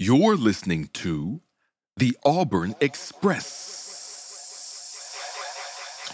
You're 0.00 0.36
listening 0.36 0.90
to 0.92 1.40
the 1.96 2.16
Auburn 2.24 2.76
Express. 2.80 3.74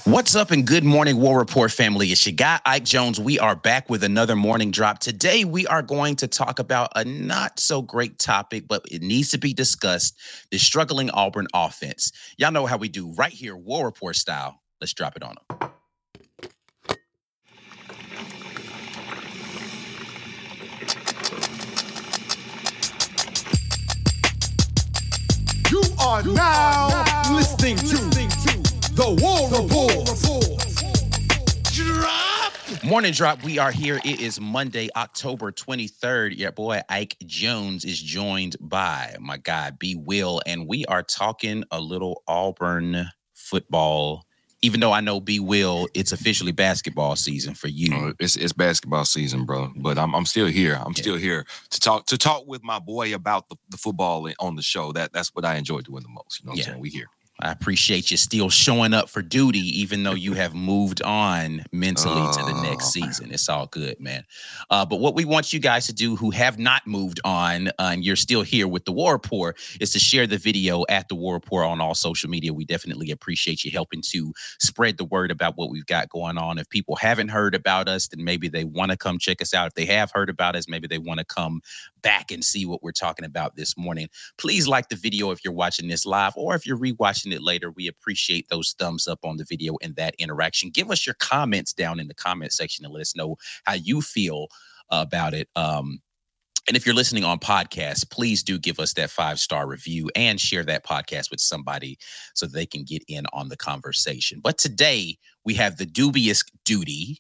What's 0.05 0.35
up 0.35 0.51
and 0.53 0.67
good 0.67 0.85
morning, 0.85 1.19
War 1.19 1.41
Rapport 1.41 1.69
family? 1.69 2.11
It's 2.11 2.25
your 2.25 2.35
guy, 2.35 2.61
Ike 2.65 2.85
Jones. 2.85 3.21
We 3.21 3.39
are 3.39 3.55
back 3.55 3.91
with 3.91 4.03
another 4.03 4.37
morning 4.37 4.71
drop. 4.71 5.01
Today, 5.01 5.45
we 5.45 5.67
are 5.67 5.83
going 5.83 6.17
to 6.17 6.27
talk 6.27 6.59
about 6.59 6.93
a 6.97 7.05
not 7.05 7.61
so 7.61 7.83
great 7.83 8.19
topic, 8.19 8.65
but 8.67 8.87
it 8.91 9.03
needs 9.03 9.31
to 9.33 9.39
be 9.39 9.53
discussed 9.53 10.19
the 10.51 10.57
struggling 10.57 11.11
Auburn 11.11 11.49
offense. 11.53 12.11
Y'all 12.39 12.53
know 12.53 12.65
how 12.65 12.79
we 12.79 12.89
do 12.89 13.13
right 13.13 13.35
here, 13.35 13.55
War 13.55 13.85
Rapport 13.85 14.15
style. 14.15 14.63
Let's 14.81 14.95
drop 14.95 15.15
it 15.15 15.23
on 15.23 15.35
them. 15.51 15.71
Are 26.05 26.23
now, 26.23 26.89
listening, 27.35 27.77
to, 27.77 27.97
the 28.93 29.17
War 29.23 29.49
Rapport. 29.49 29.89
Drop. 31.73 32.85
Morning 32.85 33.13
drop. 33.13 33.43
We 33.43 33.59
are 33.59 33.71
here. 33.71 34.01
It 34.05 34.21
is 34.21 34.39
Monday, 34.39 34.91
October 34.97 35.51
23rd. 35.51 36.37
Your 36.37 36.53
boy 36.53 36.83
Ike 36.91 37.17
Jones 37.25 37.87
is 37.87 37.99
joined 37.99 38.57
by 38.61 39.17
my 39.19 39.39
guy 39.39 39.71
B 39.71 39.95
Wil, 39.95 40.43
and 40.45 40.69
we 40.69 40.85
are 40.85 41.03
talking 41.03 41.65
a 41.71 41.81
little 41.81 42.23
Auburn 42.29 43.09
football. 43.33 44.25
Even 44.65 44.81
though 44.81 44.93
I 44.93 45.01
know 45.01 45.21
B 45.21 45.41
Wil, 45.41 45.89
it's 45.93 46.11
officially 46.13 46.51
basketball 46.53 47.17
season 47.17 47.53
for 47.55 47.69
you. 47.69 47.95
Uh, 47.95 48.13
it's 48.19 48.35
it's 48.37 48.55
basketball 48.55 49.05
season, 49.05 49.45
bro. 49.45 49.71
But 49.77 49.99
I'm 49.99 50.15
I'm 50.15 50.25
still 50.25 50.47
here. 50.47 50.75
I'm 50.81 50.93
Yeah. 50.97 51.03
still 51.03 51.17
here 51.17 51.45
to 51.71 51.81
talk 51.81 52.07
to 52.07 52.17
talk 52.17 52.47
with 52.47 52.63
my 52.65 52.79
boy 52.79 53.15
about 53.15 53.49
the, 53.51 53.57
the 53.69 53.77
football 53.77 54.27
on 54.41 54.57
the 54.57 54.63
show. 54.63 54.91
That 54.93 55.13
that's 55.13 55.29
what 55.35 55.45
I 55.45 55.57
enjoy 55.57 55.81
doing 55.83 56.03
the 56.03 56.09
most. 56.09 56.41
You 56.41 56.47
know 56.47 56.53
what 56.53 56.59
Yeah. 56.59 56.65
I'm 56.65 56.71
saying? 56.71 56.81
We 56.81 56.89
here. 56.89 57.09
I 57.41 57.51
appreciate 57.51 58.11
you 58.11 58.17
still 58.17 58.49
showing 58.49 58.95
up 58.95 59.09
for 59.09 59.21
duty, 59.21 59.59
even 59.81 60.05
though 60.05 60.15
you 60.15 60.35
have 60.35 60.55
moved 60.55 61.03
on 61.03 61.65
mentally 61.73 62.33
to 62.33 62.39
the 62.45 62.63
next 62.63 62.87
Oh, 62.87 62.91
season. 63.01 63.33
It's 63.33 63.49
all 63.49 63.67
good, 63.67 63.99
man. 63.99 64.25
Uh, 64.71 64.87
but 64.87 65.01
what 65.01 65.15
we 65.17 65.25
want 65.25 65.53
you 65.53 65.59
guys 65.59 65.87
to 65.87 65.93
do 65.93 66.15
who 66.17 66.31
have 66.31 66.59
not 66.59 66.87
moved 66.87 67.21
on 67.25 67.69
uh, 67.69 67.73
and 67.79 68.05
you're 68.05 68.15
still 68.17 68.43
here 68.43 68.69
with 68.69 68.85
the 68.85 68.93
War 68.93 69.15
Rapport 69.15 69.57
is 69.81 69.91
to 69.93 69.99
share 69.99 70.27
the 70.29 70.39
video 70.39 70.85
at 70.89 71.09
the 71.09 71.17
War 71.17 71.35
Rapport 71.35 71.65
on 71.65 71.81
all 71.81 71.95
social 71.95 72.31
media. 72.31 72.55
We 72.55 72.65
definitely 72.65 73.11
appreciate 73.11 73.65
you 73.65 73.71
helping 73.73 74.03
to 74.13 74.33
spread 74.61 74.97
the 74.97 75.05
word 75.05 75.31
about 75.33 75.57
what 75.57 75.71
we've 75.71 75.87
got 75.87 76.09
going 76.09 76.39
on. 76.39 76.59
If 76.59 76.69
people 76.69 76.97
haven't 76.97 77.29
heard 77.29 77.55
about 77.55 77.89
us, 77.89 78.07
then 78.09 78.23
maybe 78.25 78.49
they 78.49 78.65
want 78.65 78.93
to 78.93 78.97
come 78.97 79.19
check 79.19 79.43
us 79.43 79.53
out. 79.53 79.67
If 79.69 79.75
they 79.75 79.87
have 79.87 80.13
heard 80.13 80.31
about 80.31 80.55
us, 80.55 80.69
maybe 80.69 80.87
they 80.87 80.99
want 80.99 81.19
to 81.19 81.25
come 81.25 81.63
back 82.05 82.31
and 82.31 82.45
see 82.45 82.65
what 82.65 82.85
we're 82.85 82.93
talking 82.93 83.25
about 83.25 83.57
this 83.57 83.77
morning 83.77 84.09
please 84.39 84.69
like 84.69 84.89
the 84.89 84.97
video 84.97 85.31
if 85.31 85.45
you're 85.45 85.55
watching 85.55 85.89
this 85.89 86.07
live 86.07 86.33
or 86.37 86.55
if 86.55 86.67
you're 86.67 86.79
rewatching 86.79 87.33
it 87.33 87.43
later. 87.43 87.71
We 87.71 87.89
appreciate 87.89 88.49
those 88.49 88.75
thumbs 88.79 89.07
up 89.07 89.21
on 89.25 89.37
the 89.37 89.45
video 89.45 89.77
and 89.83 89.97
that 89.97 90.15
interaction. 90.19 90.71
Give 90.71 90.91
us 90.91 91.07
your 91.07 91.15
comments 91.15 91.73
down 91.73 92.01
in 92.01 92.09
the 92.09 92.15
comment 92.15 92.53
section 92.53 92.85
and 92.85 92.93
let 92.93 93.01
us 93.01 93.17
know 93.17 93.37
how 93.65 93.75
you 93.75 94.01
feel 94.01 94.49
about 94.91 95.35
it. 95.35 95.49
Um, 95.57 96.01
and 96.67 96.77
if 96.77 96.87
you're 96.87 96.95
listening 96.95 97.25
on 97.25 97.39
podcast, 97.39 98.11
please 98.11 98.43
do 98.43 98.59
give 98.59 98.81
us 98.81 98.95
that 98.95 99.11
five 99.11 99.39
star 99.39 99.67
review 99.67 100.11
and 100.17 100.41
share 100.41 100.65
that 100.65 100.85
podcast 100.85 101.31
with 101.31 101.41
somebody 101.41 101.99
so 102.35 102.47
they 102.47 102.67
can 102.67 102.85
get 102.85 103.03
in 103.07 103.27
on 103.33 103.49
the 103.49 103.57
conversation. 103.57 104.41
But 104.43 104.59
today 104.59 105.19
we 105.45 105.55
have 105.55 105.77
the 105.77 105.87
dubious 105.87 106.43
duty 106.65 107.19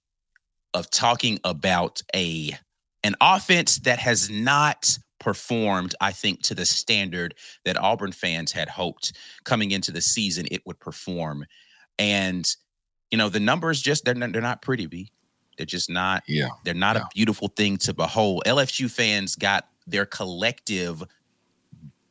of 0.72 0.90
talking 0.90 1.38
about 1.44 2.00
a 2.14 2.56
an 3.04 3.14
offense 3.20 3.76
that 3.80 3.98
has 4.00 4.28
not 4.30 4.98
performed, 5.20 5.94
I 6.00 6.10
think, 6.10 6.42
to 6.42 6.54
the 6.54 6.66
standard 6.66 7.34
that 7.64 7.76
Auburn 7.78 8.12
fans 8.12 8.50
had 8.52 8.68
hoped 8.68 9.12
coming 9.44 9.70
into 9.70 9.92
the 9.92 10.00
season 10.00 10.46
it 10.50 10.62
would 10.66 10.80
perform. 10.80 11.46
And 11.98 12.44
you 13.10 13.18
know, 13.18 13.28
the 13.28 13.38
numbers 13.40 13.80
just 13.80 14.04
they're 14.04 14.14
not, 14.14 14.32
they're 14.32 14.42
not 14.42 14.60
pretty, 14.62 14.86
B. 14.86 15.12
They're 15.56 15.66
just 15.66 15.88
not 15.88 16.24
Yeah. 16.26 16.48
they're 16.64 16.74
not 16.74 16.96
Yeah. 16.96 17.02
a 17.02 17.08
beautiful 17.14 17.46
thing 17.48 17.76
to 17.78 17.94
behold. 17.94 18.42
LFU 18.44 18.90
fans 18.90 19.36
got 19.36 19.68
their 19.86 20.04
collective 20.04 21.04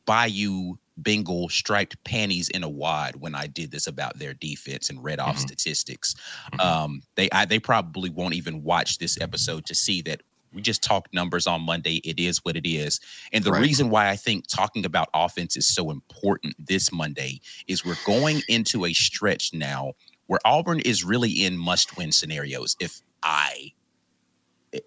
Bayou 0.06 0.76
Bengal 0.96 1.48
striped 1.48 2.02
panties 2.04 2.48
in 2.50 2.62
a 2.62 2.68
wad 2.68 3.16
when 3.16 3.34
I 3.34 3.46
did 3.48 3.70
this 3.72 3.86
about 3.86 4.18
their 4.18 4.32
defense 4.34 4.90
and 4.90 5.02
read 5.02 5.18
off 5.18 5.36
Mhm. 5.36 5.40
statistics. 5.40 6.14
Mhm. 6.52 6.60
Um, 6.64 7.02
they 7.16 7.28
I, 7.32 7.44
they 7.44 7.58
probably 7.58 8.10
won't 8.10 8.34
even 8.34 8.62
watch 8.62 8.98
this 8.98 9.18
episode 9.20 9.66
to 9.66 9.74
see 9.74 10.02
that 10.02 10.22
we 10.54 10.62
just 10.62 10.82
talked 10.82 11.12
numbers 11.12 11.46
on 11.46 11.60
Monday. 11.62 11.96
It 12.04 12.18
is 12.20 12.38
what 12.44 12.56
it 12.56 12.66
is. 12.66 13.00
And 13.32 13.44
the 13.44 13.52
Right. 13.52 13.62
reason 13.62 13.90
why 13.90 14.08
I 14.08 14.16
think 14.16 14.46
talking 14.46 14.84
about 14.86 15.08
offense 15.12 15.56
is 15.56 15.66
so 15.66 15.90
important 15.90 16.54
this 16.64 16.92
Monday 16.92 17.40
is 17.66 17.84
we're 17.84 17.98
going 18.06 18.42
into 18.48 18.84
a 18.86 18.92
stretch 18.92 19.52
now 19.52 19.92
where 20.26 20.40
Auburn 20.44 20.80
is 20.80 21.04
really 21.04 21.44
in 21.44 21.58
must-win 21.58 22.12
scenarios. 22.12 22.76
If 22.80 23.00
I 23.22 23.72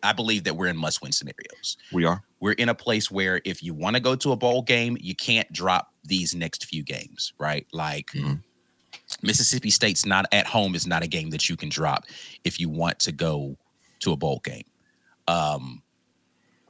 I 0.03 0.11
believe 0.11 0.43
that 0.43 0.57
we're 0.57 0.67
in 0.67 0.75
must-win 0.75 1.13
scenarios 1.13 1.77
We 1.93 2.03
are. 2.03 2.21
we're 2.41 2.51
in 2.53 2.67
a 2.67 2.75
place 2.75 3.09
where 3.09 3.39
if 3.45 3.63
you 3.63 3.73
want 3.73 3.95
to 3.95 4.01
go 4.01 4.17
to 4.17 4.33
a 4.33 4.35
bowl 4.35 4.61
game, 4.61 4.97
you 4.99 5.15
can't 5.15 5.49
drop 5.53 5.93
these 6.03 6.35
next 6.35 6.65
few 6.65 6.83
games, 6.83 7.31
right? 7.37 7.65
Like 7.71 8.07
Mhm. 8.07 8.43
Mississippi 9.21 9.69
State's 9.69 10.05
not 10.05 10.25
at 10.33 10.45
home 10.47 10.75
is 10.75 10.85
not 10.87 11.03
a 11.03 11.07
game 11.07 11.29
that 11.29 11.47
you 11.47 11.55
can 11.55 11.69
drop 11.69 12.05
if 12.43 12.59
you 12.59 12.67
want 12.67 12.99
to 12.99 13.13
go 13.13 13.57
to 13.99 14.11
a 14.11 14.17
bowl 14.17 14.41
game. 14.43 14.65
Um, 15.27 15.81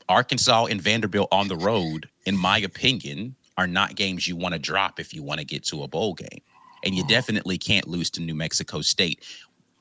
Arkansas 0.10 0.66
and 0.66 0.82
Vanderbilt 0.82 1.28
on 1.32 1.48
the 1.48 1.58
road, 1.58 2.10
in 2.26 2.38
my 2.38 2.60
opinion, 2.60 3.36
are 3.58 3.68
not 3.68 3.96
games 3.96 4.28
you 4.28 4.36
want 4.36 4.54
to 4.54 4.60
drop 4.60 5.00
if 5.00 5.14
you 5.14 5.22
want 5.24 5.40
to 5.40 5.46
get 5.46 5.64
to 5.66 5.84
a 5.84 5.88
bowl 5.88 6.14
game. 6.14 6.42
And 6.84 6.96
you 6.96 7.04
Mhm. 7.04 7.10
definitely 7.10 7.58
can't 7.58 7.88
lose 7.88 8.10
to 8.12 8.22
New 8.22 8.36
Mexico 8.36 8.82
State. 8.82 9.24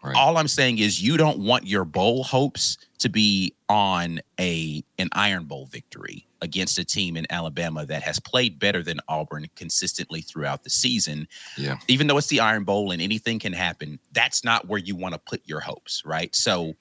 Right. 0.03 0.17
All 0.17 0.37
I'm 0.37 0.49
saying 0.49 0.79
is 0.79 1.03
you 1.03 1.17
don't 1.17 1.39
want 1.39 1.67
your 1.67 1.85
bowl 1.85 2.25
hopes 2.25 2.79
to 2.99 3.09
be 3.09 3.55
on 3.69 4.21
a 4.41 4.83
an 4.99 5.09
Iron 5.13 5.45
Bowl 5.45 5.67
victory 5.67 6.27
against 6.43 6.79
a 6.79 6.85
team 6.85 7.17
in 7.17 7.27
Alabama 7.31 7.85
that 7.87 8.03
has 8.03 8.19
played 8.21 8.59
better 8.59 8.83
than 8.83 9.01
Auburn 9.09 9.47
consistently 9.57 10.21
throughout 10.23 10.65
the 10.65 10.71
season. 10.71 11.27
Yeah. 11.57 11.79
Even 11.89 12.07
though 12.07 12.19
it's 12.19 12.29
the 12.29 12.41
Iron 12.41 12.65
Bowl 12.65 12.91
and 12.93 13.01
anything 13.03 13.39
can 13.39 13.53
happen, 13.53 13.99
that's 14.13 14.45
not 14.45 14.69
where 14.69 14.79
you 14.79 14.95
want 14.97 15.15
to 15.15 15.19
put 15.19 15.43
your 15.45 15.61
hopes, 15.61 16.03
right? 16.05 16.35
So 16.35 16.75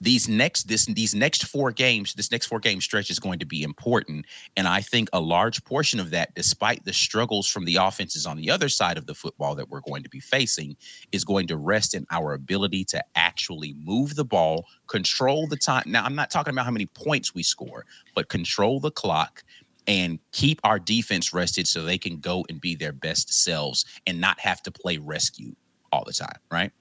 these 0.00 0.28
next 0.28 0.68
this 0.68 0.86
these 0.86 1.14
next 1.14 1.44
four 1.44 1.72
games 1.72 2.14
this 2.14 2.30
next 2.30 2.46
four 2.46 2.58
game 2.58 2.80
stretch 2.80 3.10
is 3.10 3.18
going 3.18 3.38
to 3.38 3.46
be 3.46 3.62
important 3.62 4.26
and 4.56 4.68
i 4.68 4.80
think 4.80 5.08
a 5.12 5.20
large 5.20 5.62
portion 5.64 5.98
of 5.98 6.10
that 6.10 6.34
despite 6.34 6.84
the 6.84 6.92
struggles 6.92 7.48
from 7.48 7.64
the 7.64 7.76
offenses 7.76 8.26
on 8.26 8.36
the 8.36 8.50
other 8.50 8.68
side 8.68 8.98
of 8.98 9.06
the 9.06 9.14
football 9.14 9.54
that 9.54 9.68
we're 9.68 9.80
going 9.80 10.02
to 10.02 10.08
be 10.08 10.20
facing 10.20 10.76
is 11.12 11.24
going 11.24 11.46
to 11.46 11.56
rest 11.56 11.94
in 11.94 12.06
our 12.10 12.34
ability 12.34 12.84
to 12.84 13.02
actually 13.14 13.74
move 13.82 14.14
the 14.16 14.24
ball 14.24 14.66
control 14.86 15.46
the 15.46 15.56
time 15.56 15.84
now 15.86 16.04
i'm 16.04 16.14
not 16.14 16.30
talking 16.30 16.52
about 16.52 16.64
how 16.64 16.70
many 16.70 16.86
points 16.86 17.34
we 17.34 17.42
score 17.42 17.84
but 18.14 18.28
control 18.28 18.80
the 18.80 18.90
clock 18.90 19.42
and 19.88 20.18
keep 20.32 20.60
our 20.64 20.80
defense 20.80 21.32
rested 21.32 21.66
so 21.66 21.82
they 21.82 21.98
can 21.98 22.18
go 22.18 22.44
and 22.48 22.60
be 22.60 22.74
their 22.74 22.92
best 22.92 23.32
selves 23.32 23.84
and 24.06 24.20
not 24.20 24.38
have 24.40 24.60
to 24.62 24.70
play 24.70 24.98
rescue 24.98 25.54
all 25.92 26.04
the 26.04 26.12
time 26.12 26.38
right 26.50 26.72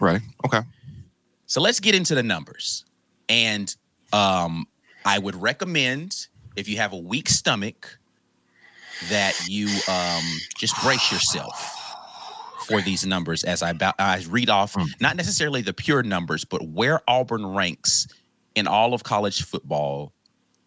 Right. 0.00 0.22
Okay. 0.46 0.60
So 1.50 1.60
let's 1.60 1.80
get 1.80 1.96
into 1.96 2.14
the 2.14 2.22
numbers. 2.22 2.84
And 3.28 3.74
um, 4.12 4.66
I 5.04 5.18
would 5.18 5.34
recommend 5.34 6.28
if 6.54 6.68
you 6.68 6.76
have 6.76 6.92
a 6.92 6.96
weak 6.96 7.28
stomach, 7.28 7.98
that 9.08 9.34
you 9.48 9.66
um, 9.88 10.22
just 10.56 10.80
brace 10.80 11.10
yourself 11.10 11.76
for 12.68 12.80
these 12.82 13.04
numbers 13.04 13.42
as 13.42 13.64
I, 13.64 13.72
ba- 13.72 13.94
I 13.98 14.22
read 14.28 14.48
off, 14.48 14.74
Mm. 14.74 14.86
not 15.00 15.16
necessarily 15.16 15.60
the 15.60 15.72
pure 15.72 16.04
numbers, 16.04 16.44
but 16.44 16.62
where 16.68 17.00
Auburn 17.08 17.44
ranks 17.44 18.06
in 18.54 18.68
all 18.68 18.94
of 18.94 19.02
college 19.02 19.42
football 19.42 20.12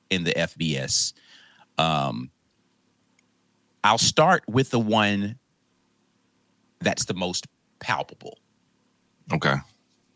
in 0.09 0.25
the 0.25 0.33
FBS. 0.33 1.13
Um, 1.77 2.29
I'll 3.85 3.97
start 3.97 4.43
with 4.49 4.69
the 4.69 4.79
one 4.81 5.39
that's 6.81 7.05
the 7.05 7.13
most 7.13 7.47
palpable. 7.79 8.37
Okay. 9.31 9.55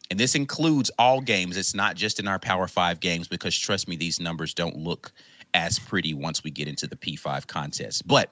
And 0.10 0.20
this 0.20 0.36
includes 0.36 0.90
all 0.98 1.22
games. 1.22 1.58
It's 1.58 1.76
not 1.76 1.96
just 1.96 2.20
in 2.20 2.28
our 2.28 2.40
Power 2.40 2.68
Five 2.68 3.00
games 3.00 3.28
because 3.28 3.58
trust 3.58 3.88
me, 3.88 3.96
these 3.96 4.20
numbers 4.20 4.54
don't 4.54 4.78
look 4.78 5.12
as 5.54 5.80
pretty 5.80 6.14
once 6.14 6.44
we 6.44 6.52
get 6.52 6.68
into 6.68 6.88
the 6.88 6.96
P5 6.96 7.48
contest. 7.48 8.08
But 8.08 8.32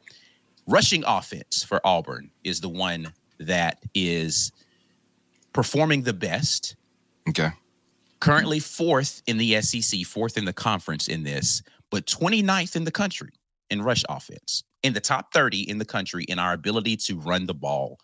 rushing 0.68 1.04
offense 1.06 1.64
for 1.64 1.82
Auburn 1.86 2.32
is 2.44 2.62
the 2.62 2.70
one 2.70 3.14
that 3.40 3.80
is 3.94 4.52
performing 5.54 6.04
the 6.04 6.14
best. 6.14 6.76
Okay. 7.30 7.50
Currently 8.20 8.60
fourth 8.60 9.22
in 9.28 9.38
the 9.38 9.62
SEC, 9.62 10.02
fourth 10.06 10.38
in 10.38 10.46
the 10.46 10.54
conference 10.54 11.08
in 11.08 11.24
this, 11.24 11.62
but 11.92 12.06
29th 12.06 12.76
in 12.76 12.84
the 12.84 12.92
country 12.92 13.32
in 13.70 13.82
rush 13.82 14.04
offense, 14.10 14.64
in 14.84 14.94
the 14.94 15.00
top 15.00 15.34
30 15.34 15.70
in 15.70 15.78
the 15.78 15.86
country 15.86 16.24
in 16.26 16.40
our 16.40 16.54
ability 16.54 16.98
to 16.98 17.20
run 17.20 17.46
the 17.46 17.54
ball, 17.54 18.00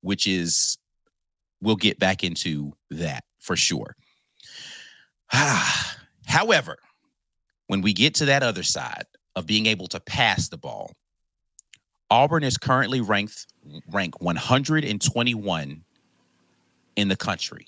which 0.00 0.26
is, 0.26 0.78
we'll 1.60 1.76
get 1.76 1.98
back 1.98 2.24
into 2.24 2.72
that 2.90 3.24
for 3.40 3.56
sure. 3.56 3.96
However, 6.26 6.78
when 7.66 7.80
we 7.80 7.92
get 7.92 8.14
to 8.16 8.26
that 8.26 8.42
other 8.42 8.62
side 8.62 9.04
of 9.36 9.46
being 9.46 9.66
able 9.66 9.86
to 9.88 10.00
pass 10.00 10.48
the 10.48 10.58
ball, 10.58 10.92
Auburn 12.10 12.44
is 12.44 12.56
currently 12.58 13.00
ranked 13.00 13.46
rank 13.90 14.20
121 14.20 15.84
in 16.96 17.08
the 17.08 17.16
country. 17.16 17.66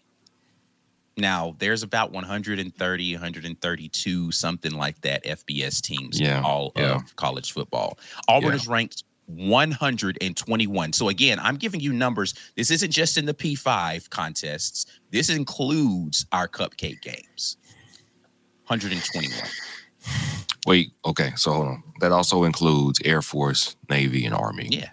Now, 1.19 1.57
there's 1.59 1.83
about 1.83 2.13
130, 2.13 3.15
132, 3.15 4.33
something 4.33 4.73
like 4.73 5.01
that 5.01 5.25
FBS 5.25 5.81
teams 5.81 6.21
in 6.21 6.27
Yeah, 6.27 6.43
all 6.43 6.73
yeah. 6.77 6.97
of 6.97 7.17
college 7.17 7.53
football. 7.53 7.99
Auburn 8.29 8.51
Yeah. 8.51 8.57
is 8.57 8.67
ranked 8.69 9.05
121. 9.27 10.93
So 10.93 11.09
again, 11.09 11.39
I'm 11.41 11.57
giving 11.57 11.81
you 11.81 11.93
numbers. 11.93 12.35
This 12.57 12.71
isn't 12.71 12.91
just 12.91 13.17
in 13.17 13.27
the 13.27 13.35
P5 13.35 14.09
contests. 14.11 14.87
This 15.11 15.29
includes 15.29 16.27
our 16.33 16.49
cupcake 16.49 17.01
games. 17.03 17.57
121. 18.67 19.33
Wait. 20.67 20.93
Okay. 21.05 21.33
So 21.37 21.53
hold 21.53 21.69
on. 21.69 21.83
That 22.01 22.13
also 22.13 22.45
includes 22.45 23.01
Air 23.05 23.23
Force, 23.23 23.77
Navy, 23.89 24.25
and 24.25 24.35
Army. 24.35 24.69
Yeah. 24.71 24.91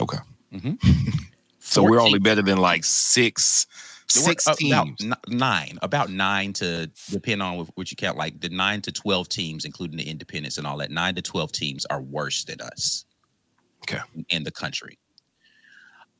Okay. 0.00 0.18
Mhm. 0.52 0.78
So 1.66 1.82
we're 1.82 2.00
only 2.00 2.18
better 2.20 2.42
than 2.42 2.58
like 2.58 2.84
six, 2.84 3.66
six 4.08 4.46
about 4.46 4.58
teams. 4.58 5.02
n- 5.02 5.14
nine, 5.28 5.78
about 5.82 6.10
nine 6.10 6.52
to 6.54 6.90
depend 7.10 7.42
on 7.42 7.66
what 7.74 7.90
you 7.90 7.96
count, 7.96 8.16
like 8.16 8.40
the 8.40 8.48
nine 8.48 8.80
to 8.82 8.92
twelve 8.92 9.28
teams, 9.28 9.64
including 9.64 9.96
the 9.96 10.08
independents 10.08 10.58
and 10.58 10.66
all 10.66 10.78
that. 10.78 10.90
Nine 10.90 11.14
to 11.14 11.22
twelve 11.22 11.52
teams 11.52 11.84
are 11.86 12.00
worse 12.00 12.44
than 12.44 12.60
us. 12.60 13.04
Okay. 13.84 14.00
in 14.30 14.44
the 14.44 14.50
country. 14.50 14.98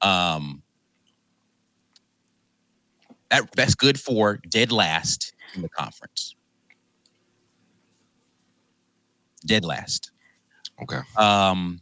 Um, 0.02 0.62
that 3.30 3.50
that's 3.56 3.74
good 3.74 3.98
for 3.98 4.38
dead 4.48 4.70
last 4.70 5.34
in 5.54 5.62
the 5.62 5.68
conference. 5.70 6.36
Dead 9.46 9.64
last. 9.64 10.10
Okay. 10.82 11.00
Um, 11.16 11.80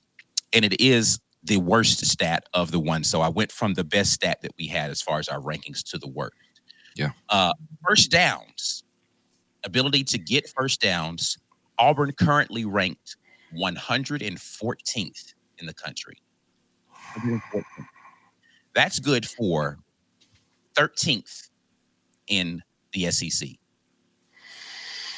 and 0.52 0.64
it 0.64 0.80
is 0.80 1.18
the 1.44 1.58
worst 1.58 2.04
stat 2.06 2.44
of 2.54 2.70
the 2.70 2.78
one. 2.78 3.04
So 3.04 3.20
I 3.20 3.28
went 3.28 3.50
from 3.50 3.74
the 3.74 3.84
best 3.84 4.12
stat 4.12 4.40
that 4.42 4.52
we 4.58 4.66
had 4.66 4.90
as 4.90 5.02
far 5.02 5.18
as 5.18 5.28
our 5.28 5.40
rankings 5.40 5.82
to 5.90 5.98
the 5.98 6.08
worst. 6.08 6.34
Yeah. 6.96 7.10
Uh, 7.28 7.52
first 7.86 8.10
downs, 8.10 8.84
ability 9.64 10.04
to 10.04 10.18
get 10.18 10.48
first 10.48 10.80
downs. 10.80 11.38
Auburn 11.78 12.12
currently 12.12 12.64
ranked 12.64 13.16
114th 13.56 15.34
in 15.58 15.66
the 15.66 15.74
country. 15.74 16.16
That's 18.74 18.98
good 18.98 19.26
for 19.26 19.78
13th 20.74 21.48
in 22.28 22.62
the 22.92 23.10
SEC. 23.10 23.48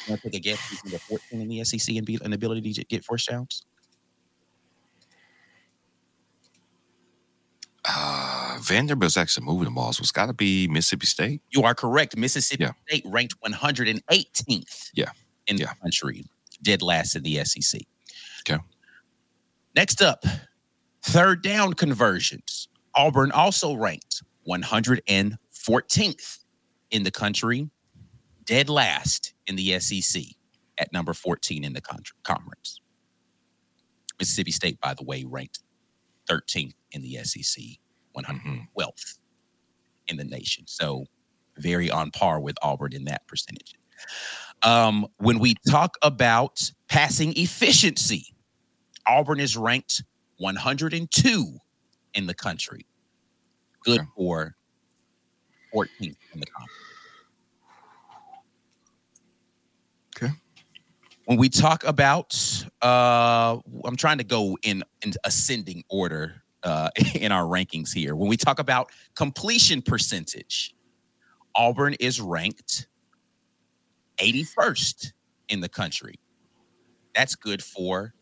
Want 0.09 0.21
to 0.21 0.31
take 0.31 0.41
a 0.41 0.43
guess 0.43 0.69
who's 0.69 0.85
number 0.85 0.99
14 0.99 1.41
in 1.41 1.49
the 1.49 1.65
SEC 1.65 1.97
and 1.97 2.05
be 2.05 2.19
an 2.23 2.33
ability 2.33 2.73
to 2.75 2.85
get 2.85 3.05
first 3.05 3.29
downs? 3.29 3.65
Uh, 7.87 8.59
Vanderbilt's 8.63 9.17
actually 9.17 9.45
moving 9.47 9.67
the 9.67 9.71
ball, 9.71 9.93
so 9.93 10.01
it's 10.01 10.11
got 10.11 10.27
to 10.27 10.33
be 10.33 10.67
Mississippi 10.69 11.07
State. 11.07 11.43
You 11.51 11.63
are 11.65 11.75
correct. 11.75 12.17
Mississippi 12.17 12.65
Yeah. 12.65 12.73
State 12.89 13.05
ranked 13.07 13.35
118th 13.45 14.91
Yeah. 14.95 15.11
in 15.47 15.59
Yeah. 15.59 15.75
the 15.75 15.81
country, 15.81 16.25
dead 16.63 16.81
last 16.83 17.15
in 17.17 17.23
the 17.23 17.39
SEC. 17.39 17.83
Okay. 18.49 18.63
Next 19.75 20.01
up, 20.01 20.25
third 21.03 21.43
down 21.43 21.75
conversions. 21.75 22.69
Auburn 22.95 23.33
also 23.33 23.75
ranked 23.75 24.23
114th 24.47 26.39
in 26.91 27.03
the 27.03 27.11
country, 27.11 27.69
dead 28.45 28.69
last 28.71 29.35
in 29.47 29.57
the 29.57 29.73
SEC 29.73 30.37
at 30.79 30.93
number 30.93 31.13
14 31.13 31.65
in 31.65 31.73
the 31.75 31.81
conference. 31.83 32.81
Mississippi 34.19 34.53
State, 34.53 34.81
by 34.81 34.95
the 34.95 35.03
way, 35.03 35.25
ranked 35.25 35.59
13th 36.29 36.75
in 36.93 37.03
the 37.03 37.19
SEC, 37.25 37.63
112th 38.17 39.19
in 40.09 40.17
the 40.17 40.25
nation. 40.25 40.65
So 40.67 41.07
very 41.59 41.91
on 41.91 42.11
par 42.11 42.41
with 42.41 42.57
Auburn 42.63 42.93
in 42.93 43.05
that 43.05 43.27
percentage. 43.27 43.75
Um, 44.63 45.07
when 45.19 45.39
we 45.39 45.55
talk 45.69 45.97
about 46.03 46.71
passing 46.89 47.33
efficiency, 47.37 48.35
Auburn 49.07 49.41
is 49.41 49.57
ranked 49.57 50.03
102 50.39 51.59
in 52.15 52.27
the 52.27 52.35
country. 52.35 52.87
Good 53.85 54.01
for 54.17 54.57
14th 55.75 55.89
in 56.01 56.41
the 56.41 56.47
conference. 56.47 56.73
Okay. 60.17 60.33
When 61.27 61.39
we 61.39 61.49
talk 61.49 61.85
about, 61.85 62.35
uh, 62.83 63.59
I'm 63.85 63.97
trying 63.97 64.19
to 64.19 64.25
go 64.25 64.59
in, 64.63 64.85
in 65.03 65.15
ascending 65.25 65.85
order 65.89 66.43
uh, 66.63 66.91
in 67.15 67.33
our 67.33 67.45
rankings 67.45 67.93
here. 67.93 68.15
When 68.15 68.29
we 68.29 68.37
talk 68.37 68.59
about 68.59 68.91
completion 69.15 69.81
percentage, 69.81 70.75
Auburn 71.55 71.95
is 72.01 72.21
ranked 72.21 72.89
81st 74.19 75.13
in 75.49 75.61
the 75.61 75.69
country. 75.69 76.17
That's 77.15 77.35
good 77.37 77.63
for 77.63 78.15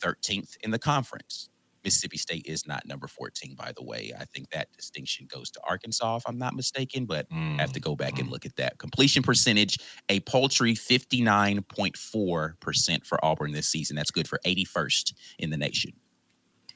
13th 0.00 0.56
in 0.62 0.70
the 0.70 0.78
conference. 0.78 1.50
Mississippi 1.84 2.16
State 2.16 2.46
is 2.46 2.66
not 2.66 2.86
number 2.86 3.06
14, 3.06 3.54
by 3.54 3.72
the 3.76 3.84
way. 3.84 4.12
I 4.18 4.24
think 4.24 4.48
that 4.50 4.72
distinction 4.72 5.28
goes 5.30 5.50
to 5.50 5.60
Arkansas, 5.68 6.16
if 6.16 6.22
I'm 6.26 6.38
not 6.38 6.54
mistaken, 6.54 7.04
but 7.04 7.26
I 7.30 7.56
have 7.58 7.72
to 7.72 7.80
mm, 7.80 7.84
go 7.84 7.94
back 7.94 8.18
and 8.18 8.28
mm. 8.28 8.32
look 8.32 8.46
at 8.46 8.56
that. 8.56 8.78
Completion 8.78 9.22
percentage, 9.22 9.78
a 10.08 10.20
paltry 10.20 10.74
59.4% 10.74 13.06
for 13.06 13.24
Auburn 13.24 13.52
this 13.52 13.68
season. 13.68 13.96
That's 13.96 14.10
good 14.10 14.26
for 14.26 14.40
81st 14.44 15.12
in 15.38 15.50
the 15.50 15.56
nation. 15.56 15.92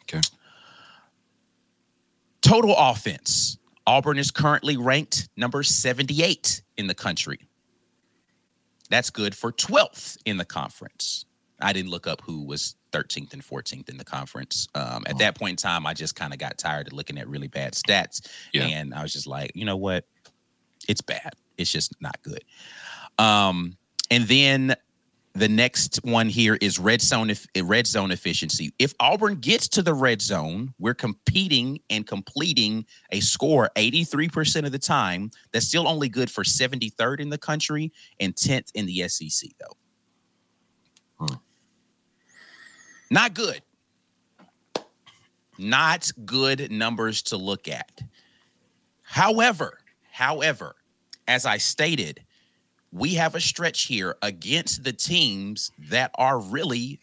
Okay. 0.03 0.21
Total 2.43 2.75
offense. 2.77 3.59
Auburn 3.87 4.19
is 4.19 4.31
currently 4.31 4.77
ranked 4.77 5.29
number 5.37 5.63
78 5.63 6.63
in 6.77 6.87
the 6.87 6.95
country. 6.95 7.49
That's 8.91 9.11
good 9.11 9.35
for 9.35 9.53
12th 9.53 10.19
in 10.25 10.37
the 10.37 10.45
conference. 10.45 11.25
I 11.61 11.73
didn't 11.73 11.91
look 11.91 12.07
up 12.07 12.21
who 12.23 12.45
was 12.45 12.77
13th 12.93 13.33
and 13.33 13.43
14th 13.43 13.89
in 13.89 13.97
the 13.97 14.05
conference. 14.05 14.69
Um, 14.75 15.05
at 15.07 15.19
that 15.19 15.37
point 15.37 15.51
in 15.51 15.57
time, 15.57 15.87
I 15.87 15.95
just 15.95 16.17
kind 16.17 16.33
of 16.33 16.39
got 16.39 16.59
tired 16.59 16.87
of 16.87 16.93
looking 16.93 17.19
at 17.19 17.29
really 17.29 17.49
bad 17.49 17.75
stats. 17.75 18.29
Yeah. 18.53 18.67
And 18.67 18.95
I 18.95 19.03
was 19.03 19.13
just 19.13 19.27
like, 19.27 19.53
you 19.55 19.65
know 19.65 19.77
what? 19.77 20.05
It's 20.89 21.01
bad. 21.01 21.35
It's 21.57 21.71
just 21.71 22.01
not 22.01 22.21
good. 22.23 22.45
Um, 23.19 23.77
and 24.11 24.25
then 24.25 24.77
the 25.35 25.49
next 25.49 26.01
one 26.03 26.29
here 26.29 26.59
is 26.61 26.79
red 26.79 27.01
zone 27.01 27.31
if 27.31 27.47
red 27.63 27.87
zone 27.87 28.11
efficiency. 28.11 28.73
If 28.79 28.95
Auburn 28.99 29.37
gets 29.37 29.69
to 29.69 29.83
the 29.83 29.95
red 29.95 30.21
zone, 30.21 30.75
we're 30.79 30.95
competing 30.95 31.81
and 31.91 32.07
completing 32.07 32.85
a 33.13 33.21
score 33.21 33.71
83% 33.77 34.65
of 34.65 34.73
the 34.73 34.79
time. 34.79 35.31
That's 35.53 35.67
still 35.67 35.87
only 35.87 36.09
good 36.09 36.31
for 36.31 36.43
73rd 36.43 37.21
in 37.21 37.29
the 37.29 37.39
country 37.39 37.93
and 38.19 38.35
10th 38.35 38.71
in 38.75 38.87
the 38.87 39.09
SEC 39.09 39.51
though. 39.61 41.27
Hmm. 41.27 41.35
Not 43.11 43.35
good. 43.35 43.63
Not 45.59 46.11
good 46.25 46.71
numbers 46.71 47.23
to 47.23 47.37
look 47.37 47.69
at. 47.69 48.03
However, 49.03 49.79
however, 50.13 50.77
as 51.27 51.47
I 51.47 51.59
stated, 51.59 52.23
we 52.93 53.15
have 53.15 53.35
a 53.35 53.41
stretch 53.41 53.85
here 53.85 54.17
against 54.23 54.85
the 54.85 54.93
teams 54.93 55.73
that 55.91 56.11
are 56.17 56.39
really 56.39 57.01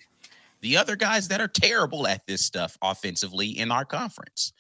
the 0.61 0.77
other 0.77 0.95
guys 0.95 1.27
that 1.27 1.41
are 1.41 1.47
terrible 1.47 2.07
at 2.07 2.25
this 2.25 2.43
stuff 2.43 2.77
offensively 2.81 3.49
in 3.49 3.71
our 3.71 3.85
conference 3.85 4.51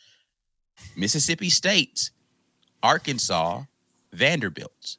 Mississippi 0.95 1.49
State, 1.49 2.11
Arkansas, 2.83 3.63
Vanderbilt. 4.11 4.97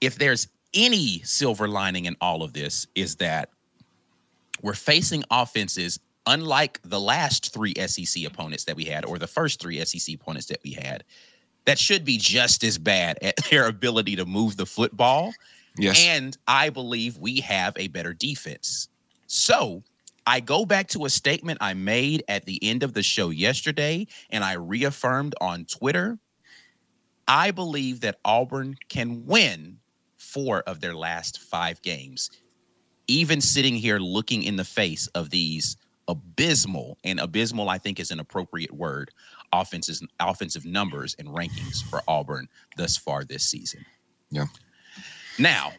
If 0.00 0.16
there's 0.16 0.48
any 0.74 1.20
silver 1.20 1.68
lining 1.68 2.06
in 2.06 2.16
all 2.20 2.42
of 2.42 2.52
this, 2.52 2.86
is 2.94 3.16
that 3.16 3.50
we're 4.62 4.74
facing 4.74 5.24
offenses 5.30 5.98
unlike 6.26 6.80
the 6.84 7.00
last 7.00 7.52
three 7.52 7.74
SEC 7.86 8.24
opponents 8.24 8.64
that 8.64 8.76
we 8.76 8.84
had, 8.84 9.04
or 9.04 9.18
the 9.18 9.26
first 9.26 9.60
three 9.60 9.84
SEC 9.84 10.14
opponents 10.14 10.46
that 10.46 10.60
we 10.62 10.72
had, 10.72 11.04
that 11.64 11.78
should 11.78 12.04
be 12.04 12.16
just 12.16 12.62
as 12.64 12.78
bad 12.78 13.18
at 13.20 13.36
their 13.50 13.66
ability 13.66 14.16
to 14.16 14.24
move 14.24 14.56
the 14.56 14.66
football. 14.66 15.32
Yes. 15.76 16.04
And 16.06 16.36
I 16.46 16.70
believe 16.70 17.18
we 17.18 17.40
have 17.40 17.74
a 17.76 17.88
better 17.88 18.12
defense. 18.12 18.88
So 19.26 19.82
I 20.26 20.40
go 20.40 20.64
back 20.64 20.88
to 20.88 21.04
a 21.04 21.10
statement 21.10 21.58
I 21.60 21.74
made 21.74 22.22
at 22.28 22.44
the 22.44 22.62
end 22.62 22.82
of 22.82 22.94
the 22.94 23.02
show 23.02 23.30
yesterday, 23.30 24.06
and 24.30 24.44
I 24.44 24.52
reaffirmed 24.52 25.34
on 25.40 25.64
Twitter. 25.64 26.18
I 27.26 27.50
believe 27.50 28.00
that 28.00 28.18
Auburn 28.24 28.76
can 28.88 29.26
win 29.26 29.79
four 30.32 30.60
of 30.62 30.80
their 30.80 30.94
last 30.94 31.40
five 31.40 31.80
games. 31.82 32.30
Even 33.08 33.40
sitting 33.40 33.74
here 33.74 33.98
looking 33.98 34.42
in 34.44 34.56
the 34.56 34.64
face 34.64 35.06
of 35.08 35.30
these 35.30 35.76
abysmal, 36.08 36.98
and 37.04 37.20
abysmal, 37.20 37.68
I 37.68 37.78
think 37.78 38.00
is 38.00 38.10
an 38.10 38.20
appropriate 38.20 38.72
word, 38.72 39.10
offenses, 39.52 40.02
offensive 40.18 40.64
numbers 40.64 41.14
and 41.18 41.28
rankings 41.28 41.82
for 41.88 42.02
Auburn 42.08 42.48
thus 42.76 42.96
far 42.96 43.24
this 43.24 43.44
season. 43.44 43.84
Yeah. 44.30 44.46
Now, 45.38 45.72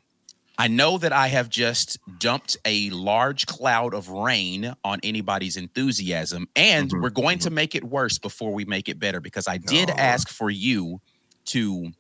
I 0.58 0.68
know 0.68 0.98
that 1.00 1.12
I 1.12 1.28
have 1.28 1.50
just 1.50 1.98
dumped 2.20 2.56
a 2.66 2.90
large 2.92 3.46
cloud 3.48 3.94
of 3.94 4.10
rain 4.10 4.74
on 4.84 5.00
anybody's 5.04 5.58
enthusiasm, 5.58 6.48
and 6.56 6.90
Mhm, 6.92 7.02
we're 7.02 7.10
going 7.10 7.40
to 7.40 7.50
make 7.50 7.76
it 7.76 7.84
worse 7.84 8.18
before 8.20 8.54
we 8.54 8.64
make 8.66 8.88
it 8.88 9.00
better 9.00 9.20
because 9.20 9.48
I 9.48 9.58
did 9.58 9.90
Oh. 9.90 9.96
ask 9.98 10.30
for 10.30 10.50
you 10.50 11.02
to 11.46 11.92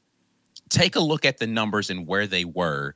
take 0.71 0.95
a 0.95 0.99
look 0.99 1.25
at 1.25 1.37
the 1.37 1.47
numbers 1.47 1.89
and 1.89 2.07
where 2.07 2.25
they 2.25 2.45
were 2.45 2.95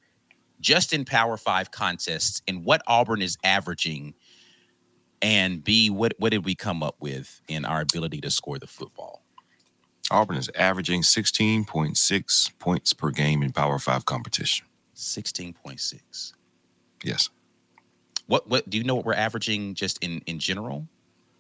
just 0.60 0.94
in 0.94 1.06
Power 1.06 1.38
Five 1.38 1.70
contests 1.70 2.42
and 2.48 2.64
what 2.66 2.82
Auburn 2.88 3.22
is 3.22 3.38
averaging, 3.44 4.16
and 5.22 5.64
B, 5.64 5.90
what, 5.90 6.14
what 6.18 6.32
did 6.32 6.46
we 6.46 6.56
come 6.56 6.82
up 6.82 6.96
with 7.00 7.42
in 7.48 7.66
our 7.66 7.82
ability 7.82 8.22
to 8.22 8.32
score 8.32 8.58
the 8.58 8.68
football? 8.68 9.24
Auburn 10.10 10.38
is 10.38 10.50
averaging 10.56 11.02
16.6 11.02 12.60
points 12.60 12.94
per 12.94 13.12
game 13.12 13.44
in 13.44 13.52
Power 13.52 13.80
Five 13.80 14.06
competition. 14.06 14.66
16.6. 14.96 16.34
Yes. 17.04 17.30
What 18.28 18.50
what 18.50 18.68
do 18.70 18.78
you 18.78 18.84
know 18.84 18.96
what 18.96 19.06
we're 19.06 19.14
averaging 19.14 19.76
just 19.76 20.04
in 20.04 20.22
in 20.26 20.40
general 20.40 20.88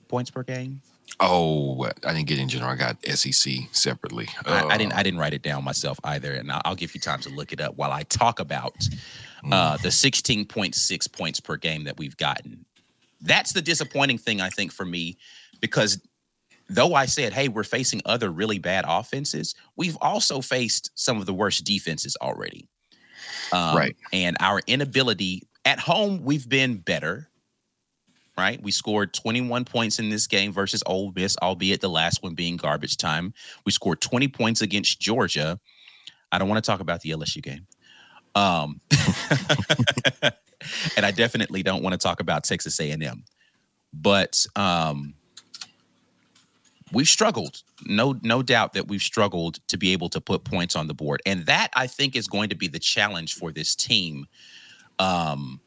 points 0.08 0.30
per 0.30 0.44
game? 0.44 0.82
Oh, 1.20 1.84
I 1.86 2.14
didn't 2.14 2.26
get 2.28 2.40
in 2.40 2.50
general. 2.50 2.72
I 2.72 2.76
got 2.76 2.98
SEC 3.06 3.54
separately. 3.72 4.28
I, 4.46 4.66
I 4.66 4.78
didn't 4.78 4.94
Uh, 4.94 4.98
I 4.98 5.04
didn't 5.04 5.20
write 5.20 5.34
it 5.34 5.42
down 5.44 5.64
myself 5.64 5.98
either, 6.04 6.34
and 6.34 6.52
I'll, 6.52 6.62
I'll 6.66 6.76
give 6.76 6.94
you 6.94 7.00
time 7.00 7.22
to 7.22 7.30
look 7.30 7.54
it 7.54 7.62
up 7.62 7.78
while 7.78 7.92
I 7.92 8.04
talk 8.04 8.40
about 8.40 8.76
Mm. 9.44 9.54
uh, 9.54 9.78
the 9.78 9.90
16.6 9.90 11.12
points 11.12 11.40
per 11.40 11.56
game 11.56 11.84
that 11.84 11.98
we've 12.00 12.18
gotten. 12.18 12.66
That's 13.22 13.54
the 13.54 13.62
disappointing 13.62 14.18
thing 14.18 14.42
I 14.42 14.50
think 14.50 14.72
for 14.72 14.86
me, 14.86 15.18
because 15.62 16.02
though 16.68 16.96
I 16.96 17.06
said, 17.06 17.32
"Hey, 17.32 17.48
we're 17.48 17.64
facing 17.64 18.02
other 18.06 18.32
really 18.32 18.58
bad 18.60 18.86
offenses," 18.88 19.54
we've 19.76 19.98
also 20.02 20.42
faced 20.42 20.90
some 20.96 21.20
of 21.20 21.28
the 21.28 21.34
worst 21.34 21.64
defenses 21.64 22.18
already. 22.22 22.68
Um, 23.52 23.76
Right. 23.78 23.96
and 24.12 24.36
our 24.40 24.62
inability 24.68 25.44
at 25.64 25.80
home, 25.80 26.24
we've 26.24 26.50
been 26.50 26.78
better. 26.78 27.30
Right, 28.38 28.62
we 28.62 28.72
scored 28.72 29.14
21 29.14 29.64
points 29.64 29.98
in 29.98 30.10
this 30.10 30.28
game 30.28 30.52
versus 30.52 30.84
Ole 30.86 31.14
Miss, 31.16 31.38
albeit 31.38 31.80
the 31.80 31.90
last 31.90 32.22
one 32.22 32.34
being 32.34 32.58
garbage 32.58 32.98
time. 32.98 33.34
We 33.66 33.72
scored 33.72 34.02
20 34.02 34.28
points 34.28 34.62
against 34.62 35.00
Georgia. 35.00 35.58
I 36.34 36.38
don't 36.38 36.50
want 36.50 36.62
to 36.62 36.70
talk 36.70 36.82
about 36.82 37.00
the 37.00 37.12
LSU 37.12 37.42
game. 37.42 37.66
Um, 38.36 38.82
and 40.98 41.06
I 41.06 41.12
definitely 41.12 41.64
don't 41.64 41.82
want 41.82 41.94
to 41.94 41.98
talk 41.98 42.20
about 42.20 42.44
Texas 42.44 42.80
A&M. 42.80 43.24
But 43.94 44.46
um, 44.56 45.14
we've 46.92 47.08
struggled. 47.08 47.64
No, 47.86 48.20
no 48.22 48.44
doubt 48.44 48.74
that 48.74 48.88
we've 48.88 49.02
struggled 49.02 49.60
to 49.68 49.78
be 49.78 49.94
able 49.94 50.10
to 50.10 50.22
put 50.22 50.44
points 50.44 50.76
on 50.76 50.88
the 50.88 50.94
board, 50.94 51.22
and 51.26 51.46
that 51.46 51.70
I 51.76 51.88
think 51.88 52.16
is 52.16 52.28
going 52.28 52.50
to 52.50 52.56
be 52.56 52.68
the 52.68 52.80
challenge 52.80 53.36
for 53.36 53.52
this 53.52 53.76
team. 53.76 54.26
Um, 55.00 55.60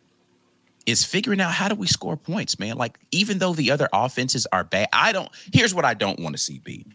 is 0.89 1.05
figuring 1.05 1.41
out 1.41 1.53
how 1.53 1.69
do 1.69 1.75
we 1.75 1.87
score 1.87 2.17
points, 2.17 2.59
man. 2.59 2.77
Like 2.77 2.99
even 3.11 3.39
though 3.39 3.53
the 3.53 3.71
other 3.71 3.89
offenses 3.93 4.47
are 4.53 4.65
bad, 4.65 4.89
I 4.93 5.13
don't. 5.13 5.29
Here's 5.53 5.75
what 5.75 5.85
I 5.85 5.95
don't 5.95 6.19
want 6.19 6.35
to 6.35 6.43
see: 6.43 6.59
be 6.59 6.87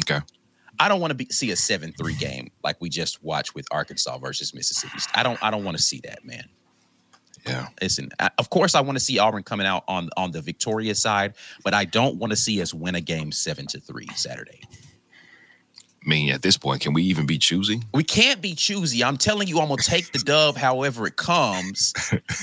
Okay. 0.00 0.20
I 0.78 0.88
don't 0.88 1.00
want 1.00 1.10
to 1.12 1.14
be, 1.14 1.26
see 1.30 1.50
a 1.52 1.56
seven-three 1.56 2.14
game 2.14 2.50
like 2.64 2.80
we 2.80 2.88
just 2.88 3.22
watched 3.22 3.54
with 3.54 3.66
Arkansas 3.70 4.18
versus 4.18 4.54
Mississippi. 4.54 4.98
I 5.14 5.22
don't. 5.22 5.38
I 5.42 5.50
don't 5.50 5.64
want 5.64 5.76
to 5.76 5.82
see 5.82 6.00
that, 6.04 6.24
man. 6.24 6.44
Yeah. 7.46 7.68
Listen, 7.82 8.10
I- 8.18 8.30
of 8.38 8.50
course, 8.50 8.74
I 8.74 8.80
want 8.80 8.96
to 8.96 9.04
see 9.04 9.18
Auburn 9.18 9.42
coming 9.42 9.66
out 9.66 9.84
on 9.88 10.10
on 10.16 10.30
the 10.30 10.40
victorious 10.40 11.02
side, 11.02 11.34
but 11.64 11.74
I 11.74 11.84
don't 11.84 12.16
want 12.16 12.30
to 12.30 12.36
see 12.36 12.62
us 12.62 12.72
win 12.72 12.94
a 12.94 13.00
game 13.00 13.32
seven 13.32 13.66
to 13.68 13.80
three 13.80 14.08
Saturday. 14.14 14.62
I 16.04 16.08
mean, 16.08 16.30
at 16.30 16.42
this 16.42 16.56
point, 16.56 16.82
can 16.82 16.92
we 16.92 17.02
even 17.04 17.24
be 17.24 17.38
choosy? 17.38 17.80
We 17.94 18.04
can't 18.04 18.42
be 18.42 18.54
choosy. 18.54 19.02
I'm 19.02 19.16
telling 19.16 19.48
you, 19.48 19.60
I'm 19.60 19.68
gonna 19.68 19.80
take 19.80 20.12
the 20.12 20.18
dub 20.18 20.56
however 20.56 21.06
it 21.06 21.16
comes. 21.16 21.94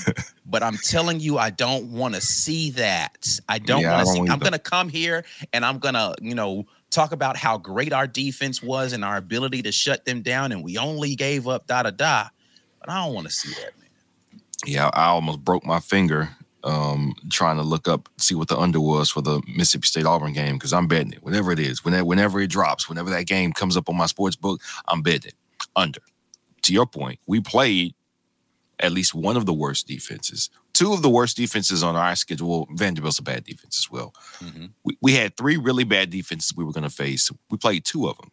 but 0.46 0.62
I'm 0.62 0.78
telling 0.78 1.20
you, 1.20 1.38
I 1.38 1.50
don't 1.50 1.92
want 1.92 2.14
to 2.14 2.20
see 2.20 2.70
that. 2.70 3.38
I 3.48 3.58
don't 3.58 3.82
Yeah, 3.82 3.92
want 3.92 4.06
to 4.06 4.12
see. 4.12 4.26
I'm 4.28 4.40
gonna 4.40 4.58
come 4.58 4.88
here 4.88 5.24
and 5.52 5.64
I'm 5.64 5.78
gonna, 5.78 6.14
you 6.20 6.34
know, 6.34 6.66
talk 6.90 7.12
about 7.12 7.36
how 7.36 7.56
great 7.56 7.92
our 7.92 8.06
defense 8.06 8.62
was 8.62 8.92
and 8.92 9.04
our 9.04 9.16
ability 9.16 9.62
to 9.62 9.72
shut 9.72 10.04
them 10.04 10.22
down, 10.22 10.50
and 10.50 10.64
we 10.64 10.76
only 10.76 11.14
gave 11.14 11.46
up 11.46 11.68
da 11.68 11.84
da 11.84 11.90
da. 11.90 12.28
But 12.80 12.90
I 12.90 13.04
don't 13.04 13.14
want 13.14 13.28
to 13.28 13.32
see 13.32 13.54
that, 13.54 13.78
man. 13.78 13.88
Yeah, 14.66 14.90
I 14.92 15.06
almost 15.06 15.44
broke 15.44 15.64
my 15.64 15.78
finger 15.78 16.30
um, 16.64 17.14
trying 17.30 17.56
to 17.56 17.62
look 17.62 17.88
up, 17.88 18.08
see 18.18 18.34
what 18.34 18.48
the 18.48 18.58
under 18.58 18.80
was 18.80 19.10
for 19.10 19.20
the 19.22 19.42
Mississippi 19.48 19.86
State 19.86 20.06
Auburn 20.06 20.32
game 20.32 20.54
because 20.56 20.72
I'm 20.72 20.86
betting 20.88 21.12
it. 21.12 21.22
Whatever 21.22 21.52
it 21.52 21.58
is, 21.58 21.84
whenever, 21.84 22.04
whenever 22.04 22.40
it 22.40 22.48
drops, 22.50 22.88
whenever 22.88 23.10
that 23.10 23.26
game 23.26 23.52
comes 23.52 23.76
up 23.76 23.88
on 23.88 23.96
my 23.96 24.06
sports 24.06 24.36
book, 24.36 24.60
I'm 24.88 25.02
betting 25.02 25.28
it 25.28 25.66
under. 25.76 26.00
To 26.62 26.72
your 26.72 26.86
point, 26.86 27.18
we 27.26 27.40
played 27.40 27.94
at 28.78 28.92
least 28.92 29.14
one 29.14 29.36
of 29.36 29.46
the 29.46 29.52
worst 29.52 29.86
defenses. 29.86 30.50
Two 30.72 30.92
of 30.92 31.02
the 31.02 31.10
worst 31.10 31.36
defenses 31.36 31.82
on 31.82 31.94
our 31.96 32.16
schedule. 32.16 32.66
Vanderbilt's 32.72 33.18
a 33.18 33.22
bad 33.22 33.44
defense 33.44 33.78
as 33.78 33.90
well. 33.90 34.12
Mhm. 34.40 34.70
We, 34.84 34.96
we 35.00 35.12
had 35.14 35.36
three 35.36 35.56
really 35.56 35.84
bad 35.84 36.10
defenses 36.10 36.56
we 36.56 36.64
were 36.64 36.72
going 36.72 36.82
to 36.82 36.90
face. 36.90 37.30
We 37.50 37.58
played 37.58 37.84
two 37.84 38.08
of 38.08 38.16
them. 38.18 38.30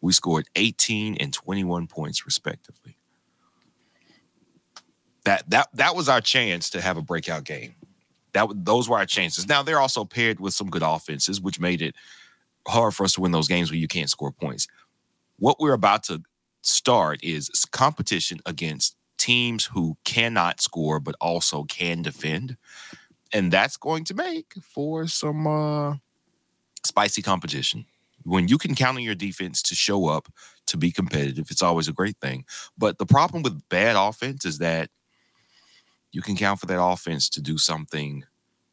We 0.00 0.12
scored 0.12 0.48
18 0.56 1.16
and 1.20 1.32
21 1.32 1.86
points 1.86 2.26
respectively. 2.26 2.81
That 5.24 5.48
that 5.50 5.68
that 5.74 5.94
was 5.94 6.08
our 6.08 6.20
chance 6.20 6.70
to 6.70 6.80
have 6.80 6.96
a 6.96 7.02
breakout 7.02 7.44
game. 7.44 7.74
That 8.32 8.48
those 8.54 8.88
were 8.88 8.98
our 8.98 9.06
chances. 9.06 9.48
Now 9.48 9.62
they're 9.62 9.80
also 9.80 10.04
paired 10.04 10.40
with 10.40 10.54
some 10.54 10.70
good 10.70 10.82
offenses, 10.82 11.40
which 11.40 11.60
made 11.60 11.82
it 11.82 11.94
hard 12.66 12.94
for 12.94 13.04
us 13.04 13.14
to 13.14 13.20
win 13.20 13.32
those 13.32 13.48
games 13.48 13.70
where 13.70 13.78
you 13.78 13.88
can't 13.88 14.10
score 14.10 14.32
points. 14.32 14.66
What 15.38 15.60
we're 15.60 15.72
about 15.72 16.04
to 16.04 16.22
start 16.62 17.22
is 17.22 17.50
competition 17.70 18.40
against 18.46 18.96
teams 19.18 19.66
who 19.66 19.96
cannot 20.04 20.60
score 20.60 20.98
but 20.98 21.14
also 21.20 21.64
can 21.64 22.02
defend, 22.02 22.56
and 23.32 23.52
that's 23.52 23.76
going 23.76 24.04
to 24.04 24.14
make 24.14 24.54
for 24.62 25.06
some 25.06 25.46
uh, 25.46 25.96
spicy 26.84 27.22
competition. 27.22 27.86
When 28.24 28.48
you 28.48 28.58
can 28.58 28.74
count 28.74 28.96
on 28.96 29.02
your 29.02 29.14
defense 29.14 29.62
to 29.62 29.74
show 29.74 30.06
up 30.06 30.28
to 30.66 30.76
be 30.76 30.92
competitive, 30.92 31.50
it's 31.50 31.62
always 31.62 31.88
a 31.88 31.92
great 31.92 32.16
thing. 32.20 32.44
But 32.78 32.98
the 32.98 33.06
problem 33.06 33.42
with 33.42 33.68
bad 33.68 33.96
offense 33.96 34.44
is 34.44 34.58
that 34.58 34.90
you 36.12 36.22
can 36.22 36.36
count 36.36 36.60
for 36.60 36.66
that 36.66 36.82
offense 36.82 37.28
to 37.30 37.40
do 37.40 37.58
something. 37.58 38.24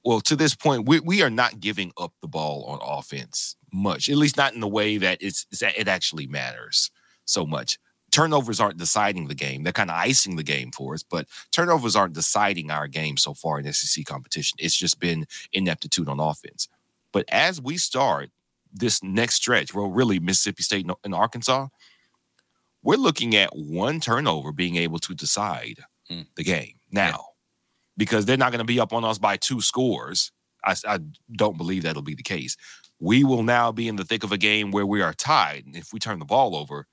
Well, 0.04 0.22
to 0.22 0.36
this 0.36 0.56
point, 0.56 0.88
we, 0.88 1.00
we 1.00 1.22
are 1.22 1.30
not 1.30 1.60
giving 1.60 1.92
up 1.98 2.14
the 2.22 2.28
ball 2.28 2.64
on 2.66 2.80
offense 2.82 3.56
much, 3.72 4.10
at 4.10 4.16
least 4.18 4.38
not 4.38 4.54
in 4.54 4.60
the 4.62 4.68
way 4.68 4.98
that 4.98 5.18
it's, 5.22 5.46
it's 5.52 5.62
it 5.62 5.88
actually 5.88 6.28
matters 6.28 6.90
so 7.26 7.46
much. 7.46 7.78
Turnovers 8.12 8.60
aren't 8.60 8.78
deciding 8.80 9.28
the 9.28 9.36
game; 9.36 9.62
they're 9.64 9.72
kind 9.72 9.92
of 9.92 9.96
icing 9.96 10.36
the 10.36 10.44
game 10.44 10.72
for 10.72 10.96
us. 10.96 11.04
But 11.04 11.28
turnovers 11.52 11.96
aren't 11.96 12.16
deciding 12.16 12.72
our 12.72 12.88
game 12.88 13.18
so 13.18 13.34
far 13.36 13.60
in 13.60 13.72
SEC 13.72 14.04
competition. 14.06 14.58
It's 14.60 14.76
just 14.76 15.00
been 15.00 15.26
ineptitude 15.54 16.10
on 16.10 16.20
offense. 16.20 16.68
But 17.12 17.26
as 17.32 17.62
we 17.62 17.78
start 17.78 18.32
this 18.74 19.04
next 19.04 19.36
stretch, 19.36 19.76
well, 19.76 19.92
really 19.92 20.20
Mississippi 20.20 20.64
State 20.64 20.86
and- 20.86 20.96
and 21.04 21.14
Arkansas, 21.14 21.68
we're 22.82 22.98
looking 22.98 23.36
at 23.36 23.56
one 23.56 24.00
turnover 24.00 24.52
being 24.52 24.76
able 24.76 25.00
to 25.00 25.14
decide 25.14 25.82
Mm. 26.10 26.26
the 26.36 26.44
game 26.44 26.80
now 26.92 27.29
because 28.00 28.26
they're 28.26 28.38
not 28.38 28.52
going 28.52 28.66
to 28.66 28.74
be 28.74 28.80
up 28.80 28.94
on 28.94 29.04
us 29.04 29.20
by 29.20 29.38
two 29.38 29.60
scores. 29.62 30.32
I, 30.66 30.76
I 30.88 31.00
don't 31.32 31.58
believe 31.58 31.84
that'll 31.84 32.02
be 32.02 32.16
the 32.16 32.24
case. 32.24 32.56
We 33.00 33.24
will 33.24 33.44
now 33.44 33.72
be 33.72 33.88
in 33.88 33.98
the 33.98 34.06
thick 34.06 34.24
of 34.24 34.32
a 34.32 34.38
game 34.38 34.72
where 34.72 34.86
we 34.86 35.02
are 35.02 35.14
tied. 35.14 35.66
And 35.66 35.76
if 35.76 35.94
we 35.94 36.00
turn 36.00 36.20
the 36.20 36.26
ball 36.26 36.56
over, 36.56 36.88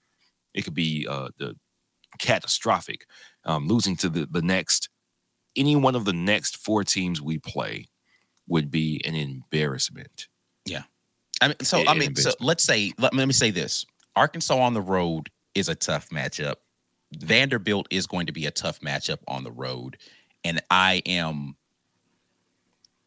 It 0.54 0.64
could 0.64 0.74
be 0.74 1.06
uh, 1.08 1.28
the 1.38 1.54
catastrophic. 2.18 3.06
Um, 3.44 3.68
losing 3.68 3.96
to 3.98 4.08
the 4.08 4.26
the 4.26 4.42
next 4.42 4.88
any 5.54 5.76
one 5.76 5.94
of 5.94 6.04
the 6.04 6.12
next 6.12 6.56
four 6.56 6.82
teams 6.84 7.22
we 7.22 7.38
play 7.38 7.86
would 8.48 8.70
be 8.70 9.00
an 9.04 9.14
embarrassment. 9.14 10.28
I 11.40 11.48
mean, 11.48 11.56
so 11.62 11.78
Yeah, 11.78 11.90
I 11.90 11.94
mean, 11.94 12.16
so 12.16 12.30
let's 12.40 12.64
say 12.64 12.92
let, 12.98 13.14
let 13.14 13.26
me 13.26 13.32
say 13.34 13.50
this: 13.52 13.84
Arkansas 14.16 14.56
on 14.58 14.74
the 14.74 14.82
road 14.82 15.30
is 15.54 15.68
a 15.68 15.74
tough 15.74 16.08
matchup. 16.10 16.56
Vanderbilt 17.18 17.86
is 17.90 18.06
going 18.06 18.26
to 18.26 18.32
be 18.32 18.46
a 18.46 18.50
tough 18.50 18.80
matchup 18.80 19.18
on 19.28 19.44
the 19.44 19.52
road, 19.52 19.96
and 20.46 20.62
I 20.70 21.02
am 21.06 21.56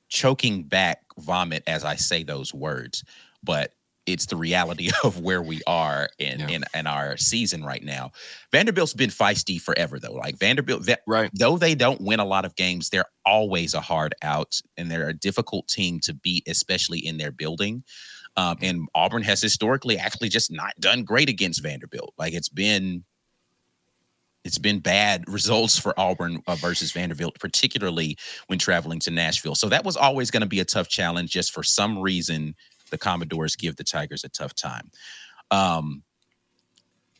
choking 0.10 0.63
back 0.63 1.01
vomit 1.19 1.63
as 1.67 1.84
I 1.84 1.96
say 1.96 2.24
those 2.24 2.53
words, 2.53 3.03
but 3.43 3.74
it's 4.05 4.25
the 4.25 4.36
reality 4.38 4.89
of 5.03 5.19
where 5.19 5.41
we 5.41 5.62
are 5.67 6.10
in 6.17 6.39
Yeah. 6.39 6.48
in, 6.48 6.63
in 6.74 6.88
our 6.88 7.15
season 7.17 7.63
right 7.63 7.84
now. 7.84 8.12
Vanderbilt's 8.51 8.93
been 8.96 9.12
feisty 9.12 9.62
forever, 9.62 10.00
though. 10.00 10.13
Like 10.13 10.38
Vanderbilt, 10.39 10.84
Va- 10.86 10.98
Right. 11.05 11.29
though 11.34 11.58
they 11.60 11.75
don't 11.75 12.01
win 12.01 12.19
a 12.19 12.25
lot 12.25 12.46
of 12.46 12.55
games, 12.55 12.89
they're 12.89 13.05
always 13.25 13.74
a 13.75 13.81
hard 13.81 14.15
out 14.24 14.60
and 14.77 14.89
they're 14.89 15.10
a 15.10 15.13
difficult 15.13 15.67
team 15.67 16.00
to 16.01 16.13
beat, 16.13 16.48
especially 16.48 17.00
in 17.05 17.17
their 17.17 17.31
building. 17.31 17.84
Um, 18.36 18.58
and 18.62 18.88
Auburn 18.96 19.24
has 19.24 19.41
historically 19.41 19.98
actually 19.98 20.29
just 20.29 20.51
not 20.51 20.74
done 20.79 21.03
great 21.03 21.29
against 21.29 21.62
Vanderbilt. 21.62 22.13
Like 22.17 22.34
it's 22.34 22.50
been, 22.50 23.03
it's 24.46 24.58
been 24.58 24.79
bad 24.79 25.24
results 25.27 25.77
for 25.77 25.93
Auburn 26.00 26.41
uh, 26.48 26.55
versus 26.55 26.91
Vanderbilt, 26.91 27.38
particularly 27.39 28.17
when 28.48 28.58
traveling 28.60 29.00
to 29.01 29.12
Nashville. 29.12 29.55
So 29.55 29.69
that 29.69 29.84
was 29.84 29.98
always 29.98 30.31
going 30.31 30.41
to 30.41 30.48
be 30.48 30.60
a 30.62 30.65
tough 30.65 30.88
challenge. 30.88 31.31
Just 31.31 31.53
for 31.53 31.63
some 31.63 32.00
reason, 32.00 32.55
the 32.89 32.98
Commodores 32.98 33.55
give 33.55 33.75
the 33.75 33.84
Tigers 33.84 34.24
a 34.24 34.29
tough 34.29 34.55
time. 34.55 34.91
Um, 35.51 36.03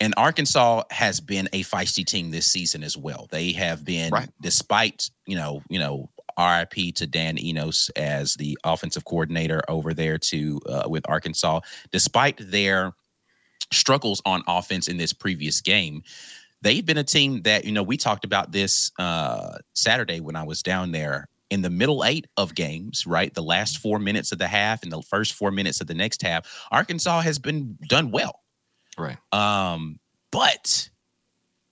and 0.02 0.14
Arkansas 0.16 0.84
has 0.92 1.20
been 1.20 1.50
a 1.52 1.64
feisty 1.64 2.06
team 2.06 2.32
this 2.32 2.48
season 2.48 2.84
as 2.84 2.96
well. 2.96 3.28
They 3.32 3.52
have 3.52 3.84
been, 3.84 4.12
Right. 4.12 4.30
despite 4.42 5.10
you 5.26 5.36
know, 5.36 5.62
you 5.70 5.78
know, 5.80 6.10
RIP 6.40 6.96
to 6.96 7.06
Dan 7.06 7.38
Enos 7.38 7.90
as 7.98 8.36
the 8.36 8.58
offensive 8.64 9.04
coordinator 9.04 9.62
over 9.68 9.94
there 9.94 10.18
to 10.18 10.62
uh, 10.70 10.84
with 10.88 11.04
Arkansas. 11.10 11.60
Despite 11.92 12.38
their 12.40 12.94
struggles 13.74 14.22
on 14.26 14.42
offense 14.48 14.88
in 14.88 14.96
this 14.98 15.12
previous 15.12 15.60
game, 15.60 16.02
they've 16.62 16.86
been 16.86 16.98
a 16.98 17.04
team 17.04 17.42
that 17.44 17.66
you 17.66 17.72
know 17.72 17.84
we 17.84 17.98
talked 17.98 18.26
about 18.26 18.52
this 18.52 18.92
uh, 19.00 19.58
Saturday 19.74 20.20
when 20.20 20.36
I 20.36 20.44
was 20.44 20.62
down 20.64 20.92
there. 20.92 21.28
In 21.50 21.64
the 21.64 21.70
middle 21.72 22.06
eight 22.06 22.28
of 22.38 22.54
games, 22.54 23.08
right, 23.08 23.34
the 23.34 23.42
last 23.42 23.80
four 23.80 23.98
minutes 23.98 24.32
of 24.32 24.38
the 24.38 24.48
half 24.48 24.84
and 24.84 24.92
the 24.92 25.02
first 25.02 25.34
four 25.34 25.50
minutes 25.50 25.82
of 25.82 25.88
the 25.88 25.96
next 25.96 26.22
half, 26.22 26.46
Arkansas 26.70 27.22
has 27.22 27.40
been 27.40 27.76
done 27.88 28.12
well. 28.12 28.42
Right. 29.00 29.18
Um, 29.34 30.00
but 30.32 30.88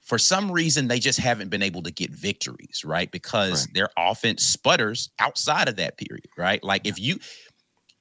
for 0.01 0.17
some 0.17 0.51
reason, 0.51 0.87
they 0.87 0.99
just 0.99 1.19
haven't 1.19 1.49
been 1.49 1.61
able 1.61 1.83
to 1.83 1.91
get 1.91 2.09
victories, 2.09 2.83
right? 2.83 3.11
Because 3.11 3.67
Right. 3.67 3.73
their 3.75 3.89
offense 3.97 4.43
sputters 4.43 5.11
outside 5.19 5.67
of 5.67 5.75
that 5.75 5.97
period, 5.99 6.25
right? 6.37 6.63
Like 6.63 6.87
if 6.87 6.97
you 6.99 7.19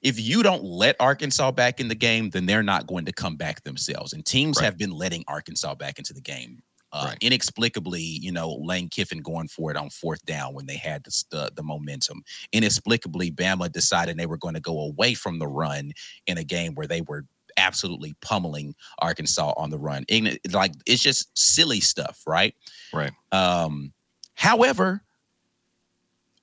if 0.01 0.19
you 0.19 0.41
don't 0.41 0.63
let 0.63 0.95
Arkansas 0.99 1.51
back 1.51 1.79
in 1.79 1.89
the 1.89 1.95
game, 1.95 2.29
then 2.31 2.45
they're 2.47 2.63
not 2.63 2.87
going 2.87 3.05
to 3.05 3.11
come 3.11 3.35
back 3.35 3.63
themselves. 3.63 4.13
And 4.13 4.25
teams 4.25 4.57
Right. 4.57 4.65
have 4.65 4.77
been 4.77 4.91
letting 4.91 5.23
Arkansas 5.27 5.75
back 5.75 5.99
into 5.99 6.13
the 6.13 6.21
game. 6.21 6.63
Uh, 6.91 7.05
Right. 7.09 7.17
Inexplicably, 7.21 8.01
you 8.01 8.31
know, 8.31 8.53
Lane 8.53 8.87
Kiffin 8.89 9.19
going 9.21 9.47
for 9.49 9.69
it 9.71 9.77
on 9.77 9.89
fourth 9.89 10.25
down 10.25 10.53
when 10.53 10.65
they 10.67 10.77
had 10.77 11.03
the, 11.03 11.23
the, 11.31 11.51
the 11.55 11.63
momentum. 11.63 12.23
Inexplicably, 12.53 13.31
Bama 13.31 13.71
decided 13.71 14.17
they 14.17 14.25
were 14.25 14.37
going 14.37 14.53
to 14.53 14.61
go 14.61 14.79
away 14.79 15.13
from 15.13 15.39
the 15.39 15.47
run 15.47 15.91
in 16.27 16.37
a 16.37 16.43
game 16.43 16.75
where 16.75 16.87
they 16.87 17.01
were 17.01 17.25
absolutely 17.57 18.15
pummeling 18.21 18.73
Arkansas 18.99 19.53
on 19.57 19.69
the 19.69 19.77
run. 19.79 20.05
Ign- 20.05 20.37
Like 20.53 20.73
it's 20.85 21.01
just 21.01 21.35
silly 21.37 21.79
stuff, 21.81 22.21
right? 22.25 22.55
Right. 22.93 23.11
Um, 23.31 23.91
however, 24.35 25.01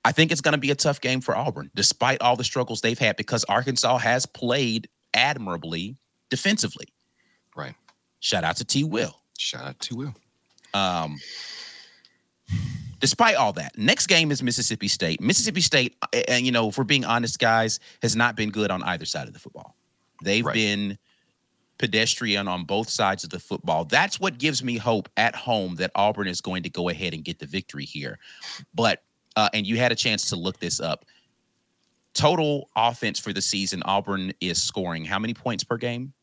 I 0.03 0.11
think 0.11 0.31
it's 0.31 0.41
going 0.41 0.51
to 0.53 0.59
be 0.59 0.69
a 0.71 0.75
tough 0.75 1.01
game 1.01 1.21
for 1.21 1.35
Auburn, 1.35 1.71
despite 1.73 2.21
all 2.21 2.35
the 2.35 2.43
struggles 2.43 2.81
they've 2.81 2.99
had, 2.99 3.15
because 3.15 3.43
Arkansas 3.45 3.97
has 3.97 4.25
played 4.27 4.87
admirably 5.13 5.95
defensively. 6.29 6.87
Right. 7.55 7.73
Shout 8.19 8.43
out 8.43 8.57
to 8.57 8.65
T. 8.65 8.83
Will. 8.83 9.15
Shout 9.37 9.63
out 9.65 9.79
to 9.79 9.95
Will. 9.95 10.13
Um, 10.75 11.17
despite 12.99 13.35
all 13.35 13.53
that, 13.53 13.77
next 13.77 14.07
game 14.07 14.31
is 14.31 14.43
Mississippi 14.43 14.87
State. 14.87 15.21
Mississippi 15.21 15.61
State, 15.61 15.95
and 16.27 16.45
you 16.45 16.51
know, 16.51 16.69
if 16.69 16.77
we're 16.77 16.83
being 16.83 17.05
honest, 17.05 17.39
guys, 17.39 17.79
has 18.01 18.15
not 18.15 18.35
been 18.35 18.49
good 18.49 18.71
on 18.71 18.83
either 18.83 19.05
side 19.05 19.27
of 19.27 19.33
the 19.33 19.39
football. 19.39 19.75
They've 20.23 20.45
Right. 20.45 20.53
been 20.53 20.97
pedestrian 21.77 22.47
on 22.47 22.63
both 22.63 22.89
sides 22.89 23.23
of 23.25 23.29
the 23.29 23.39
football. 23.39 23.83
That's 23.85 24.17
what 24.19 24.37
gives 24.37 24.63
me 24.63 24.77
hope 24.77 25.09
at 25.17 25.35
home 25.35 25.75
that 25.75 25.91
Auburn 25.95 26.27
is 26.27 26.39
going 26.39 26.63
to 26.63 26.69
go 26.69 26.87
ahead 26.89 27.13
and 27.13 27.23
get 27.23 27.37
the 27.39 27.45
victory 27.45 27.83
here. 27.85 28.17
But 28.73 29.03
uh, 29.35 29.49
and 29.53 29.67
you 29.67 29.75
had 29.75 29.91
a 29.91 29.95
chance 29.95 30.29
to 30.29 30.37
look 30.37 30.59
this 30.59 30.79
up. 30.79 31.03
Total 32.13 32.69
offense 32.77 33.19
for 33.19 33.33
the 33.33 33.41
season, 33.41 33.83
Auburn 33.83 34.31
is 34.39 34.63
scoring 34.63 35.03
how 35.03 35.19
many 35.19 35.33
points 35.33 35.65
per 35.65 35.75
game? 35.75 36.13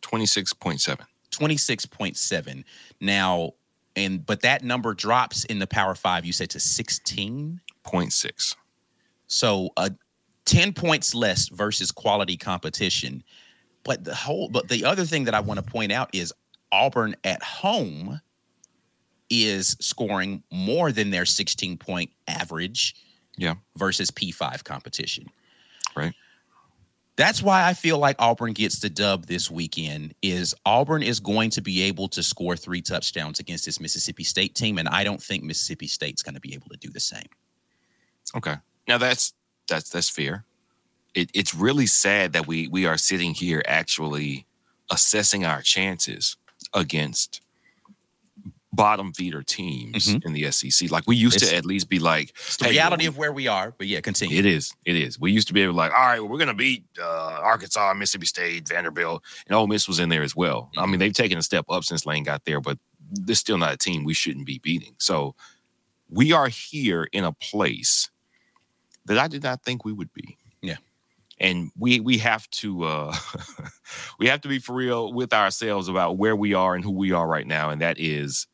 26.7. 0.00 1.00
26.7. 1.36 2.64
Now, 3.00 3.52
and 3.96 4.24
but 4.24 4.42
that 4.42 4.62
number 4.64 4.94
drops 4.94 5.44
in 5.44 5.58
the 5.58 5.66
Power 5.66 5.94
Five, 5.94 6.24
you 6.24 6.32
said 6.32 6.50
to 6.50 6.58
16.6 6.58 8.56
So 9.26 9.70
uh 9.76 9.90
10 10.46 10.72
points 10.74 11.14
less 11.14 11.48
versus 11.48 11.90
quality 11.92 12.36
competition. 12.36 13.22
But 13.84 14.04
the 14.04 14.14
whole 14.14 14.48
but 14.48 14.68
the 14.68 14.84
other 14.84 15.04
thing 15.04 15.24
that 15.24 15.34
I 15.34 15.40
want 15.40 15.58
to 15.64 15.70
point 15.70 15.92
out 15.92 16.10
is 16.12 16.32
Auburn 16.72 17.14
at 17.24 17.42
home 17.42 18.20
is 19.30 19.76
scoring 19.80 20.42
more 20.52 20.92
than 20.92 21.10
their 21.10 21.24
16 21.24 21.78
point 21.78 22.10
average 22.28 22.94
Yeah. 23.36 23.54
versus 23.76 24.10
P5 24.10 24.64
competition. 24.64 25.26
Right. 25.96 26.12
That's 27.16 27.42
why 27.42 27.68
I 27.68 27.74
feel 27.74 27.98
like 27.98 28.16
Auburn 28.18 28.52
gets 28.52 28.80
the 28.80 28.90
dub 28.90 29.26
this 29.26 29.50
weekend 29.50 30.14
is 30.20 30.54
Auburn 30.66 31.02
is 31.02 31.20
going 31.20 31.50
to 31.50 31.62
be 31.62 31.82
able 31.82 32.08
to 32.08 32.22
score 32.22 32.56
three 32.56 32.82
touchdowns 32.82 33.38
against 33.38 33.64
this 33.64 33.80
Mississippi 33.80 34.24
State 34.24 34.54
team 34.54 34.78
and 34.78 34.88
I 34.88 35.04
don't 35.04 35.22
think 35.22 35.44
Mississippi 35.44 35.86
State's 35.86 36.22
going 36.22 36.34
to 36.34 36.40
be 36.40 36.54
able 36.54 36.68
to 36.70 36.76
do 36.76 36.90
the 36.90 37.00
same. 37.00 37.28
Okay. 38.36 38.56
Now 38.88 38.98
that's 38.98 39.32
that's 39.68 39.90
that's 39.90 40.10
fair. 40.10 40.44
It, 41.14 41.30
it's 41.34 41.54
really 41.54 41.86
sad 41.86 42.32
that 42.32 42.48
we 42.48 42.66
we 42.66 42.84
are 42.84 42.98
sitting 42.98 43.34
here 43.34 43.62
actually 43.66 44.46
assessing 44.90 45.44
our 45.44 45.62
chances 45.62 46.36
against 46.74 47.40
bottom 48.74 49.12
feeder 49.12 49.42
teams 49.42 50.08
Mhm. 50.08 50.24
in 50.26 50.32
the 50.32 50.44
SEC. 50.50 50.88
Like 50.90 51.04
we 51.06 51.16
used 51.16 51.36
It's- 51.36 51.50
to 51.50 51.56
at 51.56 51.64
least 51.64 51.88
be 51.88 51.98
like 51.98 52.30
It's 52.30 52.56
the 52.56 52.66
hey, 52.66 52.70
reality 52.72 53.06
of 53.06 53.16
where 53.16 53.32
we 53.32 53.46
are, 53.46 53.74
but 53.76 53.86
yeah, 53.86 54.00
continue. 54.00 54.38
It 54.38 54.46
is. 54.46 54.72
It 54.84 54.96
is. 54.96 55.18
We 55.18 55.32
used 55.32 55.48
to 55.48 55.54
be 55.54 55.62
able 55.62 55.72
to 55.74 55.76
like, 55.76 55.92
all 55.92 55.98
right, 55.98 56.20
well, 56.20 56.28
we're 56.28 56.38
gonna 56.38 56.54
beat 56.54 56.84
uh, 57.00 57.04
Arkansas, 57.42 57.94
Mississippi 57.94 58.26
State, 58.26 58.68
Vanderbilt, 58.68 59.22
and 59.46 59.54
Ole 59.56 59.66
Miss 59.66 59.86
was 59.88 59.98
in 59.98 60.08
there 60.08 60.22
as 60.22 60.34
well. 60.36 60.70
I 60.76 60.86
mean, 60.86 60.98
they've 60.98 61.12
taken 61.12 61.38
a 61.38 61.42
step 61.42 61.64
up 61.68 61.84
since 61.84 62.06
Lane 62.06 62.24
got 62.24 62.44
there, 62.44 62.60
but 62.60 62.78
they're 63.12 63.34
still 63.36 63.58
not 63.58 63.72
a 63.72 63.76
team 63.76 64.04
we 64.04 64.14
shouldn't 64.14 64.46
be 64.46 64.58
beating. 64.58 64.94
So 64.98 65.34
we 66.08 66.32
are 66.32 66.48
here 66.48 67.04
in 67.12 67.24
a 67.24 67.32
place 67.32 68.10
that 69.06 69.18
I 69.18 69.28
did 69.28 69.42
not 69.42 69.62
think 69.62 69.84
we 69.84 69.92
would 69.92 70.12
be. 70.14 70.36
Yeah. 70.62 70.76
And 71.38 71.70
we 71.76 72.00
we 72.00 72.18
have 72.18 72.48
to 72.62 72.84
uh 72.84 73.14
we 74.18 74.28
have 74.28 74.40
to 74.42 74.48
be 74.48 74.58
for 74.58 74.74
real 74.74 75.12
with 75.12 75.32
ourselves 75.32 75.88
about 75.88 76.16
where 76.16 76.36
we 76.36 76.54
are 76.54 76.74
and 76.74 76.82
who 76.84 76.90
we 76.92 77.12
are 77.12 77.26
right 77.26 77.46
now. 77.46 77.70
And 77.70 77.80
that 77.82 77.98
is 78.00 78.46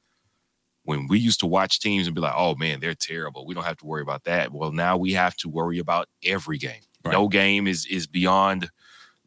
when 0.84 1.06
we 1.08 1.18
used 1.18 1.40
to 1.40 1.46
watch 1.46 1.80
teams 1.80 2.06
and 2.06 2.14
be 2.14 2.20
like, 2.20 2.34
oh 2.36 2.54
man, 2.54 2.80
they're 2.80 2.94
terrible. 2.94 3.46
We 3.46 3.54
don't 3.54 3.64
have 3.64 3.76
to 3.78 3.86
worry 3.86 4.02
about 4.02 4.24
that. 4.24 4.52
Well, 4.52 4.72
now 4.72 4.96
we 4.96 5.12
have 5.12 5.36
to 5.36 5.48
worry 5.48 5.78
about 5.78 6.08
every 6.24 6.58
game. 6.58 6.82
Right. 7.04 7.12
No 7.12 7.28
game 7.28 7.66
is 7.66 7.86
is 7.86 8.06
beyond 8.06 8.70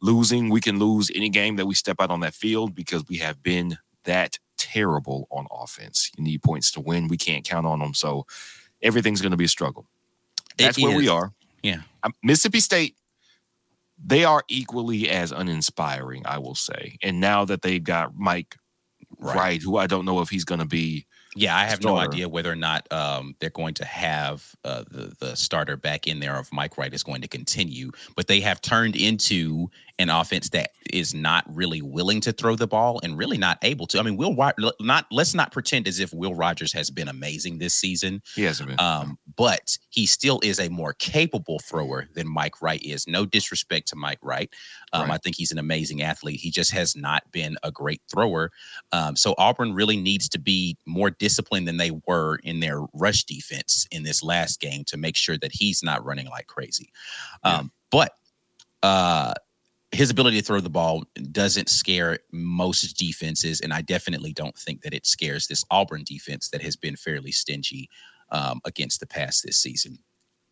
losing. 0.02 0.50
We 0.50 0.62
can 0.62 0.80
lose 0.80 1.12
any 1.16 1.30
game 1.30 1.56
that 1.56 1.66
we 1.66 1.76
step 1.76 1.98
out 2.00 2.12
on 2.12 2.20
that 2.22 2.34
field 2.34 2.76
because 2.76 3.06
we 3.08 3.18
have 3.18 3.42
been 3.42 3.78
that 4.04 4.38
terrible 4.58 5.28
on 5.32 5.48
offense. 5.52 6.12
You 6.18 6.24
need 6.24 6.44
points 6.44 6.72
to 6.72 6.82
win. 6.82 7.08
We 7.08 7.18
can't 7.18 7.46
count 7.46 7.66
on 7.66 7.80
them. 7.80 7.94
So 7.94 8.26
everything's 8.82 9.22
going 9.22 9.32
to 9.32 9.38
be 9.38 9.46
a 9.46 9.50
struggle. 9.50 9.88
That's 10.58 10.80
where 10.80 10.96
we 10.96 11.08
are. 11.08 11.32
Yeah. 11.64 11.82
Mississippi 12.22 12.60
State, 12.60 12.96
they 14.04 14.26
are 14.26 14.44
equally 14.50 15.10
as 15.10 15.32
uninspiring, 15.32 16.24
I 16.26 16.38
will 16.38 16.56
say. 16.56 16.98
And 17.02 17.20
now 17.20 17.46
that 17.46 17.62
they've 17.62 17.84
got 17.84 18.16
Mike 18.16 18.58
Right. 19.20 19.36
Wright, 19.36 19.62
who 19.62 19.78
I 19.78 19.88
don't 19.88 20.06
know 20.06 20.20
if 20.22 20.30
he's 20.30 20.44
going 20.44 20.60
to 20.60 20.66
be 20.66 21.06
Yeah, 21.36 21.56
I 21.56 21.66
have 21.66 21.84
no 21.84 21.98
idea 21.98 22.30
whether 22.30 22.52
or 22.52 22.56
not 22.56 22.92
um, 22.92 23.36
they're 23.40 23.50
going 23.50 23.74
to 23.76 23.86
have 23.86 24.56
uh, 24.64 24.84
the 24.90 25.16
the 25.20 25.36
starter 25.36 25.78
back 25.78 26.08
in 26.08 26.20
there, 26.20 26.36
or 26.36 26.40
if 26.40 26.54
Mike 26.54 26.78
Wright 26.78 26.94
is 26.94 27.04
going 27.04 27.22
to 27.22 27.28
continue. 27.28 27.92
But 28.16 28.28
they 28.28 28.40
have 28.42 28.62
turned 28.62 28.96
into 28.96 29.70
an 30.00 30.10
offense 30.10 30.50
that 30.50 30.72
is 30.92 31.14
not 31.14 31.44
really 31.48 31.82
willing 31.82 32.20
to 32.20 32.32
throw 32.32 32.56
the 32.56 32.66
ball 32.66 33.00
and 33.04 33.16
really 33.16 33.38
not 33.38 33.60
able 33.62 33.86
to. 33.86 34.00
I 34.00 34.02
mean, 34.02 34.18
Will 34.18 34.36
not 34.80 35.06
let's 35.12 35.36
not 35.36 35.52
pretend 35.52 35.88
as 35.88 36.00
if 36.00 36.12
Will 36.14 36.34
Rogers 36.34 36.74
has 36.74 36.90
been 36.90 37.08
amazing 37.08 37.60
this 37.60 37.76
season. 37.76 38.22
he 38.36 38.42
hasn't 38.42 38.70
been. 38.70 38.80
Um, 38.80 39.20
but 39.36 39.78
he 39.90 40.08
still 40.08 40.40
is 40.44 40.60
a 40.60 40.70
more 40.70 40.94
capable 40.94 41.60
thrower 41.60 42.08
than 42.16 42.28
Mike 42.28 42.60
Wright 42.62 42.82
is. 42.82 43.08
No 43.08 43.26
disrespect 43.26 43.88
to 43.90 43.96
Mike 43.96 44.20
Wright. 44.22 44.50
Um, 44.94 45.04
Right. 45.04 45.12
I 45.16 45.18
think 45.20 45.36
he's 45.36 45.52
an 45.52 45.60
amazing 45.60 46.02
athlete. 46.02 46.40
He 46.40 46.50
just 46.50 46.72
has 46.72 46.96
not 46.96 47.24
been 47.32 47.56
a 47.62 47.72
great 47.72 48.02
thrower. 48.12 48.52
Um, 48.92 49.16
so 49.16 49.36
Auburn 49.38 49.74
really 49.74 49.98
needs 49.98 50.28
to 50.30 50.40
be 50.40 50.76
more 50.88 51.12
disciplined 51.12 51.68
than 51.68 51.78
they 51.78 51.92
were 52.08 52.38
in 52.44 52.62
their 52.62 52.82
rush 52.94 53.26
defense 53.26 53.88
in 53.92 54.04
this 54.04 54.24
last 54.24 54.60
game 54.60 54.84
to 54.86 54.98
make 54.98 55.16
sure 55.16 55.38
that 55.38 55.52
he's 55.54 55.84
not 55.84 56.04
running 56.04 56.28
like 56.30 56.48
crazy. 56.48 56.90
Yeah. 57.46 57.58
Um, 57.58 57.72
But 57.92 58.14
uh, 58.82 59.34
his 59.94 60.10
ability 60.10 60.40
to 60.40 60.46
throw 60.46 60.60
the 60.60 60.70
ball 60.70 61.04
doesn't 61.32 61.70
scare 61.70 62.20
most 62.32 62.98
defenses, 62.98 63.62
and 63.62 63.74
I 63.74 63.82
definitely 63.82 64.34
don't 64.34 64.58
think 64.58 64.82
that 64.82 64.94
it 64.94 65.06
scares 65.06 65.48
this 65.48 65.64
Auburn 65.72 66.04
defense 66.04 66.50
that 66.50 66.62
has 66.62 66.76
been 66.76 66.96
fairly 66.96 67.32
stingy 67.32 67.90
um, 68.32 68.60
against 68.66 69.00
the 69.00 69.08
pass 69.08 69.42
this 69.42 69.58
season. 69.58 70.00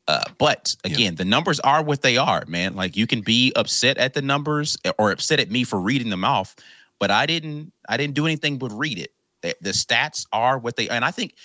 Uh, 0.07 0.23
but 0.37 0.75
Yeah. 0.85 0.93
again, 0.93 1.15
the 1.15 1.25
numbers 1.25 1.59
are 1.61 1.83
what 1.83 2.01
they 2.01 2.17
are, 2.17 2.43
man. 2.47 2.75
Like 2.75 2.95
you 2.95 3.07
can 3.07 3.21
be 3.21 3.51
upset 3.55 3.97
at 3.97 4.13
the 4.13 4.21
numbers 4.21 4.77
or 4.97 5.11
upset 5.11 5.39
at 5.39 5.49
me 5.51 5.63
for 5.63 5.79
reading 5.79 6.09
them 6.09 6.25
off, 6.25 6.55
but 6.99 7.11
I 7.11 7.25
didn't. 7.25 7.73
I 7.89 7.97
didn't 7.97 8.15
do 8.15 8.25
anything 8.25 8.57
but 8.57 8.71
read 8.71 8.99
it. 8.99 9.11
The, 9.41 9.55
the 9.61 9.71
stats 9.71 10.27
are 10.31 10.59
what 10.59 10.75
they, 10.75 10.87
and 10.89 11.03
I 11.03 11.11
think 11.11 11.35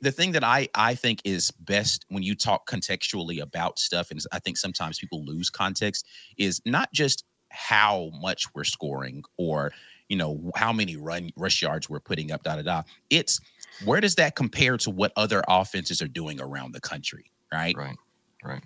the 0.00 0.12
thing 0.12 0.32
that 0.32 0.44
I 0.44 0.68
I 0.74 0.94
think 0.94 1.20
is 1.24 1.50
best 1.50 2.04
when 2.08 2.22
you 2.22 2.34
talk 2.34 2.68
contextually 2.68 3.40
about 3.40 3.78
stuff, 3.78 4.10
and 4.10 4.20
I 4.32 4.38
think 4.38 4.56
sometimes 4.56 4.98
people 4.98 5.24
lose 5.24 5.50
context, 5.50 6.06
is 6.36 6.60
not 6.64 6.92
just 6.92 7.24
how 7.50 8.10
much 8.20 8.46
we're 8.54 8.64
scoring 8.64 9.22
or 9.36 9.72
you 10.08 10.16
know 10.16 10.50
how 10.56 10.72
many 10.72 10.96
run 10.96 11.30
rush 11.36 11.62
yards 11.62 11.88
we're 11.88 12.00
putting 12.00 12.32
up, 12.32 12.42
da 12.42 12.56
da 12.56 12.62
da. 12.62 12.82
It's 13.10 13.40
where 13.84 14.00
does 14.00 14.16
that 14.16 14.34
compare 14.34 14.76
to 14.78 14.90
what 14.90 15.12
other 15.16 15.42
offenses 15.48 16.02
are 16.02 16.08
doing 16.08 16.40
around 16.40 16.72
the 16.72 16.80
country, 16.80 17.30
right? 17.52 17.76
Right. 17.76 17.96
Right. 18.44 18.62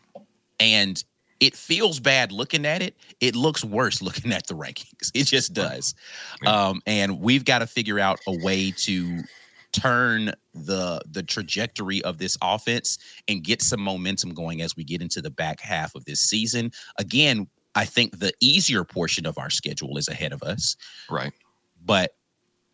and 0.61 1.03
it 1.41 1.57
feels 1.57 1.99
bad 1.99 2.31
looking 2.31 2.65
at 2.65 2.83
it. 2.83 2.95
It 3.21 3.35
looks 3.35 3.65
worse 3.65 4.01
looking 4.03 4.33
at 4.33 4.47
the 4.47 4.55
rankings. 4.55 5.11
It 5.13 5.25
just 5.25 5.53
does. 5.53 5.95
Um, 6.47 6.83
and 6.87 7.21
we've 7.21 7.45
got 7.45 7.61
to 7.61 7.67
figure 7.67 7.99
out 7.99 8.21
a 8.29 8.45
way 8.45 8.71
to 8.71 9.23
turn 9.73 10.33
the 10.55 11.01
the 11.11 11.23
trajectory 11.23 12.03
of 12.03 12.19
this 12.19 12.37
offense 12.43 12.99
and 13.29 13.43
get 13.43 13.63
some 13.63 13.81
momentum 13.81 14.35
going 14.35 14.61
as 14.63 14.77
we 14.77 14.85
get 14.85 15.01
into 15.03 15.23
the 15.23 15.31
back 15.31 15.61
half 15.61 15.95
of 15.95 16.05
this 16.05 16.21
season. 16.21 16.71
Again, 16.99 17.47
I 17.75 17.85
think 17.87 18.19
the 18.19 18.33
easier 18.41 18.85
portion 18.85 19.25
of 19.27 19.39
our 19.39 19.51
schedule 19.51 19.97
is 19.97 20.09
ahead 20.09 20.33
of 20.33 20.43
us, 20.43 20.77
Right. 21.09 21.33
but 21.85 22.15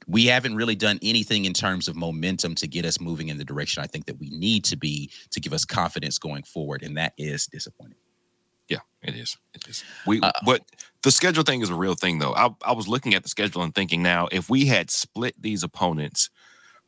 we 0.08 0.24
haven't 0.26 0.56
really 0.56 0.74
done 0.74 0.98
anything 1.02 1.44
in 1.44 1.52
terms 1.52 1.86
of 1.86 1.94
momentum 1.94 2.54
to 2.56 2.66
get 2.66 2.84
us 2.84 2.98
moving 3.00 3.28
in 3.28 3.36
the 3.38 3.44
direction 3.44 3.82
I 3.82 3.86
think 3.86 4.06
that 4.06 4.18
we 4.18 4.30
need 4.30 4.64
to 4.64 4.76
be 4.76 5.10
to 5.30 5.40
give 5.40 5.52
us 5.52 5.64
confidence 5.64 6.18
going 6.18 6.42
forward, 6.44 6.82
and 6.82 6.96
that 6.96 7.12
is 7.18 7.46
disappointing. 7.46 7.98
Yeah, 8.68 8.78
it 9.02 9.14
is. 9.14 9.36
It 9.54 9.66
is. 9.68 9.84
We 10.06 10.20
Uh, 10.20 10.32
but 10.44 10.62
the 11.02 11.10
schedule 11.10 11.42
thing 11.42 11.60
is 11.62 11.70
a 11.70 11.74
real 11.74 11.94
thing 11.94 12.18
though. 12.18 12.34
I, 12.34 12.50
I 12.64 12.72
was 12.72 12.88
looking 12.88 13.14
at 13.14 13.22
the 13.22 13.28
schedule 13.28 13.62
and 13.62 13.74
thinking 13.74 14.02
now 14.02 14.28
if 14.32 14.50
we 14.50 14.66
had 14.66 14.90
split 14.90 15.40
these 15.40 15.62
opponents 15.62 16.28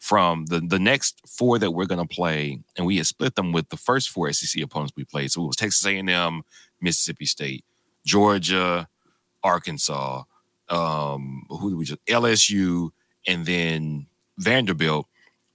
from 0.00 0.46
the 0.46 0.60
the 0.60 0.78
next 0.78 1.20
four 1.28 1.58
that 1.60 1.72
we're 1.72 1.86
going 1.86 2.06
to 2.06 2.14
play 2.14 2.58
and 2.76 2.86
we 2.86 2.96
had 2.96 3.06
split 3.06 3.36
them 3.36 3.52
with 3.52 3.68
the 3.68 3.76
first 3.76 4.08
four 4.08 4.32
SEC 4.32 4.60
opponents 4.62 4.94
we 4.96 5.04
played. 5.04 5.30
So 5.30 5.44
it 5.44 5.46
was 5.48 5.56
Texas 5.56 5.86
A&M, 5.86 6.42
Mississippi 6.80 7.26
State, 7.26 7.64
Georgia, 8.04 8.88
Arkansas, 9.44 10.24
um 10.68 11.44
who 11.50 11.70
did 11.70 11.76
we 11.78 11.84
just 11.84 12.04
LSU 12.06 12.90
and 13.26 13.46
then 13.46 14.06
Vanderbilt. 14.38 15.06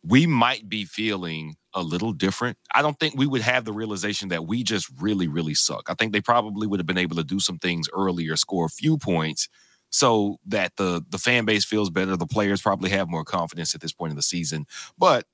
We 0.03 0.27
might 0.27 0.69
be 0.69 0.86
feeling 0.86 1.55
a 1.73 1.81
little 1.81 2.13
different. 2.13 2.58
I 2.73 2.84
don't 2.84 2.99
think 2.99 3.15
we 3.17 3.27
would 3.27 3.41
have 3.41 3.65
the 3.65 3.73
realization 3.73 4.29
that 4.29 4.45
we 4.45 4.63
just 4.63 4.88
really, 4.99 5.27
really 5.27 5.55
suck. 5.55 5.89
I 5.89 5.95
think 5.95 6.13
they 6.13 6.21
probably 6.21 6.67
would 6.67 6.79
have 6.79 6.88
been 6.88 6.97
able 6.97 7.15
to 7.17 7.23
do 7.23 7.39
some 7.39 7.58
things 7.58 7.89
earlier, 7.93 8.36
score 8.38 8.65
a 8.65 8.69
few 8.69 8.97
points, 8.97 9.49
so 9.95 10.38
that 10.45 10.75
the 10.75 11.01
the 11.10 11.17
fan 11.17 11.45
base 11.45 11.63
feels 11.63 11.89
better. 11.89 12.17
The 12.17 12.25
players 12.27 12.62
probably 12.62 12.89
have 12.89 13.08
more 13.10 13.23
confidence 13.23 13.73
at 13.73 13.79
this 13.81 13.93
point 13.93 14.12
in 14.12 14.17
the 14.17 14.21
season. 14.36 14.65
But 14.97 15.25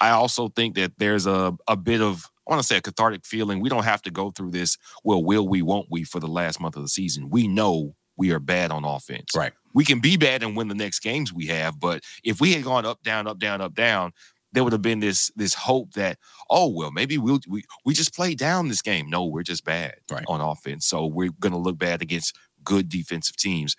I 0.00 0.10
also 0.10 0.48
think 0.48 0.74
that 0.76 0.92
there's 0.98 1.26
a 1.26 1.56
a 1.68 1.76
bit 1.76 2.00
of 2.02 2.26
I 2.46 2.50
want 2.52 2.60
to 2.62 2.66
say 2.66 2.76
a 2.76 2.82
cathartic 2.82 3.24
feeling. 3.24 3.60
We 3.60 3.70
don't 3.70 3.84
have 3.84 4.02
to 4.02 4.10
go 4.10 4.30
through 4.30 4.50
this. 4.50 4.76
Well, 5.02 5.24
will 5.24 5.48
we? 5.48 5.62
Won't 5.62 5.86
we? 5.90 6.04
For 6.04 6.20
the 6.20 6.26
last 6.40 6.60
month 6.60 6.76
of 6.76 6.82
the 6.82 6.88
season, 6.88 7.30
we 7.30 7.48
know 7.48 7.94
we 8.16 8.30
are 8.32 8.38
bad 8.40 8.70
on 8.70 8.84
offense 8.84 9.30
Right. 9.34 9.52
we 9.72 9.84
can 9.84 9.98
be 10.00 10.16
bad 10.16 10.42
and 10.44 10.56
win 10.56 10.68
the 10.68 10.74
next 10.74 11.00
games 11.00 11.32
we 11.32 11.46
have. 11.46 11.80
But 11.80 12.02
if 12.22 12.40
we 12.40 12.52
had 12.52 12.62
gone 12.62 12.84
up, 12.86 13.02
down, 13.02 13.26
up, 13.26 13.38
down, 13.40 13.60
up, 13.60 13.74
down, 13.74 14.12
there 14.52 14.62
would 14.62 14.72
have 14.72 14.82
been 14.82 15.00
this 15.00 15.32
this 15.34 15.54
hope 15.54 15.94
that 15.94 16.18
oh 16.50 16.68
well 16.68 16.92
maybe 16.92 17.16
we'll 17.18 17.40
we 17.48 17.64
we 17.86 17.92
just 17.94 18.14
play 18.14 18.34
down 18.34 18.68
this 18.68 18.82
game. 18.82 19.08
No, 19.10 19.24
we're 19.24 19.42
just 19.42 19.64
bad 19.64 19.94
Right. 20.10 20.24
on 20.28 20.40
offense, 20.40 20.86
so 20.86 21.06
we're 21.06 21.32
gonna 21.40 21.58
look 21.58 21.78
bad 21.78 22.02
against 22.02 22.36
good 22.64 22.88
defensive 22.88 23.36
teams. 23.36 23.76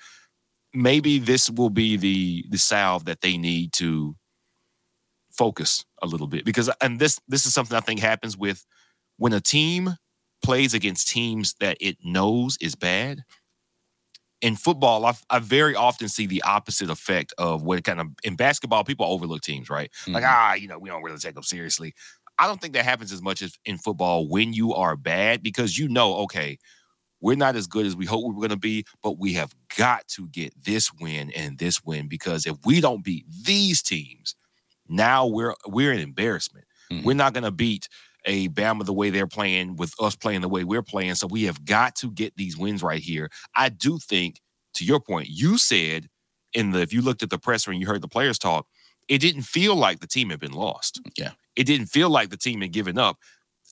Maybe 0.74 1.20
this 1.20 1.50
will 1.50 1.70
be 1.70 1.98
the 1.98 2.46
the 2.50 2.58
salve 2.58 3.06
that 3.06 3.22
they 3.22 3.38
need 3.38 3.74
to 3.74 4.16
focus 5.32 5.84
a 6.02 6.08
little 6.08 6.28
bit 6.28 6.46
because 6.46 6.70
and 6.82 7.00
this 7.00 7.20
this 7.28 7.46
is 7.46 7.54
something 7.54 7.76
I 7.76 7.82
think 7.82 8.00
happens 8.00 8.38
with 8.38 8.66
when 9.18 9.34
a 9.34 9.42
team 9.42 9.96
plays 10.44 10.74
against 10.74 11.10
teams 11.10 11.56
that 11.60 11.78
it 11.82 11.98
knows 12.04 12.58
is 12.62 12.76
bad 12.76 13.24
in 14.42 14.56
football, 14.56 15.06
I, 15.06 15.14
I 15.30 15.40
very 15.40 15.76
often 15.76 16.08
see 16.08 16.28
the 16.28 16.44
opposite 16.44 16.90
effect 16.90 17.34
of 17.38 17.64
what 17.64 17.84
kind 17.84 18.00
of 18.00 18.08
in 18.24 18.36
basketball, 18.36 18.84
people 18.84 19.06
overlook 19.08 19.42
teams, 19.42 19.70
right? 19.70 19.90
Like, 20.08 20.24
Mhm. 20.24 20.28
ah, 20.30 20.54
you 20.54 20.68
know, 20.68 20.78
we 20.78 20.90
don't 20.90 21.02
really 21.02 21.18
take 21.18 21.34
them 21.34 21.44
seriously. 21.44 21.94
I 22.38 22.48
don't 22.48 22.62
think 22.62 22.74
that 22.74 22.84
happens 22.86 23.12
as 23.12 23.22
much 23.22 23.42
as 23.42 23.58
in 23.66 23.78
football 23.78 24.28
when 24.28 24.54
you 24.54 24.74
are 24.74 24.96
bad 24.98 25.42
because 25.42 25.78
you 25.78 25.88
know, 25.88 26.16
okay, 26.18 26.60
we're 27.22 27.36
not 27.38 27.56
as 27.56 27.68
good 27.68 27.86
as 27.86 27.96
we 27.96 28.06
hope 28.06 28.24
we 28.26 28.34
were 28.34 28.42
going 28.42 28.50
to 28.50 28.58
be, 28.58 28.86
but 29.02 29.18
we 29.18 29.34
have 29.34 29.54
got 29.78 30.08
to 30.10 30.28
get 30.28 30.54
this 30.64 30.92
win 31.00 31.32
and 31.32 31.58
this 31.58 31.84
win 31.84 32.08
because 32.08 32.46
if 32.46 32.58
we 32.66 32.82
don't 32.82 33.04
beat 33.04 33.26
these 33.46 33.82
teams, 33.82 34.36
now 34.88 35.26
we're 35.26 35.56
we're 35.68 35.92
an 35.92 36.00
embarrassment. 36.00 36.66
Mhm. 36.92 37.04
We're 37.04 37.14
not 37.16 37.34
going 37.34 37.44
to 37.46 37.52
beat 37.52 37.88
a 38.26 38.50
Bama 38.50 38.86
the 38.86 38.94
way 38.94 39.10
they're 39.10 39.28
playing 39.28 39.76
with 39.76 39.94
us 40.00 40.16
playing 40.16 40.42
the 40.42 40.50
way 40.50 40.64
we're 40.64 40.82
playing. 40.84 41.16
So 41.16 41.28
we 41.28 41.44
have 41.44 41.64
got 41.66 41.96
to 41.98 42.12
get 42.12 42.36
these 42.36 42.58
wins 42.58 42.84
right 42.84 43.02
here. 43.02 43.30
I 43.56 43.70
do 43.70 43.98
think, 44.00 44.42
to 44.76 44.86
your 44.86 45.00
point, 45.00 45.28
you 45.30 45.58
said 45.58 46.10
in 46.54 46.72
the 46.72 46.82
if 46.82 46.94
you 46.94 47.02
looked 47.02 47.24
at 47.24 47.30
the 47.30 47.38
presser 47.40 47.72
and 47.72 47.80
you 47.80 47.88
heard 47.88 48.02
the 48.02 48.08
players 48.08 48.38
talk, 48.40 48.68
it 49.08 49.20
didn't 49.20 49.44
feel 49.44 49.76
like 49.76 50.00
the 50.00 50.08
team 50.08 50.30
had 50.32 50.40
been 50.40 50.54
lost. 50.54 51.02
Yeah. 51.18 51.32
It 51.56 51.66
didn't 51.66 51.88
feel 51.88 52.10
like 52.10 52.30
the 52.30 52.38
team 52.38 52.62
had 52.62 52.72
given 52.72 52.98
up. 52.98 53.18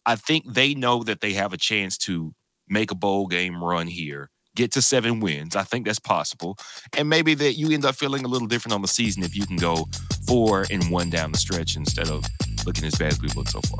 I 0.05 0.15
think 0.15 0.53
they 0.53 0.73
know 0.75 1.03
that 1.03 1.21
they 1.21 1.33
have 1.33 1.53
a 1.53 1.57
chance 1.57 1.97
to 1.99 2.33
make 2.67 2.91
a 2.91 2.95
bowl 2.95 3.27
game 3.27 3.63
run 3.63 3.87
here, 3.87 4.29
get 4.55 4.71
to 4.73 4.81
seven 4.81 5.19
wins. 5.19 5.55
I 5.55 5.63
think 5.63 5.85
that's 5.85 5.99
possible. 5.99 6.57
And 6.97 7.09
maybe 7.09 7.33
that 7.35 7.53
you 7.53 7.71
end 7.71 7.85
up 7.85 7.95
feeling 7.95 8.25
a 8.25 8.27
little 8.27 8.47
different 8.47 8.73
on 8.73 8.81
the 8.81 8.87
season 8.87 9.23
if 9.23 9.35
you 9.35 9.45
can 9.45 9.57
go 9.57 9.87
four 10.27 10.65
and 10.71 10.89
one 10.89 11.09
down 11.09 11.31
the 11.31 11.37
stretch 11.37 11.75
instead 11.75 12.09
of 12.09 12.23
looking 12.65 12.85
as 12.85 12.95
bad 12.95 13.13
as 13.13 13.21
we've 13.21 13.35
looked 13.35 13.51
so 13.51 13.61
far. 13.61 13.79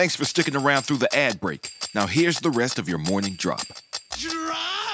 Thanks 0.00 0.16
for 0.16 0.24
sticking 0.24 0.56
around 0.56 0.84
through 0.84 0.96
the 0.96 1.14
ad 1.14 1.38
break. 1.40 1.70
Now, 1.94 2.06
here's 2.06 2.40
the 2.40 2.48
rest 2.48 2.78
of 2.78 2.88
your 2.88 2.96
morning 2.96 3.34
drop. 3.34 3.60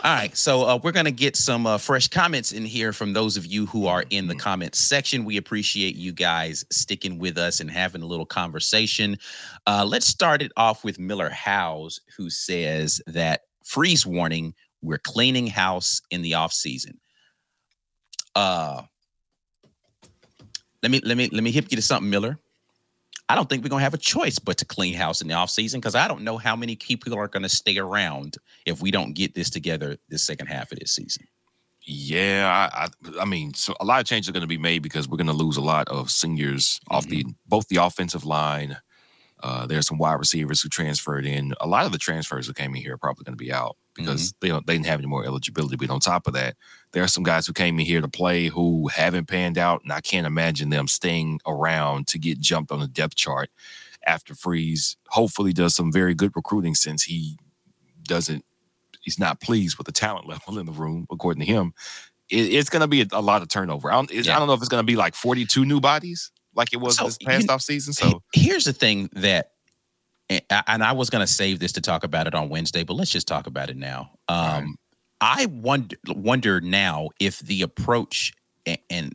All 0.03 0.13
right, 0.13 0.37
so 0.37 0.65
uh, 0.65 0.81
we're 0.83 0.91
gonna 0.91 1.13
get 1.13 1.37
some 1.37 1.65
uh, 1.65 1.79
fresh 1.79 2.09
comments 2.09 2.51
in 2.51 2.65
here 2.65 2.93
from 2.93 3.13
those 3.13 3.37
of 3.37 3.47
you 3.47 3.67
who 3.67 3.87
are 3.87 4.03
in 4.11 4.27
the 4.27 4.35
comments 4.35 4.81
section. 4.81 5.25
We 5.25 5.37
appreciate 5.37 5.95
you 5.95 6.13
guys 6.13 6.65
sticking 6.73 7.21
with 7.21 7.39
us 7.39 7.61
and 7.61 7.71
having 7.71 8.03
a 8.03 8.05
little 8.05 8.27
conversation. 8.27 9.17
Uh, 9.65 9.85
let's 9.87 10.07
start 10.07 10.43
it 10.43 10.51
off 10.57 10.83
with 10.83 10.99
Miller 10.99 11.31
House, 11.31 12.01
who 12.17 12.29
says 12.29 13.01
that 13.07 13.43
freeze 13.65 14.05
warning: 14.05 14.55
we're 14.83 14.99
cleaning 14.99 15.47
house 15.47 16.03
in 16.11 16.23
the 16.23 16.35
off 16.35 16.53
season. 16.53 16.99
Uh, 18.35 18.83
let 20.83 20.91
me 20.91 21.01
let 21.05 21.17
me 21.17 21.29
let 21.29 21.45
me 21.45 21.53
hip 21.53 21.67
you 21.71 21.77
to 21.77 21.83
something, 21.83 22.11
Miller. 22.11 22.41
I 23.29 23.35
don't 23.35 23.49
think 23.49 23.65
we're 23.65 23.71
gonna 23.71 23.83
have 23.83 23.95
a 23.95 23.99
choice 23.99 24.39
but 24.39 24.57
to 24.59 24.65
clean 24.65 24.95
house 24.95 25.21
in 25.21 25.29
the 25.29 25.35
off 25.35 25.51
season 25.51 25.81
because 25.81 25.95
I 25.95 26.07
don't 26.07 26.23
know 26.23 26.39
how 26.39 26.55
many 26.55 26.77
people 26.77 27.15
are 27.15 27.29
gonna 27.29 27.49
stay 27.49 27.79
around 27.79 28.37
if 28.67 28.81
we 28.81 28.91
don't 28.91 29.15
get 29.15 29.35
this 29.35 29.51
together 29.51 29.97
this 30.09 30.25
second 30.25 30.47
half 30.47 30.71
of 30.73 30.79
this 30.79 30.93
season. 30.93 31.27
Yeah, 31.89 32.69
I, 32.73 32.85
I, 32.85 33.23
I 33.23 33.25
mean, 33.25 33.55
so 33.55 33.75
a 33.79 33.85
lot 33.85 34.01
of 34.01 34.07
changes 34.07 34.29
are 34.29 34.33
going 34.33 34.41
to 34.41 34.49
be 34.49 34.59
made 34.59 34.83
because 34.83 35.09
we're 35.09 35.19
going 35.19 35.29
to 35.29 35.33
lose 35.33 35.57
a 35.57 35.63
lot 35.63 35.89
of 35.89 36.11
seniors 36.11 36.81
off 36.91 37.07
the 37.07 37.25
both 37.47 37.69
the 37.69 37.77
offensive 37.77 38.25
line. 38.25 38.79
Uh, 39.41 39.67
there's 39.67 39.87
some 39.87 39.99
wide 39.99 40.15
receivers 40.15 40.61
who 40.61 40.69
transferred 40.69 41.25
in. 41.25 41.55
A 41.61 41.67
lot 41.69 41.87
of 41.87 41.93
the 41.93 41.99
transfers 41.99 42.49
who 42.49 42.53
came 42.55 42.75
in 42.75 42.83
here 42.83 42.95
are 42.95 42.99
probably 42.99 43.23
going 43.23 43.39
to 43.39 43.45
be 43.45 43.53
out 43.53 43.77
because 43.97 44.29
mm-hmm. 44.29 44.37
they 44.41 44.49
don't 44.49 44.67
they 44.67 44.75
didn't 44.75 44.87
have 44.87 45.01
any 45.01 45.09
more 45.09 45.25
eligibility. 45.25 45.77
But 45.77 45.91
on 45.91 46.01
top 46.01 46.27
of 46.27 46.35
that, 46.35 46.57
there 46.93 47.03
are 47.03 47.09
some 47.09 47.23
guys 47.25 47.47
who 47.47 47.53
came 47.53 47.79
in 47.79 47.87
here 47.87 48.01
to 48.01 48.09
play 48.09 48.47
who 48.49 48.89
haven't 48.89 49.27
panned 49.27 49.59
out, 49.59 49.83
and 49.83 49.93
I 49.93 50.01
can't 50.01 50.27
imagine 50.27 50.71
them 50.71 50.89
staying 50.89 51.41
around 51.47 52.07
to 52.09 52.19
get 52.19 52.39
jumped 52.41 52.71
on 52.71 52.81
the 52.81 52.89
depth 52.89 53.17
chart 53.17 53.51
after 54.07 54.35
Freeze. 54.35 54.97
Hopefully, 55.09 55.53
does 55.53 55.75
some 55.75 55.93
very 55.93 56.15
good 56.15 56.33
recruiting 56.37 56.75
since 56.75 57.05
he 57.05 57.39
doesn't 58.05 58.45
he's 59.07 59.19
not 59.19 59.41
pleased 59.41 59.79
with 59.79 59.87
the 59.87 59.93
talent 59.93 60.29
level 60.29 60.59
in 60.59 60.67
the 60.67 60.73
room, 60.73 61.07
according 61.11 61.41
to 61.41 61.47
him. 61.47 61.73
It, 62.29 62.53
it's 62.53 62.69
going 62.69 62.83
to 62.83 62.89
be 62.89 63.03
a, 63.03 63.07
a 63.13 63.23
lot 63.23 63.41
of 63.41 63.49
turnover. 63.49 63.91
I 63.91 63.95
don't, 63.95 64.11
it's- 64.11 64.29
I 64.29 64.39
don't 64.39 64.49
know 64.49 64.55
if 64.55 64.61
it's 64.61 64.69
going 64.69 64.83
to 64.83 64.87
be 64.87 64.97
like 64.97 65.15
42 65.15 65.65
new 65.65 65.81
bodies 65.81 66.31
like 66.55 66.73
it 66.73 66.79
was 66.79 66.97
So, 66.97 67.05
this 67.05 67.19
past 67.19 67.47
you- 67.47 67.55
off 67.55 67.63
season. 67.63 67.95
So 67.95 68.23
here's 68.35 68.65
the 68.65 68.73
thing 68.75 69.09
that 69.15 69.53
and 70.29 70.83
I- 70.83 70.93
was 70.93 71.11
going 71.11 71.25
to 71.25 71.33
save 71.33 71.59
this 71.59 71.73
to 71.73 71.81
talk 71.81 72.05
about 72.05 72.27
it 72.27 72.35
on 72.35 72.49
Wednesday, 72.49 72.85
but 72.85 72.95
let's 72.95 73.11
just 73.11 73.29
talk 73.29 73.47
about 73.47 73.71
it 73.71 73.77
now. 73.77 74.11
Um, 74.29 74.39
right. 74.39 74.67
I 75.21 75.47
wonder 75.47 75.97
wonder 76.09 76.61
now 76.61 77.09
if 77.21 77.39
the 77.41 77.63
approach 77.63 78.33
a- 78.67 78.83
and 78.91 79.15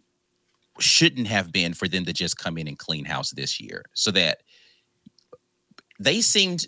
shouldn't 0.79 1.27
have 1.27 1.51
been 1.51 1.73
for 1.73 1.87
them 1.87 2.05
to 2.05 2.13
just 2.13 2.37
come 2.37 2.57
in 2.57 2.67
and 2.67 2.77
clean 2.77 3.05
house 3.05 3.31
this 3.31 3.59
year, 3.59 3.83
so 3.93 4.09
that 4.11 4.39
they 5.99 6.21
seemed 6.21 6.65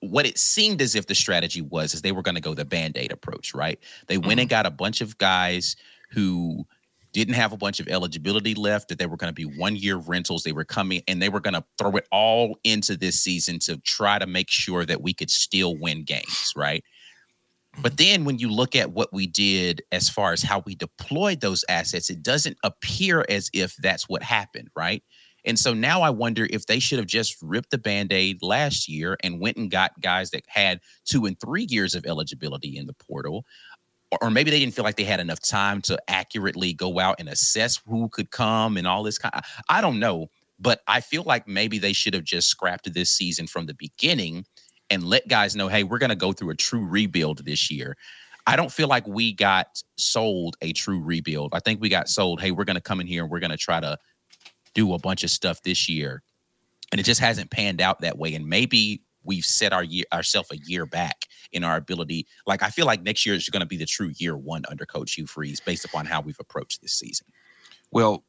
what 0.00 0.24
it 0.24 0.38
seemed 0.38 0.80
as 0.80 0.94
if 0.94 1.06
the 1.06 1.14
strategy 1.14 1.60
was 1.60 1.92
is 1.92 2.00
they 2.00 2.12
were 2.12 2.22
going 2.22 2.34
to 2.34 2.40
go 2.40 2.54
the 2.54 2.64
band-aid 2.64 3.12
approach 3.12 3.52
right 3.54 3.78
they 4.06 4.16
went 4.16 4.40
and 4.40 4.48
got 4.48 4.64
a 4.64 4.70
bunch 4.70 5.02
of 5.02 5.18
guys 5.18 5.76
who 6.10 6.66
didn't 7.12 7.34
have 7.34 7.52
a 7.52 7.56
bunch 7.56 7.80
of 7.80 7.88
eligibility 7.88 8.54
left 8.54 8.88
that 8.88 8.98
they 8.98 9.06
were 9.06 9.16
going 9.16 9.32
to 9.32 9.34
be 9.34 9.58
one 9.58 9.76
year 9.76 9.96
rentals 9.96 10.42
they 10.42 10.52
were 10.52 10.64
coming 10.64 11.02
and 11.08 11.20
they 11.20 11.28
were 11.28 11.40
going 11.40 11.54
to 11.54 11.64
throw 11.78 11.92
it 11.92 12.06
all 12.10 12.56
into 12.64 12.96
this 12.96 13.20
season 13.20 13.58
to 13.58 13.76
try 13.78 14.18
to 14.18 14.26
make 14.26 14.50
sure 14.50 14.84
that 14.84 15.02
we 15.02 15.12
could 15.12 15.30
still 15.30 15.76
win 15.78 16.04
games 16.04 16.52
right 16.56 16.84
but 17.82 17.92
mm-hmm. 17.92 17.96
then 17.96 18.24
when 18.24 18.38
you 18.38 18.50
look 18.50 18.74
at 18.74 18.92
what 18.92 19.12
we 19.12 19.26
did 19.26 19.82
as 19.92 20.08
far 20.08 20.32
as 20.32 20.42
how 20.42 20.62
we 20.66 20.74
deployed 20.74 21.40
those 21.40 21.64
assets 21.68 22.10
it 22.10 22.22
doesn't 22.22 22.56
appear 22.64 23.24
as 23.28 23.50
if 23.52 23.74
that's 23.76 24.08
what 24.08 24.22
happened 24.22 24.68
right 24.76 25.02
and 25.44 25.58
so 25.58 25.72
now 25.72 26.02
I 26.02 26.10
wonder 26.10 26.46
if 26.50 26.66
they 26.66 26.78
should 26.78 26.98
have 26.98 27.06
just 27.06 27.36
ripped 27.42 27.70
the 27.70 27.78
band 27.78 28.12
aid 28.12 28.42
last 28.42 28.88
year 28.88 29.16
and 29.22 29.40
went 29.40 29.56
and 29.56 29.70
got 29.70 30.00
guys 30.00 30.30
that 30.30 30.44
had 30.48 30.80
two 31.04 31.26
and 31.26 31.38
three 31.40 31.66
years 31.68 31.94
of 31.94 32.06
eligibility 32.06 32.76
in 32.76 32.86
the 32.86 32.94
portal. 32.94 33.44
Or, 34.20 34.30
maybe 34.30 34.50
they 34.50 34.58
didn't 34.58 34.74
feel 34.74 34.84
like 34.84 34.96
they 34.96 35.04
had 35.04 35.20
enough 35.20 35.40
time 35.40 35.80
to 35.82 35.98
accurately 36.08 36.72
go 36.72 36.98
out 36.98 37.16
and 37.20 37.28
assess 37.28 37.80
who 37.86 38.08
could 38.08 38.30
come 38.30 38.76
and 38.76 38.86
all 38.86 39.02
this 39.04 39.18
kind. 39.18 39.32
I 39.68 39.80
don't 39.80 40.00
know, 40.00 40.30
but 40.58 40.80
I 40.88 41.00
feel 41.00 41.22
like 41.22 41.46
maybe 41.46 41.78
they 41.78 41.92
should 41.92 42.14
have 42.14 42.24
just 42.24 42.48
scrapped 42.48 42.92
this 42.92 43.10
season 43.10 43.46
from 43.46 43.66
the 43.66 43.74
beginning 43.74 44.46
and 44.90 45.04
let 45.04 45.28
guys 45.28 45.54
know, 45.54 45.68
hey, 45.68 45.84
we're 45.84 45.98
going 45.98 46.10
to 46.10 46.16
go 46.16 46.32
through 46.32 46.50
a 46.50 46.56
true 46.56 46.84
rebuild 46.84 47.44
this 47.44 47.70
year. 47.70 47.96
I 48.46 48.56
don't 48.56 48.72
feel 48.72 48.88
like 48.88 49.06
we 49.06 49.32
got 49.32 49.80
sold 49.96 50.56
a 50.60 50.72
true 50.72 51.00
rebuild. 51.00 51.54
I 51.54 51.60
think 51.60 51.80
we 51.80 51.88
got 51.88 52.08
sold, 52.08 52.40
hey, 52.40 52.50
we're 52.50 52.64
going 52.64 52.74
to 52.74 52.80
come 52.80 53.00
in 53.00 53.06
here 53.06 53.22
and 53.22 53.30
we're 53.30 53.38
going 53.38 53.50
to 53.50 53.56
try 53.56 53.78
to 53.78 53.96
do 54.74 54.92
a 54.94 54.98
bunch 54.98 55.22
of 55.22 55.30
stuff 55.30 55.62
this 55.62 55.88
year 55.88 56.22
and 56.92 57.00
it 57.00 57.04
just 57.04 57.20
hasn't 57.20 57.50
panned 57.50 57.80
out 57.80 58.00
that 58.00 58.18
way 58.18 58.34
and 58.34 58.46
maybe 58.46 59.02
we've 59.24 59.44
set 59.44 59.72
our 59.72 59.84
year 59.84 60.04
ourselves 60.12 60.50
a 60.52 60.56
year 60.58 60.86
back 60.86 61.26
in 61.52 61.64
our 61.64 61.76
ability 61.76 62.26
like 62.46 62.62
i 62.62 62.68
feel 62.68 62.86
like 62.86 63.02
next 63.02 63.26
year 63.26 63.34
is 63.34 63.48
going 63.48 63.60
to 63.60 63.66
be 63.66 63.76
the 63.76 63.86
true 63.86 64.12
year 64.16 64.36
one 64.36 64.62
under 64.68 64.86
coach 64.86 65.14
hugh 65.14 65.26
freeze 65.26 65.60
based 65.60 65.84
upon 65.84 66.06
how 66.06 66.20
we've 66.20 66.40
approached 66.40 66.80
this 66.82 66.92
season 66.92 67.26
Well, 67.90 68.24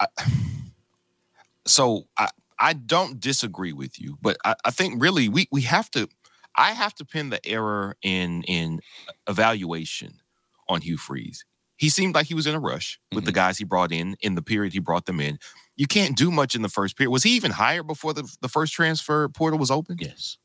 I, 0.00 0.06
so 1.66 2.06
I 2.16 2.28
I 2.60 2.72
don't 2.72 3.20
disagree 3.20 3.72
with 3.72 4.00
you, 4.00 4.18
but 4.20 4.36
I, 4.44 4.54
I 4.64 4.70
think 4.70 5.00
really 5.00 5.28
we 5.28 5.48
we 5.52 5.62
have 5.62 5.90
to 5.92 6.08
I 6.56 6.72
have 6.72 6.94
to 6.96 7.04
pin 7.04 7.30
the 7.30 7.44
error 7.46 7.96
in 8.02 8.42
in 8.44 8.80
evaluation 9.28 10.20
on 10.68 10.80
Hugh 10.80 10.96
Freeze. 10.96 11.44
He 11.76 11.88
seemed 11.88 12.16
like 12.16 12.26
he 12.26 12.34
was 12.34 12.48
in 12.48 12.56
a 12.56 12.60
rush 12.60 12.98
with 13.14 13.24
the 13.24 13.30
mm-hmm. 13.30 13.36
guys 13.36 13.58
he 13.58 13.64
brought 13.64 13.92
in 13.92 14.16
in 14.20 14.34
the 14.34 14.42
period 14.42 14.72
he 14.72 14.80
brought 14.80 15.06
them 15.06 15.20
in. 15.20 15.38
You 15.78 15.86
can't 15.86 16.14
do 16.16 16.30
much 16.30 16.54
in 16.54 16.60
the 16.62 16.68
first 16.68 16.96
period. 16.98 17.10
Was 17.12 17.22
he 17.22 17.30
even 17.30 17.50
hired 17.52 17.86
before 17.86 18.12
the, 18.12 18.28
the 18.42 18.48
first 18.48 18.74
transfer 18.74 19.28
portal 19.30 19.58
was 19.58 19.70
open? 19.70 19.96
yes 19.98 20.36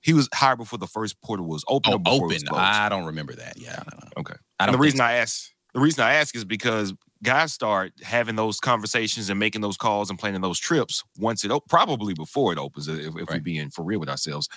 He 0.00 0.12
was 0.12 0.28
hired 0.34 0.58
before 0.58 0.78
the 0.80 0.86
first 0.88 1.20
portal 1.22 1.46
was 1.46 1.64
open. 1.68 1.92
oh 1.92 1.98
open 2.06 2.38
i 2.52 2.88
don't 2.88 3.04
remember 3.04 3.34
that 3.34 3.56
yeah 3.56 3.80
i 3.86 3.90
don't 3.90 4.12
Okay. 4.16 4.34
i 4.58 4.64
And 4.64 4.74
the 4.74 4.78
reason 4.78 5.00
I 5.00 5.12
ask 5.14 5.50
the 5.74 5.80
reason 5.80 6.04
I 6.04 6.14
ask 6.14 6.34
is 6.36 6.44
because 6.44 6.94
guys 7.22 7.52
start 7.52 7.92
having 8.02 8.36
those 8.36 8.60
conversations 8.60 9.28
and 9.28 9.38
making 9.40 9.60
those 9.60 9.76
calls 9.76 10.08
and 10.08 10.18
planning 10.18 10.40
those 10.40 10.58
trips 10.60 11.02
once 11.18 11.44
it 11.44 11.50
op- 11.50 11.68
probably 11.68 12.14
before 12.14 12.52
it 12.52 12.58
opens. 12.58 12.86
If, 12.86 12.98
if 13.08 13.14
we're 13.14 13.24
Right. 13.24 13.42
being 13.42 13.70
for 13.70 13.82
real 13.84 13.98
with 13.98 14.08
ourselves, 14.08 14.48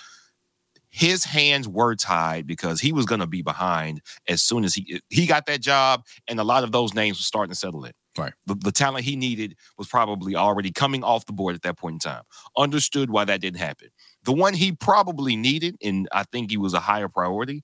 his 0.90 1.24
hands 1.24 1.66
were 1.68 1.94
tied 1.96 2.46
because 2.46 2.80
he 2.80 2.92
was 2.92 3.04
going 3.04 3.20
to 3.20 3.26
be 3.26 3.42
behind 3.42 4.00
as 4.28 4.42
soon 4.42 4.64
as 4.64 4.74
he 4.74 5.00
he 5.10 5.26
got 5.26 5.46
that 5.46 5.60
job, 5.60 6.04
and 6.28 6.38
a 6.40 6.44
lot 6.44 6.62
of 6.64 6.70
those 6.72 6.94
names 6.94 7.18
were 7.18 7.22
starting 7.24 7.50
to 7.50 7.58
settle 7.58 7.84
in. 7.84 7.92
Right. 8.18 8.32
The, 8.46 8.54
the 8.54 8.72
talent 8.72 9.04
he 9.04 9.16
needed 9.16 9.56
was 9.76 9.86
probably 9.86 10.34
already 10.34 10.72
coming 10.72 11.04
off 11.04 11.26
the 11.26 11.32
board 11.32 11.54
at 11.54 11.62
that 11.62 11.78
point 11.78 11.94
in 11.94 11.98
time. 12.00 12.22
Understood 12.56 13.10
why 13.10 13.24
that 13.24 13.40
didn't 13.40 13.60
happen. 13.60 13.88
The 14.24 14.32
one 14.32 14.54
he 14.54 14.72
probably 14.72 15.36
needed, 15.36 15.76
and 15.82 16.08
I 16.12 16.24
think 16.24 16.50
he 16.50 16.56
was 16.56 16.74
a 16.74 16.80
higher 16.80 17.08
priority, 17.08 17.62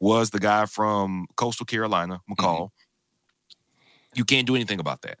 was 0.00 0.30
the 0.30 0.40
guy 0.40 0.66
from 0.66 1.26
Coastal 1.36 1.66
Carolina, 1.66 2.20
mm-hmm. 2.30 2.32
McCall. 2.34 2.68
You 4.14 4.24
can't 4.24 4.46
do 4.46 4.54
anything 4.54 4.80
about 4.80 5.02
that. 5.02 5.18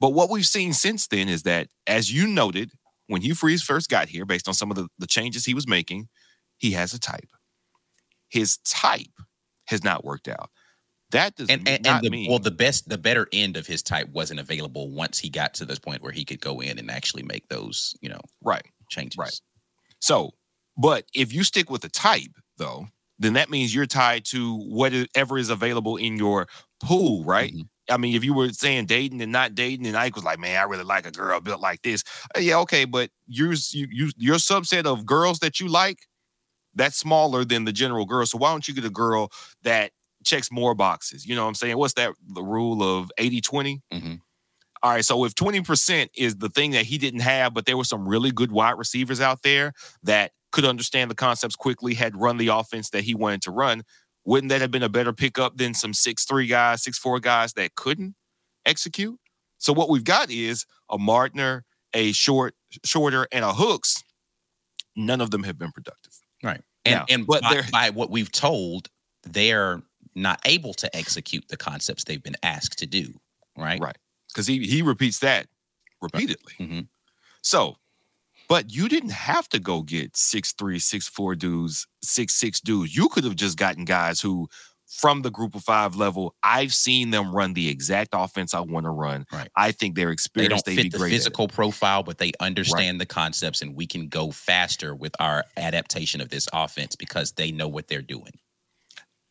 But 0.00 0.10
what 0.10 0.30
we've 0.30 0.46
seen 0.46 0.72
since 0.72 1.06
then 1.06 1.28
is 1.28 1.42
that, 1.44 1.68
as 1.86 2.12
you 2.12 2.26
noted, 2.26 2.72
when 3.06 3.22
Hugh 3.22 3.34
Freeze 3.34 3.62
first 3.62 3.88
got 3.88 4.08
here, 4.08 4.24
based 4.24 4.48
on 4.48 4.54
some 4.54 4.70
of 4.70 4.76
the, 4.76 4.88
the 4.98 5.06
changes 5.06 5.44
he 5.44 5.54
was 5.54 5.66
making, 5.66 6.08
he 6.56 6.72
has 6.72 6.92
a 6.92 7.00
type. 7.00 7.30
His 8.28 8.58
type 8.58 9.06
has 9.66 9.82
not 9.82 10.04
worked 10.04 10.28
out. 10.28 10.50
That 11.10 11.36
does 11.36 11.48
and 11.48 11.66
and, 11.66 11.84
not 11.84 11.96
and 11.96 12.04
the 12.04 12.10
mean 12.10 12.30
well 12.30 12.38
the 12.38 12.50
best 12.50 12.88
the 12.88 12.98
better 12.98 13.28
end 13.32 13.56
of 13.56 13.66
his 13.66 13.82
type 13.82 14.08
wasn't 14.10 14.40
available 14.40 14.90
once 14.90 15.18
he 15.18 15.30
got 15.30 15.54
to 15.54 15.64
this 15.64 15.78
point 15.78 16.02
where 16.02 16.12
he 16.12 16.24
could 16.24 16.40
go 16.40 16.60
in 16.60 16.78
and 16.78 16.90
actually 16.90 17.22
make 17.22 17.48
those 17.48 17.94
you 18.02 18.08
know 18.08 18.20
right. 18.42 18.66
changes 18.90 19.16
Right. 19.16 19.40
So, 20.00 20.32
but 20.76 21.04
if 21.14 21.32
you 21.32 21.44
stick 21.44 21.70
with 21.70 21.82
the 21.82 21.88
type, 21.88 22.30
though, 22.58 22.86
then 23.18 23.32
that 23.34 23.50
means 23.50 23.74
you're 23.74 23.86
tied 23.86 24.24
to 24.26 24.56
whatever 24.58 25.38
is 25.38 25.50
available 25.50 25.96
in 25.96 26.16
your 26.16 26.46
pool, 26.82 27.24
right? 27.24 27.52
Mhm. 27.52 27.68
I 27.90 27.96
mean, 27.96 28.14
if 28.14 28.22
you 28.24 28.34
were 28.34 28.50
saying 28.50 28.86
dating 28.86 29.22
and 29.22 29.32
not 29.32 29.54
dating, 29.54 29.86
and 29.86 29.96
Ike 29.96 30.14
was 30.14 30.24
like, 30.24 30.38
"Man, 30.38 30.56
I 30.56 30.64
really 30.64 30.84
like 30.84 31.06
a 31.06 31.10
girl 31.10 31.40
built 31.40 31.60
like 31.60 31.82
this." 31.82 32.04
Uh, 32.36 32.40
yeah, 32.40 32.58
okay, 32.58 32.84
but 32.84 33.10
you, 33.26 33.54
you, 33.72 34.10
your 34.16 34.36
subset 34.36 34.84
of 34.84 35.06
girls 35.06 35.40
that 35.40 35.58
you 35.60 35.68
like, 35.68 36.00
that's 36.74 36.96
smaller 36.96 37.44
than 37.44 37.64
the 37.64 37.72
general 37.72 38.06
girl. 38.06 38.26
So 38.26 38.38
why 38.38 38.50
don't 38.52 38.66
you 38.68 38.74
get 38.74 38.84
a 38.84 38.90
girl 38.90 39.30
that 39.62 39.92
checks 40.28 40.50
more 40.50 40.74
boxes? 40.74 41.26
You 41.26 41.34
know 41.34 41.42
what 41.42 41.48
I'm 41.48 41.54
saying? 41.54 41.76
What's 41.76 41.94
that? 41.94 42.14
The 42.34 42.42
rule 42.42 42.82
of 42.82 43.10
80 43.18 43.40
20? 43.40 43.82
Mhm. 43.92 44.20
All 44.82 44.92
right, 44.92 45.04
so 45.04 45.24
if 45.24 45.34
20% 45.34 46.08
is 46.14 46.36
the 46.36 46.48
thing 46.48 46.70
that 46.70 46.84
he 46.84 46.98
didn't 46.98 47.20
have, 47.20 47.52
but 47.52 47.66
there 47.66 47.76
were 47.76 47.82
some 47.84 48.06
really 48.08 48.30
good 48.30 48.52
wide 48.52 48.78
receivers 48.78 49.20
out 49.20 49.42
there 49.42 49.72
that 50.04 50.30
could 50.52 50.64
understand 50.64 51.10
the 51.10 51.16
concepts 51.16 51.56
quickly, 51.56 51.94
had 51.94 52.16
run 52.16 52.36
the 52.36 52.46
offense 52.48 52.90
that 52.90 53.02
he 53.02 53.12
wanted 53.14 53.42
to 53.42 53.50
run, 53.50 53.82
wouldn't 54.24 54.50
that 54.50 54.60
have 54.60 54.70
been 54.70 54.84
a 54.84 54.88
better 54.88 55.12
pickup 55.12 55.56
than 55.56 55.74
some 55.74 55.92
six 55.92 56.24
three 56.24 56.46
guys, 56.46 56.82
six 56.84 56.96
four 56.96 57.18
guys 57.18 57.54
that 57.54 57.74
couldn't 57.74 58.14
execute? 58.66 59.18
So 59.58 59.72
what 59.72 59.88
we've 59.88 60.04
got 60.04 60.30
is 60.30 60.64
a 60.88 60.96
Mardner, 60.96 61.62
a 61.92 62.12
short, 62.12 62.54
shorter, 62.84 63.26
and 63.32 63.44
a 63.44 63.52
Hooks. 63.52 64.04
None 64.94 65.20
of 65.20 65.30
them 65.32 65.42
have 65.42 65.58
been 65.58 65.72
productive. 65.72 66.12
Right. 66.42 66.60
And 66.84 66.94
Now, 66.94 67.06
and 67.08 67.26
but 67.26 67.42
by, 67.42 67.62
by 67.72 67.90
what 67.90 68.10
we've 68.10 68.30
told, 68.30 68.88
they're 69.24 69.82
not 70.18 70.40
able 70.44 70.74
to 70.74 70.94
execute 70.96 71.48
the 71.48 71.56
concepts 71.56 72.04
they've 72.04 72.22
been 72.22 72.36
asked 72.42 72.78
to 72.80 72.86
do. 72.86 73.14
Right. 73.56 73.80
Right. 73.80 73.96
Because 74.28 74.46
he 74.46 74.66
he 74.66 74.82
repeats 74.82 75.18
that 75.20 75.46
repeatedly. 76.02 76.52
Mhm. 76.60 76.88
So, 77.42 77.76
but 78.48 78.72
you 78.72 78.88
didn't 78.88 79.10
have 79.12 79.48
to 79.50 79.58
go 79.58 79.82
get 79.82 80.16
six 80.16 80.52
three, 80.52 80.78
six 80.78 81.08
four 81.08 81.34
dudes, 81.34 81.86
six 82.02 82.34
six 82.34 82.60
dudes. 82.60 82.96
You 82.96 83.08
could 83.08 83.24
have 83.24 83.36
just 83.36 83.56
gotten 83.56 83.84
guys 83.84 84.20
who, 84.20 84.48
from 84.86 85.22
the 85.22 85.30
group 85.30 85.54
of 85.54 85.62
five 85.62 85.96
level, 85.96 86.34
I've 86.42 86.72
seen 86.72 87.10
them 87.10 87.34
run 87.34 87.52
the 87.54 87.68
exact 87.68 88.10
offense 88.12 88.54
I 88.54 88.60
want 88.60 88.84
to 88.84 88.90
run. 88.90 89.26
Right. 89.32 89.48
I 89.56 89.72
think 89.72 89.96
they're 89.96 90.14
They 90.34 90.48
don't 90.48 90.64
They'd 90.64 90.76
be 90.76 90.82
fit 90.84 90.92
the 90.92 90.98
great. 90.98 91.10
physical 91.10 91.48
profile, 91.48 92.02
but 92.02 92.18
they 92.18 92.32
understand 92.40 93.00
the 93.00 93.06
concepts, 93.06 93.60
and 93.60 93.74
we 93.74 93.86
can 93.86 94.08
go 94.08 94.30
faster 94.30 94.94
with 94.94 95.14
our 95.20 95.44
adaptation 95.56 96.20
of 96.20 96.28
this 96.30 96.48
offense 96.52 96.96
because 96.96 97.32
they 97.32 97.52
know 97.52 97.68
what 97.68 97.88
they're 97.88 98.02
doing. 98.02 98.32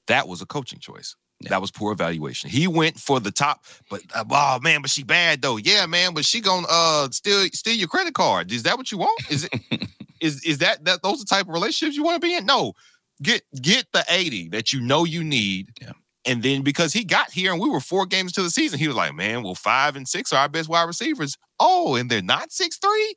That 0.07 0.27
was 0.27 0.41
a 0.41 0.45
coaching 0.45 0.79
choice. 0.79 1.15
Yeah. 1.39 1.49
That 1.49 1.61
was 1.61 1.69
poor 1.69 1.91
evaluation. 1.91 2.49
He 2.49 2.67
went 2.67 2.99
for 2.99 3.19
the 3.19 3.31
top, 3.31 3.63
but 3.89 4.01
uh, 4.15 4.23
oh 4.31 4.59
man, 4.61 4.81
but 4.81 4.89
she 4.89 5.03
bad 5.03 5.41
though. 5.41 5.57
Yeah, 5.57 5.85
man, 5.85 6.13
but 6.15 6.25
she 6.25 6.41
gonna 6.41 6.65
uh 6.69 7.09
steal 7.11 7.45
steal 7.53 7.75
your 7.75 7.87
credit 7.87 8.15
card. 8.15 8.51
Is 8.51 8.63
that 8.63 8.77
what 8.77 8.91
you 8.91 8.97
want? 8.97 9.21
Is 9.29 9.47
it 9.51 9.87
is 10.21 10.43
is 10.43 10.57
that 10.59 10.85
that 10.85 11.03
those 11.03 11.19
the 11.19 11.25
type 11.25 11.47
of 11.47 11.53
relationships 11.53 11.95
you 11.95 12.03
want 12.03 12.19
to 12.19 12.27
be 12.27 12.33
in? 12.33 12.45
No. 12.45 12.73
Get 13.21 13.43
get 13.61 13.85
the 13.93 14.03
80 14.09 14.49
that 14.49 14.73
you 14.73 14.79
know 14.79 15.03
you 15.03 15.23
need 15.23 15.69
Yeah. 15.81 15.91
And 16.25 16.43
then 16.43 16.61
because 16.61 16.91
he 16.91 17.05
got 17.05 17.31
here 17.31 17.53
and 17.53 17.61
we 17.61 17.69
were 17.69 17.79
four 17.79 18.05
games 18.05 18.33
to 18.33 18.43
the 18.43 18.49
season, 18.49 18.79
he 18.79 18.87
was 18.87 18.97
like, 18.97 19.15
man, 19.15 19.43
well, 19.43 19.55
five 19.55 19.95
and 19.95 20.05
six 20.05 20.33
are 20.33 20.41
our 20.41 20.49
best 20.49 20.67
wide 20.67 20.83
receivers. 20.83 21.37
Oh, 21.57 21.95
and 21.95 22.09
they're 22.09 22.21
not 22.21 22.51
six 22.51 22.77
three. 22.77 23.15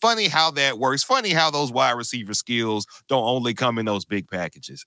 Funny 0.00 0.28
how 0.28 0.50
that 0.52 0.78
works. 0.78 1.04
Funny 1.04 1.30
how 1.30 1.50
those 1.50 1.70
wide 1.70 1.92
receiver 1.92 2.34
skills 2.34 2.86
don't 3.08 3.24
only 3.24 3.54
come 3.54 3.78
in 3.78 3.84
those 3.84 4.04
big 4.04 4.28
packages. 4.28 4.84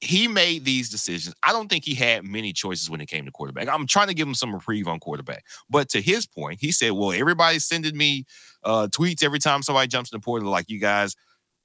He 0.00 0.28
made 0.28 0.64
these 0.64 0.88
decisions. 0.88 1.34
I 1.42 1.52
don't 1.52 1.68
think 1.68 1.84
he 1.84 1.94
had 1.94 2.24
many 2.24 2.52
choices 2.52 2.88
when 2.88 3.00
it 3.00 3.06
came 3.06 3.24
to 3.24 3.32
quarterback. 3.32 3.68
I'm 3.68 3.86
trying 3.86 4.06
to 4.08 4.14
give 4.14 4.28
him 4.28 4.34
some 4.34 4.54
reprieve 4.54 4.86
on 4.86 5.00
quarterback. 5.00 5.44
But 5.68 5.88
to 5.90 6.00
his 6.00 6.26
point, 6.26 6.60
he 6.60 6.70
said, 6.70 6.92
Well, 6.92 7.12
everybody's 7.12 7.64
sending 7.64 7.96
me 7.96 8.24
uh, 8.62 8.88
tweets 8.90 9.24
every 9.24 9.40
time 9.40 9.62
somebody 9.62 9.88
jumps 9.88 10.12
in 10.12 10.16
the 10.16 10.24
portal, 10.24 10.50
like 10.50 10.68
you 10.68 10.78
guys 10.78 11.16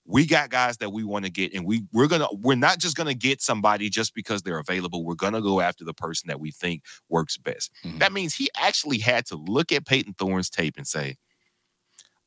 we 0.05 0.25
got 0.25 0.49
guys 0.49 0.77
that 0.77 0.91
we 0.91 1.03
want 1.03 1.25
to 1.25 1.31
get 1.31 1.53
and 1.53 1.65
we 1.65 1.83
we're 1.91 2.07
gonna 2.07 2.27
we're 2.33 2.55
not 2.55 2.77
just 2.77 2.95
gonna 2.95 3.13
get 3.13 3.41
somebody 3.41 3.89
just 3.89 4.13
because 4.13 4.41
they're 4.41 4.59
available 4.59 5.05
we're 5.05 5.15
gonna 5.15 5.41
go 5.41 5.61
after 5.61 5.83
the 5.83 5.93
person 5.93 6.27
that 6.27 6.39
we 6.39 6.51
think 6.51 6.83
works 7.09 7.37
best 7.37 7.71
mm-hmm. 7.83 7.97
that 7.99 8.11
means 8.11 8.35
he 8.35 8.49
actually 8.57 8.97
had 8.97 9.25
to 9.25 9.35
look 9.35 9.71
at 9.71 9.85
payton 9.85 10.13
thorne's 10.13 10.49
tape 10.49 10.75
and 10.77 10.87
say 10.87 11.15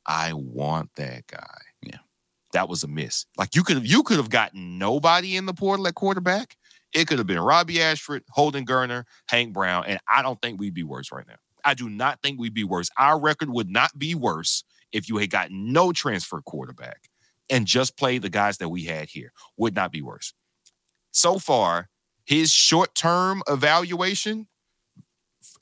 i 0.06 0.32
want 0.32 0.90
that 0.96 1.26
guy 1.26 1.58
that 2.52 2.68
was 2.68 2.82
a 2.82 2.88
miss 2.88 3.26
like 3.36 3.54
you 3.54 3.62
could 3.62 3.76
have 3.76 3.86
you 3.86 4.02
could 4.02 4.16
have 4.16 4.30
gotten 4.30 4.78
nobody 4.78 5.36
in 5.36 5.46
the 5.46 5.54
portal 5.54 5.86
at 5.86 5.94
quarterback 5.94 6.56
it 6.94 7.06
could 7.06 7.18
have 7.18 7.26
been 7.26 7.40
robbie 7.40 7.82
ashford 7.82 8.22
holden 8.30 8.64
geriner 8.64 9.04
hank 9.28 9.52
brown 9.52 9.84
and 9.86 9.98
i 10.08 10.22
don't 10.22 10.40
think 10.40 10.58
we'd 10.60 10.74
be 10.74 10.82
worse 10.82 11.10
right 11.12 11.26
now 11.26 11.36
i 11.64 11.74
do 11.74 11.88
not 11.88 12.20
think 12.22 12.38
we'd 12.38 12.54
be 12.54 12.64
worse 12.64 12.88
our 12.98 13.20
record 13.20 13.50
would 13.50 13.68
not 13.68 13.96
be 13.98 14.14
worse 14.14 14.64
if 14.92 15.08
you 15.08 15.18
had 15.18 15.30
gotten 15.30 15.72
no 15.72 15.92
transfer 15.92 16.40
quarterback 16.40 17.08
and 17.50 17.66
just 17.66 17.96
played 17.96 18.22
the 18.22 18.30
guys 18.30 18.58
that 18.58 18.68
we 18.68 18.84
had 18.84 19.08
here 19.08 19.32
would 19.56 19.74
not 19.74 19.92
be 19.92 20.02
worse. 20.02 20.32
So 21.12 21.38
far, 21.38 21.88
his 22.24 22.50
short 22.50 22.94
term 22.94 23.42
evaluation, 23.48 24.48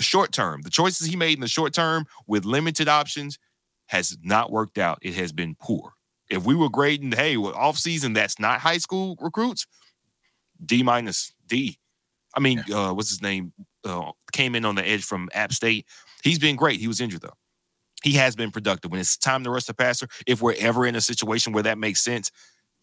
short 0.01 0.33
term, 0.33 0.63
the 0.63 0.71
choices 0.71 1.07
he 1.07 1.17
made 1.17 1.35
in 1.35 1.41
the 1.41 1.49
short 1.49 1.73
term 1.73 2.07
with 2.27 2.45
limited 2.45 2.89
options 2.89 3.39
has 3.87 4.17
not 4.23 4.51
worked 4.51 4.79
out. 4.79 4.99
It 5.03 5.15
has 5.15 5.33
been 5.33 5.57
poor. 5.61 5.94
If 6.31 6.45
we 6.45 6.55
were 6.55 6.71
grading, 6.71 7.13
hey, 7.13 7.37
well, 7.37 7.55
off 7.55 7.77
season, 7.77 8.13
that's 8.13 8.39
not 8.39 8.61
high 8.61 8.79
school 8.79 9.17
recruits, 9.21 9.67
D 10.65 10.83
minus 10.83 11.33
D. 11.47 11.79
I 12.35 12.41
mean, 12.41 12.65
yeah. 12.67 12.89
uh, 12.89 12.93
what's 12.95 13.11
his 13.11 13.23
name? 13.23 13.53
Uh, 13.85 14.13
came 14.33 14.55
in 14.55 14.65
on 14.65 14.75
the 14.75 14.87
edge 14.87 15.05
from 15.05 15.29
App 15.35 15.53
State. 15.53 15.87
He's 16.23 16.39
been 16.39 16.57
great. 16.57 16.81
He 16.81 16.89
was 16.89 17.01
injured 17.01 17.21
though 17.21 17.37
he 18.05 18.13
has 18.13 18.37
been 18.37 18.51
productive. 18.51 18.91
When 18.91 19.01
it's 19.01 19.17
time 19.17 19.43
to 19.45 19.51
rush 19.51 19.65
the 19.65 19.75
passer, 19.75 20.07
if 20.27 20.43
we're 20.43 20.55
ever 20.59 20.87
in 20.87 20.95
a 20.95 21.01
situation 21.01 21.53
where 21.55 21.63
that 21.63 21.79
makes 21.79 22.03
sense, 22.03 22.31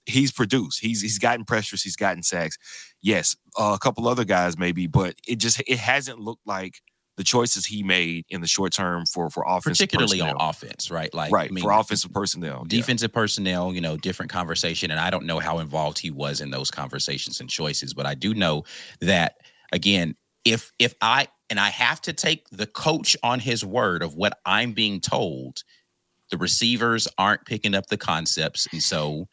he's 0.05 0.31
produced. 0.31 0.81
He's 0.81 1.01
he's 1.01 1.19
gotten 1.19 1.45
pressures. 1.45 1.83
He's 1.83 1.95
gotten 1.95 2.23
sacks. 2.23 2.57
Yes, 3.01 3.35
uh, 3.57 3.73
a 3.75 3.79
couple 3.79 4.07
other 4.07 4.25
guys 4.25 4.57
maybe, 4.57 4.87
but 4.87 5.15
it 5.27 5.37
just 5.37 5.61
it 5.67 5.77
hasn't 5.77 6.19
looked 6.19 6.45
like 6.45 6.81
the 7.17 7.23
choices 7.23 7.65
he 7.65 7.83
made 7.83 8.25
in 8.29 8.41
the 8.41 8.47
short 8.47 8.73
term 8.73 9.05
for 9.05 9.29
for 9.29 9.43
offense, 9.45 9.77
particularly 9.77 10.19
personnel. 10.19 10.37
on 10.39 10.49
offense, 10.49 10.89
right? 10.89 11.13
Like 11.13 11.31
right 11.31 11.49
I 11.49 11.53
mean, 11.53 11.63
for 11.63 11.71
offensive 11.71 12.11
personnel, 12.11 12.63
defensive 12.65 13.11
yeah. 13.11 13.19
personnel. 13.19 13.73
You 13.73 13.81
know, 13.81 13.97
different 13.97 14.31
conversation, 14.31 14.91
and 14.91 14.99
I 14.99 15.09
don't 15.09 15.25
know 15.25 15.39
how 15.39 15.59
involved 15.59 15.99
he 15.99 16.11
was 16.11 16.41
in 16.41 16.51
those 16.51 16.71
conversations 16.71 17.39
and 17.39 17.49
choices, 17.49 17.93
but 17.93 18.05
I 18.05 18.15
do 18.15 18.33
know 18.33 18.63
that 19.01 19.37
again, 19.71 20.15
if 20.45 20.71
if 20.79 20.95
I 21.01 21.27
and 21.49 21.59
I 21.59 21.69
have 21.69 22.01
to 22.01 22.13
take 22.13 22.49
the 22.49 22.67
coach 22.67 23.17
on 23.23 23.39
his 23.39 23.65
word 23.65 24.03
of 24.03 24.15
what 24.15 24.39
I'm 24.45 24.71
being 24.71 25.01
told, 25.01 25.63
the 26.29 26.37
receivers 26.37 27.07
aren't 27.17 27.45
picking 27.45 27.75
up 27.75 27.87
the 27.87 27.97
concepts, 27.97 28.67
and 28.71 28.81
so 28.81 29.27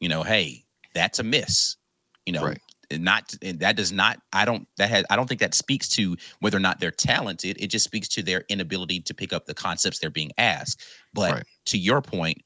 you 0.00 0.08
know, 0.08 0.22
hey, 0.22 0.64
that's 0.94 1.18
a 1.18 1.24
miss. 1.24 1.76
You 2.26 2.34
know, 2.34 2.44
right. 2.44 2.60
Not 2.90 3.34
and 3.42 3.60
that 3.60 3.76
does 3.76 3.92
not. 3.92 4.20
I 4.32 4.44
don't 4.44 4.66
that 4.78 4.90
has. 4.90 5.04
I 5.10 5.16
don't 5.16 5.26
think 5.26 5.40
that 5.40 5.54
speaks 5.54 5.88
to 5.90 6.16
whether 6.40 6.56
or 6.56 6.60
not 6.60 6.80
they're 6.80 6.90
talented. 6.90 7.56
It 7.60 7.68
just 7.68 7.84
speaks 7.84 8.08
to 8.08 8.22
their 8.22 8.44
inability 8.48 9.00
to 9.00 9.14
pick 9.14 9.32
up 9.32 9.46
the 9.46 9.54
concepts 9.54 9.98
they're 9.98 10.10
being 10.10 10.32
asked. 10.38 10.82
But 11.12 11.32
right. 11.32 11.44
to 11.66 11.78
your 11.78 12.00
point, 12.00 12.42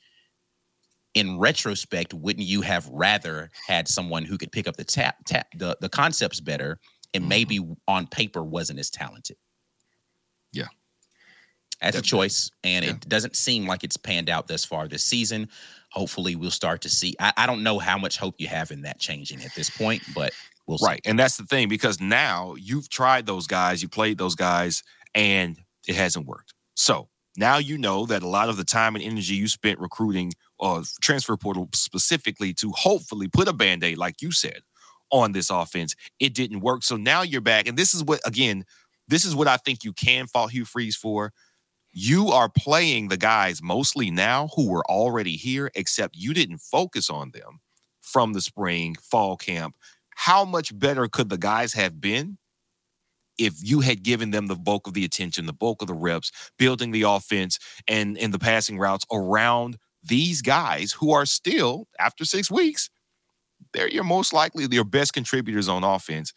in 1.14 1.38
retrospect, 1.38 2.14
wouldn't 2.14 2.46
you 2.46 2.62
have 2.62 2.88
rather 2.88 3.50
had 3.66 3.86
someone 3.86 4.24
who 4.24 4.38
could 4.38 4.50
pick 4.50 4.66
up 4.66 4.76
the 4.76 4.84
tap, 4.84 5.16
tap 5.26 5.46
the, 5.54 5.76
the 5.80 5.88
concepts 5.88 6.40
better 6.40 6.78
and 7.14 7.22
mm-hmm. 7.22 7.28
maybe 7.28 7.60
on 7.86 8.06
paper 8.06 8.42
wasn't 8.42 8.78
as 8.78 8.90
talented. 8.90 9.36
Yeah. 10.52 10.68
That's 11.82 11.96
Definitely. 11.96 12.18
a 12.18 12.20
choice. 12.20 12.50
And 12.64 12.84
yeah. 12.84 12.90
it 12.92 13.08
doesn't 13.08 13.36
seem 13.36 13.66
like 13.66 13.84
it's 13.84 13.96
panned 13.96 14.30
out 14.30 14.48
thus 14.48 14.64
far 14.64 14.88
this 14.88 15.04
season. 15.04 15.48
Hopefully, 15.90 16.36
we'll 16.36 16.50
start 16.50 16.80
to 16.82 16.88
see. 16.88 17.14
I, 17.20 17.32
I 17.36 17.46
don't 17.46 17.62
know 17.62 17.78
how 17.78 17.98
much 17.98 18.16
hope 18.16 18.36
you 18.38 18.46
have 18.48 18.70
in 18.70 18.82
that 18.82 18.98
changing 18.98 19.42
at 19.42 19.54
this 19.54 19.68
point, 19.68 20.02
but 20.14 20.32
we'll 20.66 20.78
Right. 20.78 21.00
And 21.04 21.18
that's 21.18 21.36
the 21.36 21.44
thing 21.44 21.68
because 21.68 22.00
now 22.00 22.54
you've 22.58 22.88
tried 22.88 23.26
those 23.26 23.46
guys, 23.46 23.82
you 23.82 23.88
played 23.88 24.16
those 24.16 24.34
guys, 24.34 24.82
and 25.14 25.58
it 25.86 25.96
hasn't 25.96 26.26
worked. 26.26 26.54
So 26.74 27.08
now 27.36 27.58
you 27.58 27.78
know 27.78 28.06
that 28.06 28.22
a 28.22 28.28
lot 28.28 28.48
of 28.48 28.56
the 28.56 28.64
time 28.64 28.94
and 28.94 29.04
energy 29.04 29.34
you 29.34 29.48
spent 29.48 29.78
recruiting 29.80 30.32
or 30.58 30.78
uh, 30.78 30.84
transfer 31.00 31.36
portal 31.36 31.68
specifically 31.74 32.54
to 32.54 32.70
hopefully 32.70 33.28
put 33.28 33.48
a 33.48 33.52
band 33.52 33.82
aid, 33.82 33.98
like 33.98 34.22
you 34.22 34.30
said, 34.30 34.60
on 35.10 35.32
this 35.32 35.50
offense. 35.50 35.94
It 36.20 36.34
didn't 36.34 36.60
work. 36.60 36.84
So 36.84 36.96
now 36.96 37.22
you're 37.22 37.40
back. 37.40 37.66
And 37.66 37.76
this 37.76 37.94
is 37.94 38.04
what, 38.04 38.20
again, 38.24 38.64
this 39.08 39.24
is 39.24 39.34
what 39.34 39.48
I 39.48 39.56
think 39.56 39.84
you 39.84 39.92
can 39.92 40.26
fault 40.26 40.52
Hugh 40.52 40.64
Freeze 40.64 40.96
for. 40.96 41.32
You 41.92 42.28
are 42.28 42.48
playing 42.48 43.08
the 43.08 43.18
guys 43.18 43.62
mostly 43.62 44.10
now 44.10 44.48
who 44.56 44.70
were 44.70 44.84
already 44.90 45.36
here, 45.36 45.70
except 45.74 46.16
you 46.16 46.32
didn't 46.32 46.58
focus 46.58 47.10
on 47.10 47.32
them 47.32 47.60
from 48.00 48.32
the 48.32 48.40
spring, 48.40 48.96
fall 49.00 49.36
camp. 49.36 49.76
How 50.16 50.44
much 50.44 50.76
better 50.78 51.06
could 51.08 51.28
the 51.28 51.38
guys 51.38 51.74
have 51.74 52.00
been 52.00 52.38
if 53.38 53.54
you 53.62 53.80
had 53.80 54.02
given 54.02 54.30
them 54.30 54.46
the 54.46 54.56
bulk 54.56 54.86
of 54.86 54.94
the 54.94 55.04
attention, 55.04 55.46
the 55.46 55.52
bulk 55.52 55.82
of 55.82 55.88
the 55.88 55.94
reps, 55.94 56.30
building 56.58 56.92
the 56.92 57.02
offense 57.02 57.58
and, 57.88 58.16
and 58.18 58.32
the 58.32 58.38
passing 58.38 58.78
routes 58.78 59.04
around 59.12 59.78
these 60.02 60.42
guys 60.42 60.92
who 60.92 61.12
are 61.12 61.26
still, 61.26 61.86
after 61.98 62.24
six 62.24 62.50
weeks, 62.50 62.90
they're 63.72 63.88
your 63.88 64.04
most 64.04 64.32
likely 64.32 64.66
your 64.70 64.84
best 64.84 65.12
contributors 65.12 65.68
on 65.68 65.84
offense. 65.84 66.32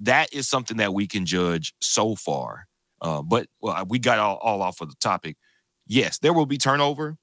That 0.00 0.32
is 0.32 0.48
something 0.48 0.78
that 0.78 0.94
we 0.94 1.06
can 1.06 1.24
judge 1.26 1.74
so 1.80 2.14
far. 2.14 2.66
Uh, 3.04 3.22
but 3.22 3.46
well, 3.60 3.84
we 3.86 3.98
got 3.98 4.18
all, 4.18 4.38
all 4.38 4.62
off 4.62 4.80
of 4.80 4.88
the 4.88 4.96
topic. 4.98 5.36
Yes, 5.86 6.18
there 6.18 6.32
will 6.32 6.46
be 6.46 6.56
turnover. 6.56 7.18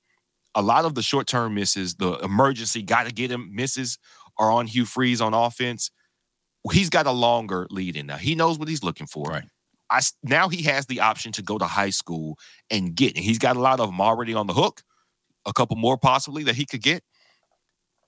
A 0.54 0.62
lot 0.62 0.86
of 0.86 0.94
the 0.96 1.02
short 1.02 1.28
term 1.28 1.56
misses, 1.56 1.96
the 1.96 2.14
emergency 2.20 2.84
got 2.84 3.08
to 3.08 3.14
get 3.14 3.32
him 3.32 3.50
misses 3.54 3.98
are 4.38 4.52
on 4.52 4.68
Hugh 4.68 4.86
Freeze 4.86 5.20
on 5.20 5.34
offense. 5.34 5.90
He's 6.72 6.90
got 6.90 7.08
a 7.08 7.12
longer 7.12 7.68
lead 7.72 7.96
in 7.96 8.06
now. 8.06 8.18
He 8.18 8.36
knows 8.36 8.60
what 8.60 8.68
he's 8.68 8.84
looking 8.84 9.08
for. 9.08 9.26
Right. 9.26 9.46
I 9.90 10.02
now 10.24 10.50
he 10.50 10.64
has 10.64 10.86
the 10.86 11.00
option 11.00 11.32
to 11.34 11.42
go 11.42 11.58
to 11.58 11.66
high 11.66 11.90
school 11.90 12.38
and 12.70 12.94
get. 12.94 13.16
And 13.16 13.26
he's 13.26 13.40
got 13.40 13.56
a 13.56 13.60
lot 13.60 13.80
of 13.80 13.88
them 13.90 14.00
already 14.00 14.36
on 14.36 14.46
the 14.46 14.54
hook. 14.54 14.84
A 15.48 15.54
couple 15.54 15.76
more 15.76 15.98
possibly 15.98 16.44
that 16.44 16.56
he 16.56 16.66
could 16.66 16.84
get 16.84 17.04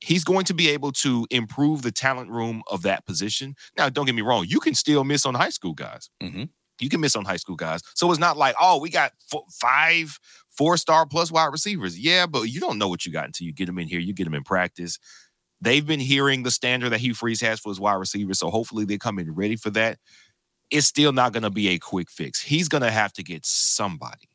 he's 0.04 0.24
going 0.24 0.44
to 0.46 0.54
be 0.54 0.70
able 0.70 0.92
to 0.92 1.26
improve 1.32 1.82
the 1.82 1.92
talent 1.92 2.30
room 2.30 2.62
of 2.70 2.82
that 2.82 3.06
position. 3.06 3.56
Now, 3.78 3.90
don't 3.90 4.06
get 4.06 4.16
me 4.16 4.22
wrong, 4.22 4.46
you 4.48 4.60
can 4.60 4.76
still 4.76 5.04
miss 5.04 5.26
on 5.26 5.34
high 5.34 5.50
school 5.50 5.74
guys. 5.74 6.10
Mm-hmm. 6.22 6.44
You 6.80 6.90
can 6.90 7.02
miss 7.02 7.16
on 7.16 7.26
high 7.26 7.38
school 7.38 7.56
guys. 7.56 7.82
So 7.96 8.10
it's 8.12 8.20
not 8.20 8.38
like, 8.38 8.56
oh, 8.60 8.80
we 8.80 8.90
got 8.90 9.14
four, 9.30 9.44
five 9.52 10.18
four 10.50 10.78
star 10.78 11.06
plus 11.06 11.32
wide 11.32 11.52
receivers. 11.52 12.00
Yeah, 12.00 12.26
but 12.26 12.44
you 12.44 12.60
don't 12.60 12.78
know 12.78 12.88
what 12.88 13.06
you 13.06 13.12
got 13.12 13.26
until 13.26 13.48
you 13.48 13.54
get 13.54 13.66
them 13.66 13.80
in 13.80 13.88
here. 13.88 14.00
You 14.00 14.14
get 14.14 14.26
them 14.26 14.34
in 14.34 14.44
practice. 14.44 15.00
They've 15.62 15.86
been 15.86 16.00
hearing 16.00 16.44
the 16.44 16.52
standard 16.52 16.90
that 16.90 17.00
Hugh 17.00 17.14
Freeze 17.14 17.42
has 17.42 17.60
for 17.60 17.70
his 17.70 17.80
wide 17.80 17.96
receivers. 17.96 18.40
So 18.40 18.50
hopefully 18.50 18.86
they 18.86 18.98
come 18.98 19.18
in 19.18 19.34
ready 19.34 19.56
for 19.56 19.70
that. 19.72 19.98
It's 20.70 20.88
still 20.88 21.14
not 21.14 21.34
going 21.34 21.44
to 21.44 21.50
be 21.50 21.70
a 21.70 21.80
quick 21.80 22.10
fix. 22.10 22.42
He's 22.42 22.68
going 22.68 22.82
to 22.84 22.92
have 22.92 23.14
to 23.14 23.24
get 23.24 23.46
somebody 23.46 24.30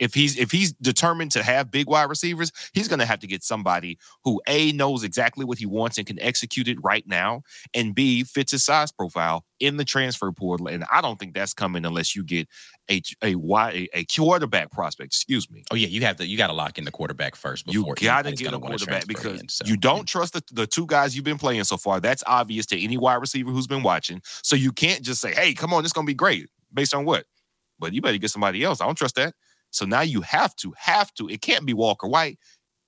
if 0.00 0.14
he's 0.14 0.36
if 0.36 0.50
he's 0.50 0.72
determined 0.72 1.30
to 1.32 1.42
have 1.42 1.70
big 1.70 1.86
wide 1.86 2.08
receivers, 2.08 2.50
he's 2.72 2.88
going 2.88 2.98
to 2.98 3.06
have 3.06 3.20
to 3.20 3.26
get 3.26 3.44
somebody 3.44 3.98
who 4.24 4.40
a 4.48 4.72
knows 4.72 5.04
exactly 5.04 5.44
what 5.44 5.58
he 5.58 5.66
wants 5.66 5.98
and 5.98 6.06
can 6.06 6.20
execute 6.20 6.66
it 6.66 6.78
right 6.82 7.06
now, 7.06 7.42
and 7.74 7.94
b 7.94 8.24
fits 8.24 8.52
his 8.52 8.64
size 8.64 8.90
profile 8.90 9.44
in 9.60 9.76
the 9.76 9.84
transfer 9.84 10.32
portal. 10.32 10.66
And 10.66 10.84
I 10.90 11.02
don't 11.02 11.18
think 11.18 11.34
that's 11.34 11.52
coming 11.52 11.84
unless 11.84 12.16
you 12.16 12.24
get 12.24 12.48
a 12.90 13.02
a 13.22 13.34
a, 13.36 13.88
a 13.94 14.04
quarterback 14.06 14.70
prospect. 14.72 15.08
Excuse 15.08 15.50
me. 15.50 15.62
Oh 15.70 15.76
yeah, 15.76 15.86
you 15.86 16.00
have 16.00 16.16
to 16.16 16.26
you 16.26 16.36
got 16.36 16.48
to 16.48 16.54
lock 16.54 16.78
in 16.78 16.84
the 16.84 16.90
quarterback 16.90 17.36
first. 17.36 17.70
you 17.72 17.84
got 18.00 18.24
to 18.24 18.32
get 18.32 18.52
a 18.52 18.58
quarterback 18.58 19.06
because 19.06 19.40
in, 19.40 19.48
so. 19.48 19.66
you 19.66 19.76
don't 19.76 20.08
trust 20.08 20.32
the, 20.32 20.42
the 20.52 20.66
two 20.66 20.86
guys 20.86 21.14
you've 21.14 21.24
been 21.24 21.38
playing 21.38 21.64
so 21.64 21.76
far. 21.76 22.00
That's 22.00 22.24
obvious 22.26 22.66
to 22.66 22.82
any 22.82 22.96
wide 22.96 23.16
receiver 23.16 23.50
who's 23.50 23.66
been 23.66 23.82
watching. 23.82 24.22
So 24.42 24.56
you 24.56 24.72
can't 24.72 25.02
just 25.02 25.20
say, 25.20 25.34
"Hey, 25.34 25.52
come 25.52 25.74
on, 25.74 25.84
it's 25.84 25.92
going 25.92 26.06
to 26.06 26.10
be 26.10 26.14
great." 26.14 26.48
Based 26.72 26.94
on 26.94 27.04
what? 27.04 27.26
But 27.78 27.92
you 27.92 28.00
better 28.00 28.18
get 28.18 28.30
somebody 28.30 28.62
else. 28.62 28.80
I 28.80 28.86
don't 28.86 28.94
trust 28.94 29.16
that. 29.16 29.34
So 29.70 29.84
now 29.84 30.02
you 30.02 30.20
have 30.22 30.54
to, 30.56 30.74
have 30.76 31.12
to. 31.14 31.28
It 31.28 31.40
can't 31.40 31.66
be 31.66 31.74
Walker 31.74 32.06
White, 32.06 32.38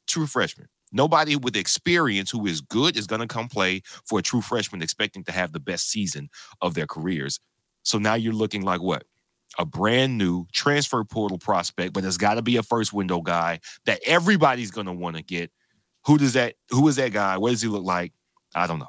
true 0.06 0.26
freshman. 0.26 0.68
Nobody 0.92 1.36
with 1.36 1.56
experience 1.56 2.30
who 2.30 2.46
is 2.46 2.60
good 2.60 2.96
is 2.96 3.06
going 3.06 3.22
to 3.22 3.26
come 3.26 3.48
play 3.48 3.80
for 4.04 4.18
a 4.18 4.22
true 4.22 4.42
freshman 4.42 4.82
expecting 4.82 5.24
to 5.24 5.32
have 5.32 5.52
the 5.52 5.60
best 5.60 5.88
season 5.88 6.28
of 6.60 6.74
their 6.74 6.86
careers. 6.86 7.40
So 7.82 7.98
now 7.98 8.14
you're 8.14 8.34
looking 8.34 8.62
like 8.62 8.82
what? 8.82 9.04
A 9.58 9.64
brand 9.64 10.18
new 10.18 10.46
transfer 10.52 11.02
portal 11.04 11.38
prospect, 11.38 11.92
but 11.92 12.02
there's 12.02 12.18
got 12.18 12.34
to 12.34 12.42
be 12.42 12.56
a 12.56 12.62
first 12.62 12.92
window 12.92 13.20
guy 13.20 13.60
that 13.86 14.00
everybody's 14.06 14.70
going 14.70 14.86
to 14.86 14.92
want 14.92 15.16
to 15.16 15.22
get. 15.22 15.50
Who 16.06 16.18
does 16.18 16.34
that? 16.34 16.54
Who 16.70 16.86
is 16.88 16.96
that 16.96 17.12
guy? 17.12 17.38
What 17.38 17.50
does 17.50 17.62
he 17.62 17.68
look 17.68 17.84
like? 17.84 18.12
I 18.54 18.66
don't 18.66 18.78
know. 18.78 18.86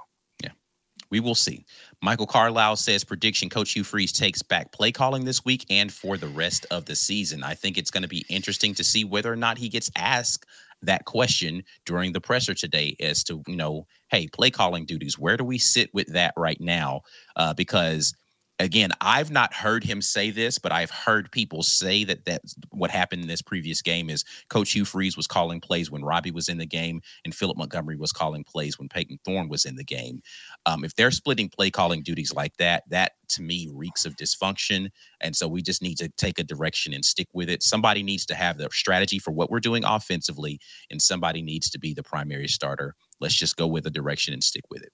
We 1.14 1.20
will 1.20 1.36
see. 1.36 1.64
Michael 2.02 2.26
Carlisle 2.26 2.78
says 2.78 3.04
prediction 3.04 3.48
Coach 3.48 3.74
Hugh 3.74 3.84
Freeze 3.84 4.12
takes 4.12 4.42
back 4.42 4.72
play 4.72 4.92
calling 4.92 5.26
this 5.26 5.46
week 5.46 5.64
and 5.70 5.94
for 5.94 6.18
the 6.18 6.26
rest 6.26 6.66
of 6.72 6.86
the 6.86 6.96
season. 6.96 7.44
I 7.44 7.54
think 7.54 7.78
it's 7.78 7.92
going 7.92 8.02
to 8.02 8.10
be 8.10 8.26
interesting 8.30 8.74
to 8.74 8.84
see 8.84 9.04
whether 9.04 9.32
or 9.32 9.36
not 9.36 9.60
he 9.60 9.70
gets 9.70 9.92
asked 9.96 10.48
that 10.82 11.06
question 11.06 11.64
during 11.86 12.14
the 12.14 12.20
presser 12.20 12.56
today 12.56 12.96
as 13.00 13.24
to, 13.26 13.44
you 13.46 13.56
know, 13.56 13.86
hey, 14.08 14.26
play 14.26 14.50
calling 14.50 14.86
duties, 14.86 15.20
where 15.20 15.38
do 15.38 15.44
we 15.44 15.60
sit 15.60 15.94
with 15.94 16.08
that 16.08 16.34
right 16.36 16.60
now? 16.60 17.02
Uh, 17.36 17.54
because 17.54 18.16
again, 18.64 18.92
I've 19.02 19.30
not 19.30 19.54
heard 19.54 19.84
him 19.84 20.02
say 20.02 20.32
this, 20.32 20.58
but 20.58 20.72
I've 20.72 20.90
heard 20.90 21.32
people 21.32 21.64
say 21.64 22.04
that 22.06 22.26
that's 22.26 22.56
what 22.72 22.90
happened 22.90 23.22
in 23.22 23.28
this 23.28 23.42
previous 23.42 23.82
game 23.82 24.10
is 24.10 24.24
Coach 24.50 24.72
Hugh 24.72 24.86
Freeze 24.86 25.18
was 25.18 25.28
calling 25.28 25.60
plays 25.60 25.92
when 25.92 26.04
Robbie 26.04 26.32
was 26.32 26.50
in 26.50 26.58
the 26.58 26.66
game, 26.66 27.02
and 27.26 27.36
Philip 27.36 27.58
Montgomery 27.58 27.98
was 27.98 28.12
calling 28.12 28.44
plays 28.44 28.80
when 28.80 28.90
Payton 28.90 29.20
Thorne 29.26 29.50
was 29.50 29.66
in 29.66 29.76
the 29.76 29.84
game. 29.84 30.22
Um, 30.66 30.84
if 30.84 30.96
they're 30.96 31.12
splitting 31.12 31.50
play 31.50 31.70
calling 31.70 32.04
duties 32.04 32.34
like 32.34 32.56
that, 32.58 32.84
that 32.90 33.14
to 33.30 33.42
me 33.42 33.70
reeks 33.72 34.06
of 34.06 34.16
dysfunction. 34.16 34.90
And 35.20 35.36
so 35.36 35.48
we 35.48 35.62
just 35.62 35.82
need 35.82 35.98
to 35.98 36.10
take 36.18 36.40
a 36.40 36.44
direction 36.44 36.94
and 36.94 37.04
stick 37.04 37.28
with 37.34 37.50
it. 37.50 37.64
Somebody 37.64 38.04
needs 38.04 38.26
to 38.28 38.36
have 38.36 38.58
the 38.58 38.70
strategy 38.72 39.20
for 39.20 39.32
what 39.32 39.50
we're 39.52 39.60
doing 39.60 39.84
offensively, 39.84 40.60
and 40.90 41.02
somebody 41.02 41.42
needs 41.42 41.70
to 41.72 41.80
be 41.80 41.94
the 41.94 42.04
primary 42.04 42.48
starter. 42.48 42.96
Let's 43.20 43.36
just 43.36 43.58
go 43.58 43.68
with 43.68 43.86
a 43.86 43.92
direction 43.92 44.34
and 44.34 44.44
stick 44.44 44.64
with 44.70 44.84
it. 44.84 44.92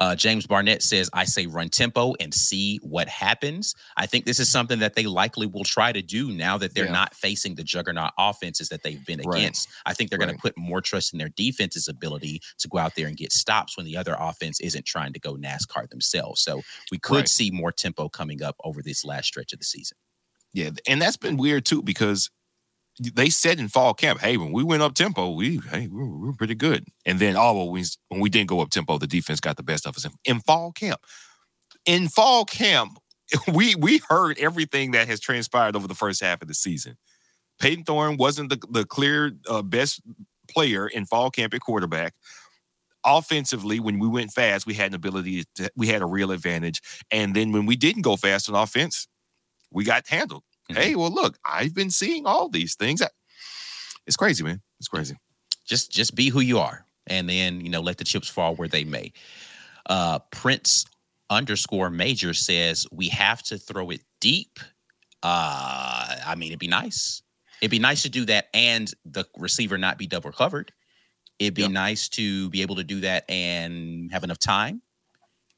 Uh, 0.00 0.16
James 0.16 0.46
Barnett 0.46 0.82
says, 0.82 1.10
I 1.12 1.24
say 1.24 1.46
run 1.46 1.68
tempo 1.68 2.14
and 2.18 2.32
see 2.32 2.78
what 2.82 3.06
happens. 3.06 3.74
I 3.98 4.06
think 4.06 4.24
this 4.24 4.40
is 4.40 4.50
something 4.50 4.78
that 4.78 4.94
they 4.94 5.04
likely 5.04 5.46
will 5.46 5.62
try 5.62 5.92
to 5.92 6.00
do 6.00 6.32
now 6.32 6.56
that 6.56 6.74
they're 6.74 6.86
yeah. 6.86 6.92
not 6.92 7.14
facing 7.14 7.54
the 7.54 7.62
juggernaut 7.62 8.12
offenses 8.16 8.70
that 8.70 8.82
they've 8.82 9.04
been 9.04 9.20
right. 9.26 9.40
against. 9.40 9.68
I 9.84 9.92
think 9.92 10.08
they're 10.08 10.18
right. 10.18 10.26
going 10.26 10.36
to 10.36 10.40
put 10.40 10.56
more 10.56 10.80
trust 10.80 11.12
in 11.12 11.18
their 11.18 11.28
defense's 11.28 11.86
ability 11.86 12.40
to 12.60 12.68
go 12.68 12.78
out 12.78 12.94
there 12.96 13.08
and 13.08 13.16
get 13.16 13.30
stops 13.30 13.76
when 13.76 13.84
the 13.84 13.98
other 13.98 14.16
offense 14.18 14.58
isn't 14.60 14.86
trying 14.86 15.12
to 15.12 15.20
go 15.20 15.34
NASCAR 15.34 15.88
themselves. 15.90 16.40
So 16.40 16.62
we 16.90 16.98
could 16.98 17.16
right. 17.16 17.28
see 17.28 17.50
more 17.50 17.70
tempo 17.70 18.08
coming 18.08 18.42
up 18.42 18.56
over 18.64 18.80
this 18.82 19.04
last 19.04 19.26
stretch 19.26 19.52
of 19.52 19.58
the 19.58 19.66
season. 19.66 19.98
Yeah. 20.54 20.70
And 20.88 21.00
that's 21.00 21.18
been 21.18 21.36
weird 21.36 21.66
too, 21.66 21.82
because 21.82 22.30
they 23.00 23.30
said 23.30 23.58
in 23.58 23.68
fall 23.68 23.94
camp, 23.94 24.20
hey, 24.20 24.36
when 24.36 24.52
we 24.52 24.62
went 24.62 24.82
up 24.82 24.94
tempo, 24.94 25.30
we 25.30 25.60
hey, 25.70 25.88
we 25.88 25.98
were, 25.98 26.18
we 26.18 26.26
were 26.26 26.34
pretty 26.34 26.54
good. 26.54 26.86
And 27.06 27.18
then 27.18 27.36
oh, 27.36 27.54
well, 27.54 27.70
we, 27.70 27.84
when 28.08 28.20
we 28.20 28.28
didn't 28.28 28.48
go 28.48 28.60
up 28.60 28.70
tempo, 28.70 28.98
the 28.98 29.06
defense 29.06 29.40
got 29.40 29.56
the 29.56 29.62
best 29.62 29.86
of 29.86 29.96
us 29.96 30.04
in, 30.04 30.12
in 30.24 30.40
fall 30.40 30.72
camp. 30.72 31.00
In 31.86 32.08
fall 32.08 32.44
camp, 32.44 32.98
we 33.52 33.74
we 33.74 34.00
heard 34.08 34.38
everything 34.38 34.90
that 34.90 35.08
has 35.08 35.18
transpired 35.18 35.76
over 35.76 35.88
the 35.88 35.94
first 35.94 36.22
half 36.22 36.42
of 36.42 36.48
the 36.48 36.54
season. 36.54 36.96
Payton 37.58 37.84
Thorne 37.84 38.16
wasn't 38.16 38.50
the, 38.50 38.58
the 38.70 38.84
clear 38.84 39.32
uh, 39.48 39.62
best 39.62 40.00
player 40.48 40.86
in 40.86 41.06
fall 41.06 41.30
camp 41.30 41.54
at 41.54 41.60
quarterback. 41.60 42.14
Offensively, 43.04 43.80
when 43.80 43.98
we 43.98 44.08
went 44.08 44.30
fast, 44.30 44.66
we 44.66 44.74
had 44.74 44.88
an 44.88 44.94
ability 44.94 45.44
to, 45.54 45.70
we 45.74 45.86
had 45.86 46.02
a 46.02 46.06
real 46.06 46.32
advantage. 46.32 46.82
And 47.10 47.34
then 47.34 47.52
when 47.52 47.64
we 47.64 47.76
didn't 47.76 48.02
go 48.02 48.16
fast 48.16 48.48
on 48.50 48.54
offense, 48.54 49.08
we 49.70 49.84
got 49.84 50.06
handled. 50.08 50.42
Mm-hmm. 50.70 50.80
Hey, 50.80 50.94
well, 50.94 51.10
look, 51.10 51.38
I've 51.44 51.74
been 51.74 51.90
seeing 51.90 52.26
all 52.26 52.48
these 52.48 52.74
things. 52.74 53.02
It's 54.06 54.16
crazy, 54.16 54.42
man. 54.44 54.60
It's 54.78 54.88
crazy. 54.88 55.16
Just 55.66 55.92
just 55.92 56.14
be 56.14 56.28
who 56.28 56.40
you 56.40 56.58
are, 56.58 56.84
and 57.06 57.28
then 57.28 57.60
you 57.60 57.70
know 57.70 57.80
let 57.80 57.98
the 57.98 58.04
chips 58.04 58.28
fall 58.28 58.56
where 58.56 58.68
they 58.68 58.84
may. 58.84 59.12
Uh, 59.86 60.18
Prince 60.30 60.84
underscore 61.28 61.90
Major 61.90 62.34
says 62.34 62.86
we 62.90 63.08
have 63.08 63.42
to 63.44 63.58
throw 63.58 63.90
it 63.90 64.02
deep. 64.20 64.58
Uh, 65.22 66.16
I 66.26 66.34
mean, 66.36 66.48
it'd 66.48 66.58
be 66.58 66.66
nice. 66.66 67.22
It'd 67.60 67.70
be 67.70 67.78
nice 67.78 68.02
to 68.02 68.08
do 68.08 68.24
that, 68.24 68.48
and 68.54 68.92
the 69.04 69.24
receiver 69.36 69.78
not 69.78 69.98
be 69.98 70.06
double 70.06 70.32
covered. 70.32 70.72
It'd 71.38 71.54
be 71.54 71.62
yep. 71.62 71.70
nice 71.70 72.08
to 72.10 72.50
be 72.50 72.62
able 72.62 72.76
to 72.76 72.84
do 72.84 73.00
that 73.00 73.24
and 73.30 74.12
have 74.12 74.24
enough 74.24 74.38
time 74.38 74.82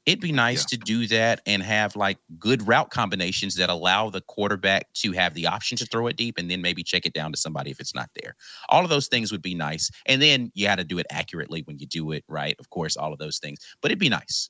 it'd 0.05 0.19
be 0.19 0.31
nice 0.31 0.63
yeah. 0.63 0.77
to 0.77 0.83
do 0.83 1.07
that 1.07 1.41
and 1.45 1.63
have 1.63 1.95
like 1.95 2.17
good 2.37 2.67
route 2.67 2.89
combinations 2.89 3.55
that 3.55 3.69
allow 3.69 4.09
the 4.09 4.21
quarterback 4.21 4.91
to 4.93 5.13
have 5.13 5.33
the 5.33 5.47
option 5.47 5.77
to 5.77 5.85
throw 5.85 6.07
it 6.07 6.17
deep 6.17 6.37
and 6.37 6.51
then 6.51 6.61
maybe 6.61 6.83
check 6.83 7.05
it 7.05 7.13
down 7.13 7.31
to 7.31 7.37
somebody 7.37 7.71
if 7.71 7.79
it's 7.79 7.95
not 7.95 8.09
there. 8.21 8.35
All 8.69 8.83
of 8.83 8.89
those 8.89 9.07
things 9.07 9.31
would 9.31 9.41
be 9.41 9.55
nice. 9.55 9.89
And 10.05 10.21
then 10.21 10.51
you 10.53 10.67
got 10.67 10.75
to 10.75 10.83
do 10.83 10.99
it 10.99 11.05
accurately 11.09 11.61
when 11.65 11.79
you 11.79 11.87
do 11.87 12.11
it, 12.11 12.23
right? 12.27 12.55
Of 12.59 12.69
course, 12.69 12.97
all 12.97 13.13
of 13.13 13.19
those 13.19 13.39
things. 13.39 13.59
But 13.81 13.91
it'd 13.91 13.99
be 13.99 14.09
nice. 14.09 14.49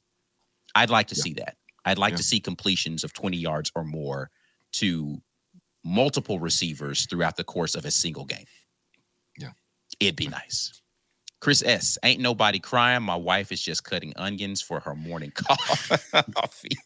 I'd 0.76 0.90
like 0.90 1.08
to 1.08 1.16
yeah. 1.16 1.24
see 1.24 1.34
that. 1.36 1.56
I'd 1.86 2.00
like 2.00 2.12
yeah. 2.12 2.18
to 2.18 2.24
see 2.24 2.40
completions 2.40 3.04
of 3.04 3.14
20 3.14 3.38
yards 3.38 3.72
or 3.76 3.84
more 3.84 4.32
to 4.74 5.22
multiple 5.84 6.40
receivers 6.40 7.06
throughout 7.06 7.36
the 7.36 7.44
course 7.44 7.76
of 7.76 7.86
a 7.86 7.92
single 7.92 8.26
game. 8.26 8.46
Yeah. 9.38 9.52
It'd 10.00 10.16
be 10.16 10.28
nice. 10.28 10.82
Chris 11.44 11.62
S. 11.66 11.98
Ain't 12.04 12.22
nobody 12.22 12.58
crying. 12.58 13.04
My 13.04 13.18
wife 13.18 13.52
is 13.52 13.62
just 13.62 13.84
cutting 13.84 14.14
onions 14.16 14.62
for 14.62 14.80
her 14.80 14.96
morning 14.96 15.30
coffee. 15.36 16.78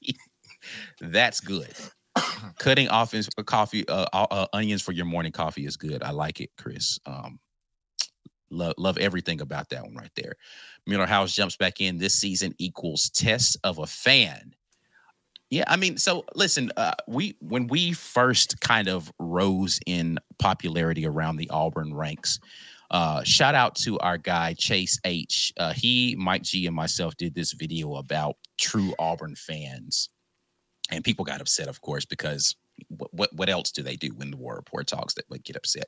That's 0.99 1.39
good. 1.39 1.72
Cutting 2.58 2.88
offense 2.89 3.30
uh, 3.38 3.43
coffee, 3.43 3.88
uh, 3.88 4.08
uh, 4.12 4.26
uh, 4.32 4.47
onions 4.53 4.82
for 4.82 4.93
your 4.93 5.05
morning 5.05 5.32
coffee 5.32 5.68
is 5.68 5.78
good. 5.78 6.01
I 6.01 6.10
like 6.10 6.41
it, 6.41 6.49
Chris. 6.58 6.97
Um, 7.05 7.38
love 8.49 8.74
love 8.80 8.97
everything 8.97 9.41
about 9.41 9.70
that 9.70 9.84
one 9.84 9.93
right 9.93 10.10
there. 10.16 10.34
Miller 10.88 11.05
House 11.05 11.34
jumps 11.34 11.55
back 11.55 11.80
in. 11.80 11.99
This 11.99 12.16
season 12.16 12.55
equals 12.58 13.12
test 13.12 13.58
of 13.64 13.78
a 13.78 13.86
fan. 13.86 14.55
Yeah, 15.51 15.66
I 15.68 15.76
mean, 15.76 15.97
so 15.97 16.26
listen, 16.34 16.72
uh, 16.78 16.95
we 17.08 17.38
when 17.41 17.68
we 17.68 17.91
first 17.91 18.60
kind 18.60 18.88
of 18.88 19.14
rose 19.20 19.80
in 19.86 20.18
popularity 20.39 21.05
around 21.05 21.38
the 21.38 21.51
Auburn 21.51 21.93
ranks, 21.93 22.39
uh, 22.92 23.24
shout 23.24 23.56
out 23.56 23.76
to 23.76 24.00
our 24.00 24.18
guy 24.18 24.54
Chase 24.58 25.00
H. 25.04 25.54
Uh, 25.58 25.74
he, 25.74 26.16
Mike 26.18 26.44
G, 26.44 26.68
and 26.68 26.76
myself 26.76 27.16
did 27.18 27.36
this 27.36 27.54
video 27.54 27.96
about 27.96 28.36
true 28.60 28.94
Auburn 29.00 29.36
fans, 29.36 30.10
and 30.92 31.04
people 31.04 31.26
got 31.26 31.42
upset, 31.42 31.68
of 31.68 31.82
course, 31.82 32.06
because 32.06 32.56
what 32.90 33.14
what, 33.14 33.34
what 33.34 33.50
else 33.50 33.72
do 33.72 33.84
they 33.84 33.96
do 33.96 34.10
when 34.16 34.32
the 34.32 34.38
War 34.38 34.56
Rapport 34.56 34.84
talks 34.84 35.14
that 35.16 35.30
would 35.30 35.44
get 35.44 35.56
upset? 35.56 35.88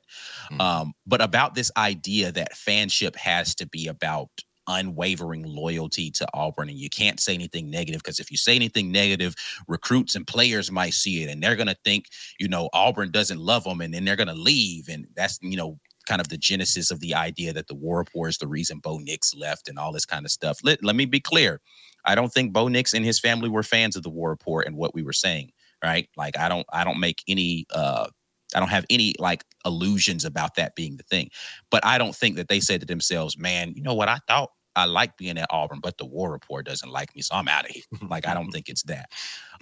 Mm-hmm. 0.50 0.60
Um, 0.60 0.92
but 1.06 1.20
about 1.20 1.54
this 1.54 1.70
idea 1.76 2.32
that 2.32 2.54
fanship 2.54 3.16
has 3.16 3.54
to 3.56 3.66
be 3.66 3.88
about 3.88 4.28
unwavering 4.70 5.42
loyalty 5.42 6.10
to 6.12 6.26
Auburn. 6.34 6.68
And 6.68 6.78
you 6.78 6.88
can't 6.88 7.18
say 7.20 7.34
anything 7.34 7.70
negative 7.70 8.02
because 8.02 8.20
if 8.20 8.30
you 8.30 8.36
say 8.36 8.54
anything 8.54 8.92
negative, 8.92 9.34
recruits 9.66 10.14
and 10.14 10.26
players 10.26 10.70
might 10.70 10.94
see 10.94 11.22
it 11.22 11.30
and 11.30 11.42
they're 11.42 11.56
going 11.56 11.66
to 11.66 11.76
think, 11.84 12.06
you 12.38 12.48
know, 12.48 12.68
Auburn 12.72 13.10
doesn't 13.10 13.40
love 13.40 13.64
them 13.64 13.80
and 13.80 13.92
then 13.92 14.04
they're 14.04 14.16
going 14.16 14.28
to 14.28 14.34
leave. 14.34 14.88
And 14.88 15.06
that's, 15.16 15.38
you 15.42 15.56
know, 15.56 15.78
kind 16.06 16.20
of 16.20 16.28
the 16.28 16.38
genesis 16.38 16.90
of 16.90 17.00
the 17.00 17.14
idea 17.14 17.52
that 17.52 17.68
the 17.68 17.74
War 17.74 17.98
Rapport 17.98 18.28
is 18.28 18.38
the 18.38 18.48
reason 18.48 18.78
Bo 18.78 18.98
Nix 18.98 19.34
left 19.34 19.68
and 19.68 19.78
all 19.78 19.92
this 19.92 20.06
kind 20.06 20.24
of 20.24 20.30
stuff. 20.30 20.58
Let, 20.62 20.82
let 20.84 20.96
me 20.96 21.04
be 21.04 21.20
clear. 21.20 21.60
I 22.04 22.14
don't 22.14 22.32
think 22.32 22.52
Bo 22.52 22.68
Nix 22.68 22.94
and 22.94 23.04
his 23.04 23.20
family 23.20 23.48
were 23.48 23.62
fans 23.62 23.96
of 23.96 24.02
the 24.02 24.10
War 24.10 24.30
Rapport 24.30 24.62
and 24.62 24.76
what 24.76 24.94
we 24.94 25.02
were 25.02 25.12
saying, 25.12 25.52
right? 25.84 26.08
Like 26.16 26.38
I 26.38 26.48
don't 26.48 26.66
I 26.72 26.84
don't 26.84 27.00
make 27.00 27.22
any 27.28 27.66
uh 27.70 28.08
I 28.54 28.58
don't 28.58 28.70
have 28.70 28.86
any 28.90 29.14
like 29.18 29.44
illusions 29.64 30.24
about 30.24 30.56
that 30.56 30.74
being 30.74 30.96
the 30.96 31.04
thing. 31.04 31.30
But 31.70 31.84
I 31.84 31.98
don't 31.98 32.14
think 32.14 32.36
that 32.36 32.48
they 32.48 32.60
said 32.60 32.80
to 32.80 32.86
themselves, 32.86 33.38
man, 33.38 33.74
you 33.76 33.82
know 33.82 33.94
what? 33.94 34.08
I 34.08 34.18
thought 34.26 34.50
I 34.76 34.86
like 34.86 35.16
being 35.16 35.38
at 35.38 35.48
Auburn, 35.50 35.80
but 35.80 35.98
the 35.98 36.06
War 36.06 36.32
Rapport 36.32 36.62
doesn't 36.62 36.90
like 36.90 37.14
me, 37.14 37.22
so 37.22 37.34
I'm 37.34 37.48
out 37.48 37.64
of 37.64 37.70
here. 37.70 37.82
like 38.08 38.26
I 38.26 38.34
don't 38.34 38.50
think 38.50 38.68
it's 38.68 38.82
that. 38.84 39.10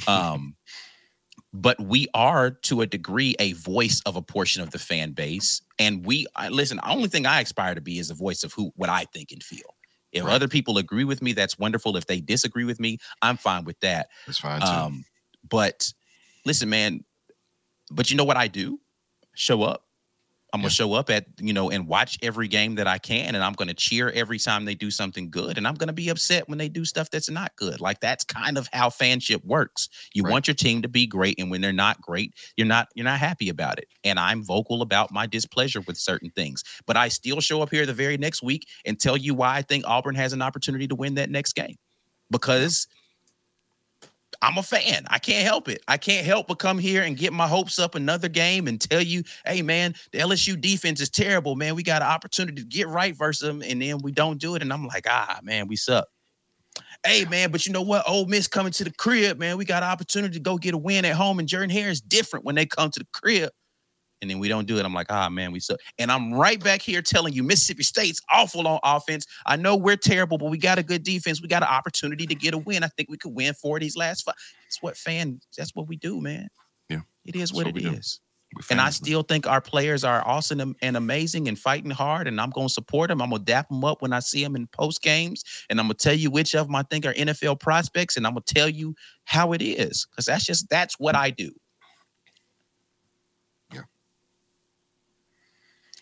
Um 0.06 0.56
but 1.52 1.80
we 1.80 2.08
are 2.14 2.50
to 2.50 2.82
a 2.82 2.86
degree 2.86 3.34
a 3.38 3.52
voice 3.52 4.02
of 4.04 4.16
a 4.16 4.22
portion 4.22 4.62
of 4.62 4.70
the 4.70 4.78
fan 4.78 5.12
base. 5.12 5.62
And 5.78 6.04
we 6.04 6.26
I, 6.36 6.48
listen 6.48 6.76
the 6.78 6.88
only 6.88 7.08
thing 7.08 7.26
i 7.26 7.40
aspire 7.40 7.74
to 7.74 7.80
be 7.80 7.98
is 7.98 8.10
a 8.10 8.14
voice 8.14 8.44
of 8.44 8.52
who 8.52 8.72
what 8.76 8.90
i 8.90 9.04
think 9.12 9.32
and 9.32 9.42
feel. 9.42 9.74
If 10.12 10.24
right. 10.24 10.32
other 10.32 10.48
people 10.48 10.78
agree 10.78 11.04
with 11.04 11.20
me 11.22 11.32
that's 11.32 11.58
wonderful. 11.58 11.96
If 11.96 12.06
they 12.06 12.20
disagree 12.20 12.64
with 12.64 12.80
me 12.80 12.98
i'm 13.22 13.36
fine 13.36 13.64
with 13.64 13.80
that. 13.80 14.08
That's 14.26 14.38
fine 14.38 14.60
too. 14.60 14.66
um 14.66 15.04
but 15.48 15.92
listen 16.44 16.68
man 16.68 17.04
but 17.90 18.10
you 18.10 18.16
know 18.16 18.24
what 18.24 18.36
i 18.36 18.48
do? 18.48 18.80
Show 19.34 19.62
up 19.62 19.87
I'm 20.52 20.60
gonna 20.60 20.70
show 20.70 20.94
up 20.94 21.10
at 21.10 21.26
you 21.40 21.52
know 21.52 21.70
and 21.70 21.86
watch 21.86 22.18
every 22.22 22.48
game 22.48 22.76
that 22.76 22.86
I 22.86 22.98
can, 22.98 23.34
and 23.34 23.44
I'm 23.44 23.52
gonna 23.52 23.74
cheer 23.74 24.10
every 24.10 24.38
time 24.38 24.64
they 24.64 24.74
do 24.74 24.90
something 24.90 25.30
good, 25.30 25.58
and 25.58 25.68
I'm 25.68 25.74
gonna 25.74 25.92
be 25.92 26.08
upset 26.08 26.48
when 26.48 26.56
they 26.56 26.68
do 26.68 26.84
stuff 26.84 27.10
that's 27.10 27.28
not 27.28 27.54
good. 27.56 27.80
Like 27.80 28.00
that's 28.00 28.24
kind 28.24 28.56
of 28.56 28.68
how 28.72 28.88
fanship 28.88 29.44
works. 29.44 29.88
You 30.14 30.22
right. 30.22 30.32
want 30.32 30.48
your 30.48 30.54
team 30.54 30.80
to 30.82 30.88
be 30.88 31.06
great, 31.06 31.38
and 31.38 31.50
when 31.50 31.60
they're 31.60 31.72
not 31.72 32.00
great, 32.00 32.34
you're 32.56 32.66
not 32.66 32.88
you're 32.94 33.04
not 33.04 33.18
happy 33.18 33.50
about 33.50 33.78
it. 33.78 33.88
And 34.04 34.18
I'm 34.18 34.42
vocal 34.42 34.80
about 34.80 35.12
my 35.12 35.26
displeasure 35.26 35.82
with 35.82 35.98
certain 35.98 36.30
things, 36.30 36.64
but 36.86 36.96
I 36.96 37.08
still 37.08 37.40
show 37.40 37.60
up 37.60 37.70
here 37.70 37.84
the 37.84 37.92
very 37.92 38.16
next 38.16 38.42
week 38.42 38.66
and 38.86 38.98
tell 38.98 39.16
you 39.16 39.34
why 39.34 39.56
I 39.56 39.62
think 39.62 39.84
Auburn 39.86 40.14
has 40.14 40.32
an 40.32 40.40
opportunity 40.40 40.88
to 40.88 40.94
win 40.94 41.14
that 41.16 41.30
next 41.30 41.54
game 41.54 41.76
because 42.30 42.86
I'm 44.40 44.56
a 44.56 44.62
fan. 44.62 45.04
I 45.08 45.18
can't 45.18 45.44
help 45.44 45.68
it. 45.68 45.82
I 45.88 45.96
can't 45.96 46.24
help 46.24 46.46
but 46.46 46.58
come 46.60 46.78
here 46.78 47.02
and 47.02 47.16
get 47.16 47.32
my 47.32 47.48
hopes 47.48 47.78
up 47.78 47.94
another 47.94 48.28
game 48.28 48.68
and 48.68 48.80
tell 48.80 49.02
you, 49.02 49.24
hey 49.44 49.62
man, 49.62 49.94
the 50.12 50.18
LSU 50.18 50.60
defense 50.60 51.00
is 51.00 51.10
terrible, 51.10 51.56
man. 51.56 51.74
We 51.74 51.82
got 51.82 52.02
an 52.02 52.08
opportunity 52.08 52.62
to 52.62 52.68
get 52.68 52.88
right 52.88 53.16
versus 53.16 53.46
them, 53.46 53.62
and 53.62 53.82
then 53.82 53.98
we 53.98 54.12
don't 54.12 54.40
do 54.40 54.54
it. 54.54 54.62
And 54.62 54.72
I'm 54.72 54.86
like, 54.86 55.06
ah, 55.08 55.40
man, 55.42 55.66
we 55.66 55.76
suck. 55.76 56.06
Hey 57.04 57.24
man, 57.24 57.50
but 57.50 57.66
you 57.66 57.72
know 57.72 57.82
what? 57.82 58.08
Ole 58.08 58.26
Miss 58.26 58.46
coming 58.46 58.72
to 58.72 58.84
the 58.84 58.92
crib, 58.92 59.38
man. 59.38 59.56
We 59.56 59.64
got 59.64 59.82
an 59.82 59.88
opportunity 59.88 60.34
to 60.34 60.40
go 60.40 60.56
get 60.56 60.74
a 60.74 60.78
win 60.78 61.04
at 61.04 61.14
home, 61.14 61.38
and 61.38 61.48
Jordan 61.48 61.70
Hare 61.70 61.90
is 61.90 62.00
different 62.00 62.44
when 62.44 62.54
they 62.54 62.66
come 62.66 62.90
to 62.90 63.00
the 63.00 63.06
crib. 63.12 63.50
And 64.20 64.30
then 64.30 64.38
we 64.38 64.48
don't 64.48 64.66
do 64.66 64.78
it. 64.78 64.84
I'm 64.84 64.94
like, 64.94 65.06
ah, 65.10 65.28
man, 65.28 65.52
we 65.52 65.60
suck. 65.60 65.78
And 65.98 66.10
I'm 66.10 66.32
right 66.34 66.62
back 66.62 66.82
here 66.82 67.02
telling 67.02 67.32
you, 67.32 67.42
Mississippi 67.42 67.82
State's 67.82 68.20
awful 68.32 68.66
on 68.66 68.80
offense. 68.82 69.26
I 69.46 69.56
know 69.56 69.76
we're 69.76 69.96
terrible, 69.96 70.38
but 70.38 70.50
we 70.50 70.58
got 70.58 70.78
a 70.78 70.82
good 70.82 71.02
defense. 71.02 71.40
We 71.40 71.48
got 71.48 71.62
an 71.62 71.68
opportunity 71.68 72.26
to 72.26 72.34
get 72.34 72.54
a 72.54 72.58
win. 72.58 72.82
I 72.82 72.88
think 72.88 73.08
we 73.08 73.16
could 73.16 73.34
win 73.34 73.54
four 73.54 73.76
of 73.76 73.82
these 73.82 73.96
last 73.96 74.24
five. 74.24 74.34
That's 74.64 74.82
what 74.82 74.96
fan. 74.96 75.40
That's 75.56 75.74
what 75.74 75.88
we 75.88 75.96
do, 75.96 76.20
man. 76.20 76.48
Yeah. 76.88 77.00
it 77.24 77.36
is 77.36 77.52
what, 77.52 77.66
what 77.66 77.76
it 77.76 77.84
is. 77.98 78.20
And 78.70 78.80
I 78.80 78.88
still 78.90 79.22
think 79.22 79.46
our 79.46 79.60
players 79.60 80.04
are 80.04 80.26
awesome 80.26 80.60
and- 80.60 80.74
and 80.80 80.96
amazing 80.96 81.48
and 81.48 81.58
fighting 81.58 81.90
hard. 81.90 82.26
And 82.26 82.40
I'm 82.40 82.48
going 82.48 82.68
to 82.68 82.72
support 82.72 83.08
them. 83.08 83.20
I'm 83.20 83.28
going 83.28 83.42
to 83.42 83.44
dap 83.44 83.68
them 83.68 83.84
up 83.84 84.00
when 84.00 84.14
I 84.14 84.20
see 84.20 84.42
them 84.42 84.56
in 84.56 84.66
post 84.68 85.02
games. 85.02 85.44
And 85.68 85.78
I'm 85.78 85.86
going 85.86 85.96
to 85.98 86.02
tell 86.02 86.14
you 86.14 86.30
which 86.30 86.54
of 86.54 86.66
them 86.66 86.74
I 86.74 86.82
think 86.82 87.04
are 87.04 87.12
NFL 87.12 87.60
prospects. 87.60 88.16
And 88.16 88.26
I'm 88.26 88.32
going 88.32 88.42
to 88.46 88.54
tell 88.54 88.68
you 88.68 88.94
how 89.24 89.52
it 89.52 89.60
is 89.60 90.06
because 90.10 90.24
that's 90.24 90.46
just, 90.46 90.70
that's 90.70 90.98
what 90.98 91.14
I 91.14 91.28
do. 91.28 91.52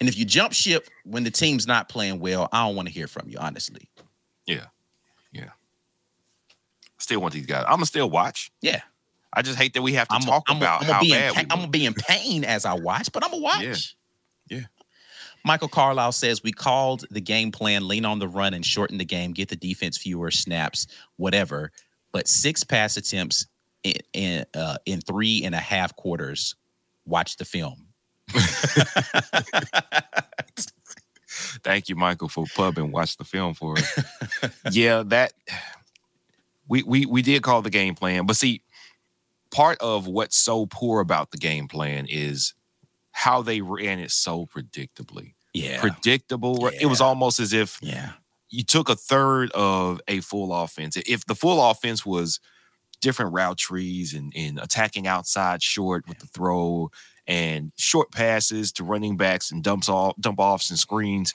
And 0.00 0.08
if 0.08 0.18
you 0.18 0.24
jump 0.24 0.52
ship 0.52 0.88
when 1.04 1.24
the 1.24 1.30
team's 1.30 1.66
not 1.66 1.88
playing 1.88 2.20
well, 2.20 2.48
I 2.52 2.66
don't 2.66 2.76
want 2.76 2.88
to 2.88 2.94
hear 2.94 3.06
from 3.06 3.28
you, 3.28 3.38
honestly. 3.38 3.88
Yeah. 4.46 4.66
Yeah. 5.32 5.50
Still 6.98 7.20
want 7.20 7.34
these 7.34 7.46
guys. 7.46 7.64
I'm 7.66 7.76
gonna 7.76 7.86
still 7.86 8.10
watch. 8.10 8.50
Yeah. 8.60 8.80
I 9.32 9.42
just 9.42 9.58
hate 9.58 9.74
that 9.74 9.82
we 9.82 9.92
have 9.94 10.08
to 10.08 10.14
I'm, 10.14 10.22
talk 10.22 10.44
I'm, 10.48 10.56
about 10.56 10.82
I'm, 10.82 10.86
gonna 10.88 10.94
how 10.94 11.32
bad 11.34 11.46
I'm 11.50 11.58
gonna 11.58 11.68
be 11.68 11.86
in 11.86 11.94
pain 11.94 12.44
as 12.44 12.64
I 12.64 12.74
watch, 12.74 13.12
but 13.12 13.24
I'm 13.24 13.30
gonna 13.30 13.42
watch. 13.42 13.96
Yeah. 14.48 14.58
Yeah. 14.58 14.64
Michael 15.44 15.68
Carlisle 15.68 16.12
says 16.12 16.42
we 16.42 16.52
called 16.52 17.04
the 17.10 17.20
game 17.20 17.52
plan, 17.52 17.86
lean 17.86 18.04
on 18.04 18.18
the 18.18 18.28
run 18.28 18.54
and 18.54 18.64
shorten 18.64 18.98
the 18.98 19.04
game, 19.04 19.32
get 19.32 19.48
the 19.48 19.56
defense 19.56 19.96
fewer 19.96 20.30
snaps, 20.30 20.86
whatever. 21.16 21.70
But 22.12 22.28
six 22.28 22.64
pass 22.64 22.96
attempts 22.96 23.46
in 23.82 23.94
in, 24.12 24.46
uh, 24.54 24.78
in 24.86 25.00
three 25.00 25.44
and 25.44 25.54
a 25.54 25.58
half 25.58 25.94
quarters. 25.96 26.56
Watch 27.04 27.36
the 27.36 27.44
film. 27.44 27.85
Thank 31.62 31.88
you, 31.88 31.96
Michael, 31.96 32.28
for 32.28 32.44
pub 32.54 32.78
and 32.78 32.92
watch 32.92 33.16
the 33.16 33.24
film 33.24 33.54
for 33.54 33.78
us. 33.78 34.04
yeah, 34.70 35.02
that 35.06 35.32
we 36.68 36.82
we 36.82 37.06
we 37.06 37.22
did 37.22 37.42
call 37.42 37.62
the 37.62 37.70
game 37.70 37.94
plan, 37.94 38.26
but 38.26 38.36
see, 38.36 38.62
part 39.50 39.78
of 39.80 40.06
what's 40.06 40.36
so 40.36 40.66
poor 40.66 41.00
about 41.00 41.30
the 41.30 41.38
game 41.38 41.68
plan 41.68 42.06
is 42.08 42.54
how 43.12 43.42
they 43.42 43.60
ran 43.62 43.98
it 43.98 44.10
so 44.10 44.46
predictably. 44.46 45.34
Yeah. 45.54 45.80
Predictable. 45.80 46.66
It 46.68 46.86
was 46.86 47.00
almost 47.00 47.40
as 47.40 47.54
if 47.54 47.78
yeah. 47.80 48.12
you 48.50 48.62
took 48.62 48.90
a 48.90 48.94
third 48.94 49.50
of 49.52 50.02
a 50.06 50.20
full 50.20 50.54
offense. 50.54 50.98
If 50.98 51.24
the 51.24 51.34
full 51.34 51.70
offense 51.70 52.04
was 52.04 52.40
different 53.00 53.32
route 53.32 53.56
trees 53.56 54.12
and, 54.12 54.32
and 54.36 54.58
attacking 54.58 55.06
outside 55.06 55.62
short 55.62 56.06
with 56.06 56.18
the 56.18 56.26
throw 56.26 56.90
and 57.26 57.72
short 57.76 58.10
passes 58.12 58.72
to 58.72 58.84
running 58.84 59.16
backs 59.16 59.50
and 59.50 59.62
dumps 59.62 59.88
off 59.88 60.14
dump 60.20 60.38
offs 60.38 60.70
and 60.70 60.78
screens, 60.78 61.34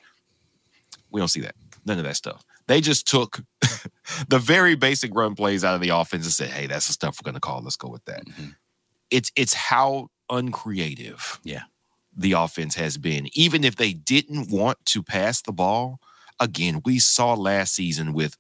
we 1.10 1.20
don't 1.20 1.28
see 1.28 1.42
that. 1.42 1.56
None 1.86 1.98
of 1.98 2.04
that 2.06 2.16
stuff. 2.16 2.44
They 2.68 2.80
just 2.82 3.08
took 3.08 3.42
the 4.30 4.40
very 4.40 4.76
basic 4.76 5.14
run 5.16 5.36
plays 5.36 5.64
out 5.64 5.76
of 5.76 5.82
the 5.82 5.90
offense 5.90 6.26
and 6.26 6.34
said, 6.34 6.50
"Hey, 6.50 6.68
that's 6.68 6.88
the 6.88 6.94
stuff 6.94 7.18
we're 7.20 7.30
going 7.30 7.36
to 7.36 7.42
call. 7.42 7.62
Let's 7.62 7.76
go 7.76 7.90
with 7.90 8.06
that." 8.06 8.26
Mhm. 8.26 8.56
It's 9.10 9.32
it's 9.36 9.54
how 9.54 10.08
uncreative 10.30 11.40
Yeah. 11.44 11.64
the 12.16 12.34
offense 12.34 12.76
has 12.76 12.98
been. 12.98 13.28
Even 13.34 13.64
if 13.64 13.76
they 13.76 13.94
didn't 13.94 14.50
want 14.52 14.78
to 14.86 15.04
pass 15.04 15.42
the 15.42 15.52
ball, 15.52 16.00
again, 16.40 16.82
we 16.86 17.00
saw 17.00 17.34
last 17.34 17.74
season 17.74 18.14
with 18.14 18.38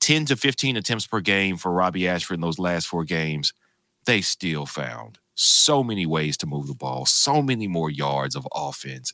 10 0.00 0.26
to 0.26 0.36
15 0.36 0.76
attempts 0.76 1.06
per 1.06 1.20
game 1.20 1.56
for 1.56 1.72
Robbie 1.72 2.06
Ashford 2.08 2.34
in 2.34 2.40
those 2.42 2.58
last 2.58 2.86
four 2.86 3.04
games, 3.04 3.52
they 4.04 4.20
still 4.20 4.66
found 4.66 5.18
so 5.34 5.82
many 5.82 6.06
ways 6.06 6.36
to 6.38 6.46
move 6.46 6.66
the 6.66 6.74
ball, 6.74 7.06
so 7.06 7.42
many 7.42 7.66
more 7.68 7.90
yards 7.90 8.36
of 8.36 8.46
offense. 8.54 9.12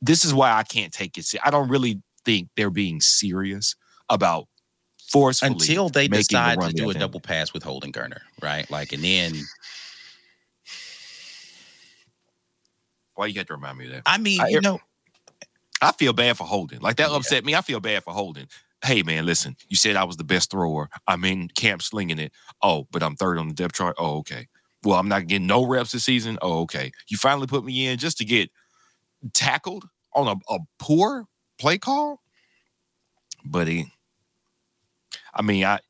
This 0.00 0.24
is 0.24 0.34
why 0.34 0.52
I 0.52 0.62
can't 0.64 0.92
take 0.92 1.16
it. 1.18 1.32
I 1.44 1.50
don't 1.50 1.68
really 1.68 2.02
think 2.24 2.48
they're 2.56 2.70
being 2.70 3.00
serious 3.00 3.76
about 4.08 4.48
forcefully 5.10 5.52
Until 5.52 5.88
they 5.88 6.08
decide 6.08 6.60
to 6.60 6.72
do 6.72 6.90
a 6.90 6.94
double 6.94 7.20
pass 7.20 7.52
with 7.52 7.62
Holden 7.62 7.92
Geriner, 7.92 8.20
right? 8.42 8.68
Like, 8.70 8.92
and 8.92 9.02
then 9.04 9.34
Why 13.14 13.26
you 13.26 13.34
got 13.34 13.46
to 13.48 13.54
remind 13.54 13.78
me 13.78 13.86
of 13.86 13.92
that? 13.92 14.02
I 14.06 14.18
mean, 14.18 14.40
I- 14.40 14.48
you 14.48 14.60
know, 14.60 14.80
I 15.82 15.92
feel 15.92 16.12
bad 16.12 16.36
for 16.36 16.44
Holden. 16.44 16.80
Like 16.80 16.96
that 16.96 17.10
Yeah. 17.10 17.16
upset 17.16 17.44
me. 17.44 17.54
I 17.54 17.60
feel 17.60 17.80
bad 17.80 18.04
for 18.04 18.12
Holden. 18.14 18.48
Hey 18.84 19.02
man, 19.02 19.26
listen. 19.26 19.56
You 19.68 19.76
said 19.76 19.96
I 19.96 20.04
was 20.04 20.16
the 20.16 20.24
best 20.24 20.50
thrower. 20.50 20.88
I'm 21.06 21.24
in 21.24 21.48
camp 21.48 21.82
slinging 21.82 22.18
it. 22.18 22.32
Oh, 22.62 22.88
but 22.90 23.02
I'm 23.02 23.16
third 23.16 23.38
on 23.38 23.48
the 23.48 23.54
depth 23.54 23.74
chart. 23.74 23.94
Oh, 23.98 24.18
okay. 24.18 24.48
Well, 24.84 24.98
I'm 24.98 25.08
not 25.08 25.26
getting 25.26 25.46
no 25.46 25.64
reps 25.66 25.92
this 25.92 26.04
season. 26.04 26.38
Oh, 26.42 26.62
okay. 26.62 26.90
You 27.08 27.16
finally 27.16 27.46
put 27.46 27.64
me 27.64 27.86
in 27.86 27.98
just 27.98 28.18
to 28.18 28.24
get 28.24 28.50
tackled 29.32 29.84
on 30.14 30.26
a, 30.28 30.52
a 30.52 30.58
poor 30.78 31.26
play 31.58 31.78
call. 31.78 32.20
Buddy, 33.44 33.92
I 35.34 35.42
mean, 35.42 35.64
I 35.64 35.80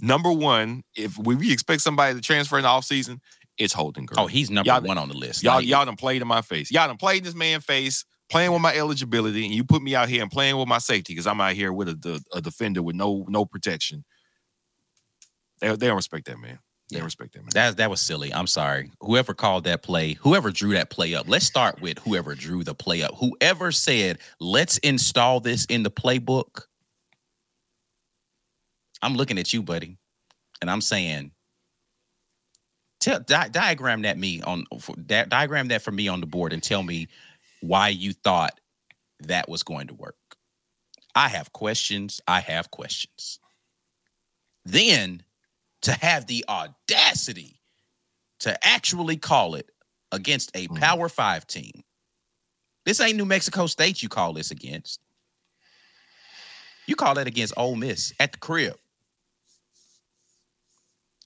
number 0.00 0.30
one, 0.32 0.82
if 0.96 1.18
we, 1.18 1.34
we 1.34 1.52
expect 1.52 1.82
somebody 1.82 2.14
to 2.14 2.20
transfer 2.20 2.56
in 2.56 2.62
the 2.62 2.68
offseason, 2.68 3.20
it's 3.58 3.72
Holden 3.72 4.06
Girl. 4.06 4.20
oh, 4.20 4.26
he's 4.26 4.50
number 4.50 4.68
Y'all- 4.70 4.82
one 4.82 4.98
on 4.98 5.08
the 5.08 5.16
list. 5.16 5.42
Y'all, 5.42 5.60
y'all 5.60 5.84
done 5.84 5.96
played 5.96 6.22
in 6.22 6.28
my 6.28 6.42
face. 6.42 6.70
Y'all 6.70 6.86
done 6.86 6.96
played 6.96 7.18
in 7.18 7.24
this 7.24 7.34
man 7.34 7.60
face, 7.60 8.04
playing 8.30 8.52
with 8.52 8.62
my 8.62 8.74
eligibility, 8.74 9.44
and 9.44 9.54
you 9.54 9.64
put 9.64 9.82
me 9.82 9.94
out 9.94 10.08
here 10.08 10.22
and 10.22 10.30
playing 10.30 10.56
with 10.56 10.68
my 10.68 10.78
safety 10.78 11.12
because 11.12 11.26
I'm 11.26 11.40
out 11.40 11.52
here 11.54 11.72
with 11.72 11.88
a, 11.88 12.22
a 12.32 12.40
defender 12.40 12.82
with 12.82 12.94
no 12.96 13.26
no 13.28 13.44
protection. 13.44 14.04
They, 15.60 15.68
they 15.74 15.88
don't 15.88 15.96
respect 15.96 16.26
that 16.26 16.38
man. 16.38 16.58
They 16.90 16.98
Yeah. 16.98 17.04
respect 17.04 17.34
that 17.34 17.40
man. 17.42 17.50
That 17.52 17.76
that 17.78 17.90
was 17.90 18.00
silly. 18.00 18.32
I'm 18.32 18.46
sorry. 18.46 18.90
Whoever 19.00 19.34
called 19.34 19.64
that 19.64 19.82
play, 19.82 20.14
whoever 20.14 20.50
drew 20.50 20.72
that 20.72 20.90
play 20.90 21.14
up. 21.14 21.28
Let's 21.28 21.44
start 21.46 21.80
with 21.82 21.98
whoever 22.00 22.34
drew 22.34 22.64
the 22.64 22.74
play 22.74 23.02
up. 23.02 23.14
Whoever 23.16 23.72
said, 23.72 24.18
"Let's 24.40 24.78
install 24.78 25.40
this 25.40 25.64
in 25.66 25.82
the 25.82 25.90
playbook." 25.90 26.62
I'm 29.02 29.14
looking 29.14 29.38
at 29.38 29.52
you, 29.52 29.62
buddy, 29.62 29.98
and 30.60 30.70
I'm 30.70 30.80
saying, 30.80 31.32
tell 33.00 33.20
di- 33.20 33.48
diagram 33.50 34.02
that 34.02 34.18
me 34.18 34.40
on 34.42 34.64
di- 35.06 35.26
diagram 35.26 35.68
that 35.68 35.82
for 35.82 35.92
me 35.92 36.08
on 36.08 36.20
the 36.20 36.26
board 36.26 36.52
and 36.52 36.62
tell 36.62 36.82
me 36.82 37.06
why 37.60 37.88
you 37.90 38.12
thought 38.12 38.58
that 39.20 39.48
was 39.48 39.62
going 39.62 39.88
to 39.88 39.94
work. 39.94 40.16
I 41.14 41.28
have 41.28 41.52
questions. 41.52 42.20
I 42.26 42.40
have 42.40 42.70
questions. 42.70 43.38
Then 44.64 45.22
to 45.82 45.92
have 45.92 46.26
the 46.26 46.44
audacity 46.48 47.60
to 48.40 48.66
actually 48.66 49.16
call 49.16 49.54
it 49.54 49.70
against 50.12 50.50
a 50.56 50.68
Mhm. 50.68 50.78
Power 50.80 51.08
Five 51.08 51.46
team. 51.46 51.84
This 52.84 53.00
ain't 53.00 53.16
New 53.16 53.26
Mexico 53.26 53.66
State 53.66 54.02
you 54.02 54.08
call 54.08 54.32
this 54.32 54.50
against. 54.50 55.00
You 56.86 56.96
call 56.96 57.14
that 57.14 57.26
against 57.26 57.52
Ole 57.56 57.76
Miss 57.76 58.12
at 58.18 58.32
the 58.32 58.38
crib. 58.38 58.78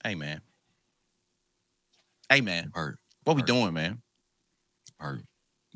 Hey 0.03 0.14
man. 0.16 0.42
Hey 2.28 2.40
man, 2.40 2.72
Hurt, 2.74 2.98
what 3.24 3.36
we 3.36 3.42
doing, 3.42 3.72
man? 3.74 4.03
hurt, 4.98 5.24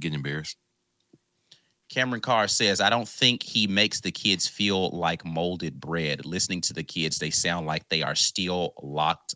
getting 0.01 0.14
embarrassed. 0.16 0.57
Cameron 1.89 2.20
Carr 2.20 2.49
says, 2.49 2.80
I 2.80 2.91
don't 2.91 3.09
think 3.09 3.43
he 3.43 3.66
makes 3.66 4.01
the 4.01 4.11
kids 4.11 4.49
feel 4.49 4.91
like 4.91 5.24
molded 5.24 5.80
bread. 5.80 6.26
Listening 6.26 6.61
to 6.62 6.72
the 6.72 6.82
kids, 6.82 7.18
they 7.18 7.30
sound 7.30 7.66
like 7.66 7.89
they 7.89 8.03
are 8.03 8.14
still 8.14 8.74
locked 8.82 9.34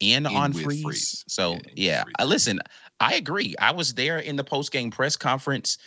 in, 0.00 0.26
In 0.26 0.34
on 0.34 0.52
freeze. 0.52 0.82
Freeze. 0.82 1.24
So, 1.28 1.52
Yeah, 1.52 1.60
yeah, 1.74 2.02
Freeze. 2.04 2.14
I 2.18 2.24
listen, 2.24 2.60
I 3.00 3.14
agree. 3.14 3.54
I 3.60 3.72
was 3.72 3.94
there 3.94 4.18
in 4.18 4.36
the 4.36 4.44
post 4.44 4.72
game 4.72 4.90
press 4.90 5.16
conference. 5.16 5.78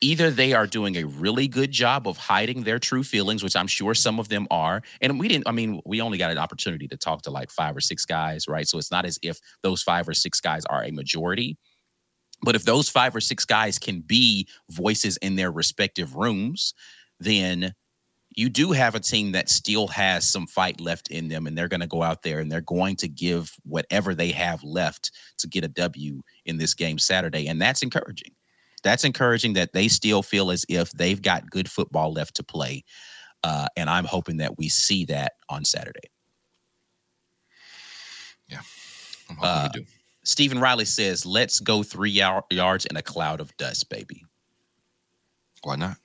Either 0.00 0.30
they 0.30 0.52
are 0.52 0.66
doing 0.66 0.96
a 0.96 1.04
really 1.04 1.48
good 1.48 1.72
job 1.72 2.06
of 2.06 2.16
hiding 2.16 2.62
their 2.62 2.78
true 2.78 3.02
feelings, 3.02 3.42
which 3.42 3.56
I'm 3.56 3.66
sure 3.66 3.94
some 3.94 4.20
of 4.20 4.28
them 4.28 4.46
are. 4.48 4.80
And 5.00 5.18
we 5.18 5.26
didn't, 5.26 5.48
I 5.48 5.50
mean, 5.50 5.82
we 5.84 6.00
only 6.00 6.18
got 6.18 6.30
an 6.30 6.38
opportunity 6.38 6.86
to 6.86 6.96
talk 6.96 7.22
to 7.22 7.30
like 7.30 7.50
five 7.50 7.76
or 7.76 7.80
six 7.80 8.04
guys, 8.04 8.46
right? 8.46 8.68
So 8.68 8.78
it's 8.78 8.92
not 8.92 9.04
as 9.04 9.18
if 9.22 9.40
those 9.62 9.82
five 9.82 10.08
or 10.08 10.14
six 10.14 10.40
guys 10.40 10.64
are 10.66 10.84
a 10.84 10.92
majority. 10.92 11.58
But 12.42 12.54
if 12.54 12.64
those 12.64 12.88
five 12.88 13.14
or 13.16 13.20
six 13.20 13.44
guys 13.44 13.78
can 13.78 14.00
be 14.00 14.48
voices 14.70 15.16
in 15.18 15.36
their 15.36 15.50
respective 15.50 16.14
rooms, 16.14 16.74
then 17.18 17.74
you 18.30 18.48
do 18.48 18.70
have 18.70 18.94
a 18.94 19.00
team 19.00 19.32
that 19.32 19.48
still 19.48 19.88
has 19.88 20.28
some 20.28 20.46
fight 20.46 20.80
left 20.80 21.10
in 21.10 21.26
them, 21.26 21.46
and 21.46 21.58
they're 21.58 21.66
going 21.66 21.80
to 21.80 21.88
go 21.88 22.02
out 22.02 22.22
there 22.22 22.38
and 22.38 22.52
they're 22.52 22.60
going 22.60 22.94
to 22.96 23.08
give 23.08 23.56
whatever 23.64 24.14
they 24.14 24.30
have 24.30 24.62
left 24.62 25.10
to 25.38 25.48
get 25.48 25.64
a 25.64 25.68
W 25.68 26.22
in 26.44 26.58
this 26.58 26.74
game 26.74 26.98
Saturday. 26.98 27.48
And 27.48 27.60
that's 27.60 27.82
encouraging. 27.82 28.32
That's 28.84 29.02
encouraging 29.02 29.54
that 29.54 29.72
they 29.72 29.88
still 29.88 30.22
feel 30.22 30.52
as 30.52 30.64
if 30.68 30.92
they've 30.92 31.20
got 31.20 31.50
good 31.50 31.68
football 31.68 32.12
left 32.12 32.36
to 32.36 32.44
play. 32.44 32.84
Uh, 33.42 33.66
and 33.76 33.90
I'm 33.90 34.04
hoping 34.04 34.36
that 34.36 34.56
we 34.56 34.68
see 34.68 35.04
that 35.06 35.32
on 35.48 35.64
Saturday. 35.64 36.08
Yeah. 38.48 38.60
I'm 39.28 39.36
hoping 39.36 39.50
Uh, 39.50 39.68
we 39.74 39.80
do. 39.80 39.86
Stephen 40.28 40.58
Riley 40.58 40.84
says, 40.84 41.24
let's 41.24 41.58
go 41.58 41.82
three 41.82 42.10
yar- 42.10 42.44
yards 42.50 42.84
in 42.84 42.98
a 42.98 43.02
cloud 43.02 43.40
of 43.40 43.56
dust, 43.56 43.88
baby. 43.88 44.26
Why 45.62 45.76
not? 45.76 45.96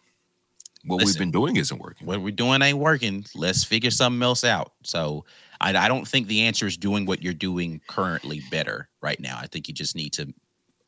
What 0.85 1.01
listen. 1.01 1.09
we've 1.09 1.19
been 1.19 1.31
doing 1.31 1.57
isn't 1.57 1.77
working. 1.77 2.07
what 2.07 2.21
we're 2.21 2.31
doing 2.31 2.61
ain't 2.61 2.77
working. 2.77 3.25
Let's 3.35 3.65
figure 3.65 3.91
something 3.91 4.23
else 4.23 4.45
out. 4.45 4.71
So 4.83 5.25
I, 5.59 5.75
I 5.75 5.89
don't 5.89 6.07
think 6.07 6.27
the 6.27 6.43
answer 6.43 6.65
is 6.65 6.77
doing 6.77 7.05
what 7.05 7.21
you're 7.21 7.33
doing 7.33 7.81
currently 7.87 8.41
better 8.49 8.87
right 9.01 9.19
now. 9.19 9.37
I 9.37 9.47
think 9.47 9.67
you 9.67 9.73
just 9.73 9.93
need 9.93 10.13
to 10.13 10.33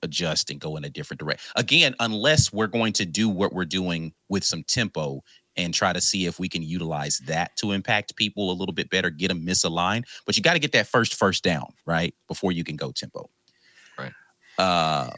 adjust 0.01 0.49
and 0.49 0.59
go 0.59 0.77
in 0.77 0.85
a 0.85 0.89
different 0.89 1.19
direction. 1.19 1.51
Again, 1.57 1.93
unless 1.99 2.53
we're 2.53 2.67
going 2.67 2.93
to 2.93 3.05
do 3.05 3.27
what 3.27 3.51
we're 3.51 3.65
doing 3.65 4.13
with 4.29 4.45
some 4.45 4.63
tempo 4.63 5.21
and 5.57 5.73
try 5.73 5.93
to 5.93 6.01
see 6.01 6.25
if 6.25 6.39
we 6.39 6.49
can 6.49 6.61
utilize 6.61 7.19
that 7.19 7.55
to 7.57 7.71
impact 7.71 8.15
people 8.15 8.51
a 8.51 8.53
little 8.53 8.73
bit 8.73 8.89
better, 8.89 9.09
get 9.09 9.29
them 9.29 9.45
misaligned. 9.45 10.05
But 10.25 10.37
you 10.37 10.43
got 10.43 10.53
to 10.53 10.59
get 10.59 10.71
that 10.73 10.87
first 10.87 11.15
first 11.15 11.43
down, 11.43 11.73
right? 11.85 12.13
Before 12.27 12.51
you 12.51 12.63
can 12.63 12.75
go 12.75 12.91
tempo. 12.91 13.29
Right. 13.97 14.13
Uh 14.57 15.11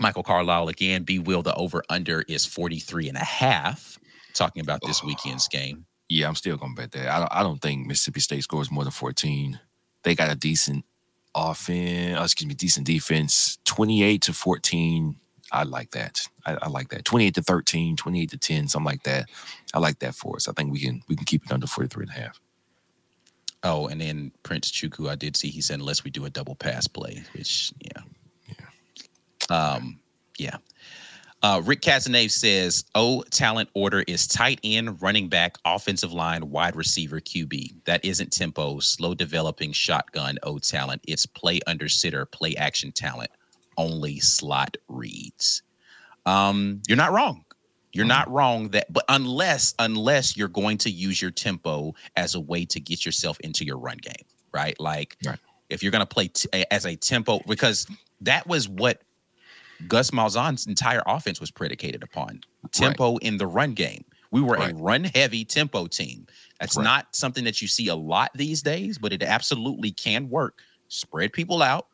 Michael 0.00 0.22
Carlisle 0.22 0.68
again, 0.68 1.02
B 1.02 1.18
Wil 1.18 1.42
the 1.42 1.54
over 1.54 1.82
under 1.90 2.22
is 2.22 2.46
43 2.46 3.08
and 3.08 3.16
a 3.16 3.24
half. 3.24 3.98
Talking 4.34 4.62
about 4.62 4.80
this 4.86 5.02
weekend's 5.02 5.46
game. 5.48 5.84
Yeah, 6.08 6.28
I'm 6.28 6.34
still 6.34 6.56
gonna 6.56 6.74
bet 6.74 6.92
that. 6.92 7.08
I 7.08 7.18
don't, 7.18 7.32
I 7.32 7.42
don't 7.42 7.60
think 7.60 7.86
Mississippi 7.86 8.20
State 8.20 8.42
scores 8.42 8.70
more 8.70 8.84
than 8.84 8.90
14. 8.90 9.60
They 10.02 10.14
got 10.14 10.30
a 10.30 10.34
decent 10.34 10.84
offense, 11.34 12.16
oh, 12.18 12.24
excuse 12.24 12.48
me, 12.48 12.54
decent 12.54 12.86
defense. 12.86 13.58
28 13.64 14.22
to 14.22 14.32
14. 14.32 15.16
I 15.52 15.64
like 15.64 15.90
that. 15.92 16.26
I, 16.46 16.56
I, 16.62 16.68
like 16.68 16.88
that. 16.88 17.04
28 17.04 17.34
to 17.34 17.42
13, 17.42 17.96
28 17.96 18.30
to 18.30 18.38
10, 18.38 18.68
something 18.68 18.86
like 18.86 19.02
that. 19.04 19.28
I 19.74 19.78
like 19.78 19.98
that 20.00 20.14
for 20.14 20.36
us. 20.36 20.48
I 20.48 20.52
think 20.52 20.72
we 20.72 20.80
can 20.80 21.02
we 21.08 21.16
can 21.16 21.26
keep 21.26 21.44
it 21.44 21.52
under 21.52 21.66
43 21.66 22.04
and 22.04 22.10
a 22.10 22.14
half. 22.14 22.40
Oh, 23.62 23.86
and 23.86 24.00
then 24.00 24.32
Prince 24.42 24.72
Chuku, 24.72 25.08
I 25.08 25.14
did 25.14 25.36
see 25.36 25.48
he 25.48 25.60
said 25.60 25.78
unless 25.78 26.04
we 26.04 26.10
do 26.10 26.24
a 26.24 26.30
double 26.30 26.56
pass 26.56 26.88
play, 26.88 27.22
which 27.34 27.72
yeah. 27.80 28.02
Yeah. 29.48 29.56
Um, 29.56 30.00
yeah. 30.38 30.56
Uh, 31.44 31.60
Rick 31.64 31.80
Casanave 31.80 32.30
says, 32.30 32.84
"Oh, 32.94 33.22
talent 33.30 33.68
order 33.74 34.04
is 34.06 34.28
tight 34.28 34.60
end, 34.62 35.02
running 35.02 35.28
back, 35.28 35.58
offensive 35.64 36.12
line, 36.12 36.50
wide 36.50 36.76
receiver, 36.76 37.20
QB. 37.20 37.84
That 37.84 38.04
isn't 38.04 38.32
tempo, 38.32 38.78
slow 38.78 39.14
developing 39.14 39.72
shotgun. 39.72 40.38
Oh, 40.44 40.58
talent. 40.58 41.02
It's 41.06 41.26
play 41.26 41.60
under 41.66 41.88
center, 41.88 42.26
play 42.26 42.54
action 42.54 42.92
talent. 42.92 43.30
Only 43.76 44.20
slot 44.20 44.76
reads. 44.88 45.62
Um, 46.26 46.82
you're 46.88 46.96
not 46.96 47.12
wrong. 47.12 47.44
You're 47.92 48.06
not 48.06 48.30
wrong 48.30 48.70
that, 48.70 48.90
but 48.90 49.04
unless 49.10 49.74
unless 49.78 50.34
you're 50.34 50.48
going 50.48 50.78
to 50.78 50.90
use 50.90 51.20
your 51.20 51.30
tempo 51.30 51.94
as 52.16 52.34
a 52.34 52.40
way 52.40 52.64
to 52.64 52.80
get 52.80 53.04
yourself 53.04 53.38
into 53.40 53.66
your 53.66 53.76
run 53.76 53.98
game, 53.98 54.24
right? 54.52 54.78
Like 54.80 55.18
right. 55.26 55.38
if 55.68 55.82
you're 55.82 55.92
going 55.92 56.00
to 56.00 56.06
play 56.06 56.28
t- 56.28 56.48
as 56.70 56.86
a 56.86 56.96
tempo, 56.96 57.40
because 57.46 57.86
that 58.22 58.46
was 58.46 58.66
what 58.66 59.02
Gus 59.88 60.10
Malzahn's 60.10 60.66
entire 60.66 61.02
offense 61.06 61.38
was 61.38 61.50
predicated 61.50 62.02
upon 62.02 62.40
tempo 62.72 63.12
right. 63.12 63.22
in 63.22 63.36
the 63.36 63.46
run 63.46 63.74
game. 63.74 64.04
We 64.30 64.40
were 64.40 64.56
right. 64.56 64.72
a 64.72 64.74
run 64.74 65.04
heavy 65.04 65.44
tempo 65.44 65.86
team. 65.86 66.26
That's 66.60 66.78
not 66.78 67.14
something 67.14 67.44
that 67.44 67.60
you 67.60 67.68
see 67.68 67.88
a 67.88 67.94
lot 67.94 68.30
these 68.34 68.62
days, 68.62 68.96
but 68.96 69.12
it 69.12 69.22
absolutely 69.22 69.90
can 69.90 70.30
work. 70.30 70.60
Spread 70.88 71.34
people 71.34 71.62
out, 71.62 71.88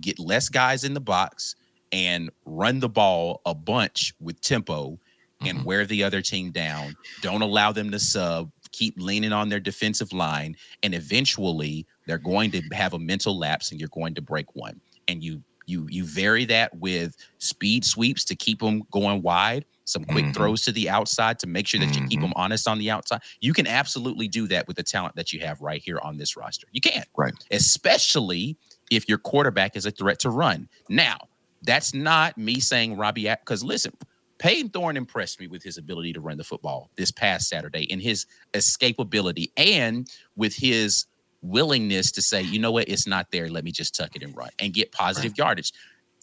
get 0.00 0.18
less 0.18 0.48
guys 0.48 0.84
in 0.84 0.94
the 0.94 1.00
box, 1.00 1.56
and 1.92 2.30
run 2.44 2.80
the 2.80 2.88
ball 2.88 3.40
a 3.46 3.54
bunch 3.54 4.14
with 4.20 4.40
tempo 4.40 4.98
and 5.40 5.58
mm-hmm. 5.58 5.66
wear 5.66 5.86
the 5.86 6.04
other 6.04 6.20
team 6.20 6.50
down. 6.50 6.94
Don't 7.22 7.42
allow 7.42 7.72
them 7.72 7.90
to 7.90 7.98
sub. 7.98 8.50
Keep 8.72 9.00
leaning 9.00 9.32
on 9.32 9.48
their 9.48 9.58
defensive 9.58 10.12
line, 10.12 10.54
and 10.84 10.94
eventually 10.94 11.86
they're 12.06 12.18
going 12.18 12.52
to 12.52 12.62
have 12.72 12.94
a 12.94 12.98
mental 13.00 13.36
lapse, 13.36 13.72
and 13.72 13.80
you're 13.80 13.88
going 13.88 14.14
to 14.14 14.22
break 14.22 14.54
one. 14.54 14.80
And 15.08 15.24
you 15.24 15.42
you 15.66 15.88
you 15.90 16.04
vary 16.04 16.44
that 16.44 16.76
with 16.76 17.16
speed 17.38 17.84
sweeps 17.84 18.24
to 18.26 18.36
keep 18.36 18.60
them 18.60 18.82
going 18.92 19.22
wide, 19.22 19.64
some 19.84 20.04
quick 20.04 20.26
mm-hmm. 20.26 20.34
throws 20.34 20.62
to 20.62 20.72
the 20.72 20.88
outside 20.88 21.40
to 21.40 21.48
make 21.48 21.66
sure 21.66 21.80
that 21.80 21.86
mm-hmm. 21.86 22.04
you 22.04 22.08
keep 22.08 22.20
them 22.20 22.30
mm-hmm. 22.30 22.40
honest 22.40 22.68
on 22.68 22.78
the 22.78 22.90
outside. 22.90 23.20
You 23.40 23.52
can 23.52 23.66
absolutely 23.66 24.28
do 24.28 24.46
that 24.48 24.68
with 24.68 24.76
the 24.76 24.84
talent 24.84 25.16
that 25.16 25.32
you 25.32 25.40
have 25.40 25.60
right 25.60 25.82
here 25.82 25.98
on 26.00 26.16
this 26.16 26.36
roster. 26.36 26.68
You 26.70 26.80
can. 26.80 27.02
Right. 27.16 27.34
Especially 27.50 28.56
if 28.90 29.08
your 29.08 29.18
quarterback 29.18 29.76
is 29.76 29.86
a 29.86 29.90
threat 29.90 30.18
to 30.20 30.30
run. 30.30 30.68
Now, 30.88 31.18
that's 31.62 31.94
not 31.94 32.36
me 32.36 32.60
saying 32.60 32.96
Robbie 32.96 33.28
because 33.28 33.62
listen, 33.62 33.92
Payton 34.38 34.70
Thorne 34.70 34.96
impressed 34.96 35.38
me 35.38 35.46
with 35.46 35.62
his 35.62 35.76
ability 35.78 36.14
to 36.14 36.20
run 36.20 36.38
the 36.38 36.44
football 36.44 36.90
this 36.96 37.10
past 37.10 37.48
Saturday 37.48 37.86
and 37.92 38.00
his 38.00 38.26
escapability 38.54 39.52
and 39.56 40.08
with 40.34 40.54
his 40.54 41.06
willingness 41.42 42.10
to 42.12 42.22
say, 42.22 42.42
you 42.42 42.58
know 42.58 42.72
what, 42.72 42.88
it's 42.88 43.06
not 43.06 43.30
there. 43.30 43.48
Let 43.48 43.64
me 43.64 43.70
just 43.70 43.94
tuck 43.94 44.16
it 44.16 44.22
and 44.22 44.34
run 44.36 44.50
and 44.58 44.72
get 44.72 44.92
positive 44.92 45.36
yardage. 45.36 45.72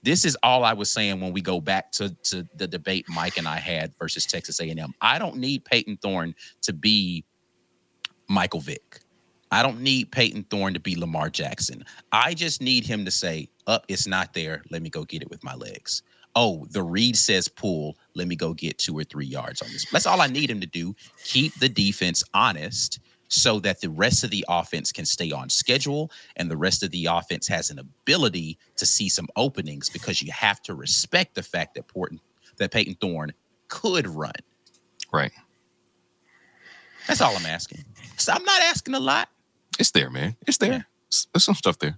This 0.04 0.26
is 0.26 0.38
all 0.42 0.64
I 0.64 0.74
was 0.74 0.92
saying 0.92 1.22
when 1.22 1.32
we 1.32 1.42
go 1.42 1.60
back 1.62 1.92
to, 1.94 2.16
to 2.26 2.48
the 2.56 2.68
debate 2.68 3.06
Mike 3.08 3.38
and 3.38 3.48
I 3.48 3.58
had 3.58 3.94
versus 4.00 4.26
Texas 4.26 4.60
A&M. 4.60 4.94
I 5.02 5.20
don't 5.20 5.38
need 5.38 5.66
Payton 5.66 5.98
Thorne 5.98 6.34
to 6.62 6.74
be 6.74 7.24
Michael 8.28 8.62
Vick. 8.62 9.00
I 9.52 9.64
don't 9.64 9.82
need 9.82 10.12
Payton 10.12 10.44
Thorne 10.50 10.74
to 10.74 10.80
be 10.80 10.96
Lamar 10.96 11.30
Jackson. 11.30 11.86
I 12.12 12.34
just 12.34 12.62
need 12.62 12.86
him 12.86 13.06
to 13.06 13.12
say, 13.12 13.50
up, 13.66 13.82
oh, 13.84 13.86
it's 13.88 14.08
not 14.08 14.34
there. 14.34 14.64
Let 14.72 14.82
me 14.82 14.90
go 14.90 15.04
get 15.04 15.22
it 15.22 15.30
with 15.30 15.44
my 15.44 15.56
legs. 15.56 16.04
Oh, 16.36 16.66
the 16.70 16.84
read 16.84 17.16
says 17.16 17.48
pull. 17.48 17.98
Let 18.14 18.28
me 18.28 18.36
go 18.36 18.54
get 18.54 18.78
two 18.78 18.98
or 18.98 19.04
three 19.04 19.26
yards 19.26 19.62
on 19.62 19.70
this. 19.72 19.90
That's 19.90 20.06
all 20.06 20.22
I 20.22 20.28
need 20.28 20.50
him 20.50 20.62
to 20.62 20.68
do. 20.68 20.96
Keep 21.24 21.56
the 21.56 21.70
defense 21.70 22.24
honest 22.34 23.00
so 23.30 23.60
that 23.60 23.82
the 23.82 23.90
rest 23.90 24.24
of 24.24 24.30
the 24.30 24.46
offense 24.48 24.92
can 24.92 25.06
stay 25.06 25.32
on 25.32 25.50
schedule 25.50 26.12
and 26.36 26.50
the 26.50 26.58
rest 26.58 26.84
of 26.84 26.92
the 26.92 27.08
offense 27.08 27.48
has 27.48 27.70
an 27.70 27.80
ability 27.80 28.58
to 28.78 28.86
see 28.86 29.10
some 29.10 29.28
openings 29.36 29.90
because 29.90 30.22
you 30.22 30.32
have 30.32 30.62
to 30.62 30.76
respect 30.76 31.36
the 31.36 31.44
fact 31.44 31.76
that 31.76 31.88
Porton, 31.88 32.20
that 32.58 32.72
Payton 32.72 32.96
Thorne 33.02 33.34
could 33.68 34.08
run. 34.08 34.32
Right. 35.12 35.32
That's 37.08 37.22
all 37.22 37.36
I'm 37.36 37.46
asking. 37.46 37.84
So 38.18 38.34
I'm 38.34 38.44
not 38.44 38.62
asking 38.62 38.94
a 38.96 39.00
lot. 39.00 39.30
It's 39.80 39.92
there, 39.92 40.10
man. 40.10 40.36
It's 40.46 40.58
there. 40.58 40.72
Yeah. 40.72 40.82
There's 41.34 41.44
some 41.44 41.56
stuff 41.56 41.80
there. 41.80 41.96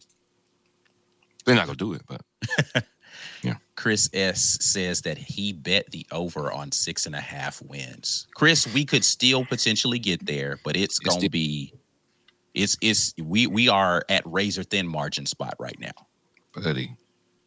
They're 1.45 1.55
not 1.55 1.65
gonna 1.65 1.77
do 1.77 1.93
it, 1.93 2.01
but 2.07 2.21
Yeah. 3.41 3.55
Chris 3.75 4.09
S 4.13 4.57
says 4.61 5.01
that 5.01 5.17
he 5.17 5.53
bet 5.53 5.91
the 5.91 6.05
over 6.11 6.51
on 6.51 6.71
six 6.71 7.05
and 7.05 7.15
a 7.15 7.21
half 7.21 7.61
wins. 7.61 8.27
Chris, 8.35 8.71
we 8.73 8.83
could 8.85 9.05
still 9.05 9.45
potentially 9.45 9.97
get 9.99 10.25
there, 10.25 10.59
but 10.63 10.75
it's, 10.75 10.97
it's 10.97 10.99
gonna 10.99 11.19
still- 11.19 11.29
be 11.29 11.73
it's 12.53 12.77
it's 12.81 13.13
we 13.21 13.47
we 13.47 13.69
are 13.69 14.03
at 14.09 14.23
razor 14.25 14.63
thin 14.63 14.87
margin 14.87 15.25
spot 15.25 15.53
right 15.59 15.79
now. 15.79 15.91
Buddy. 16.53 16.95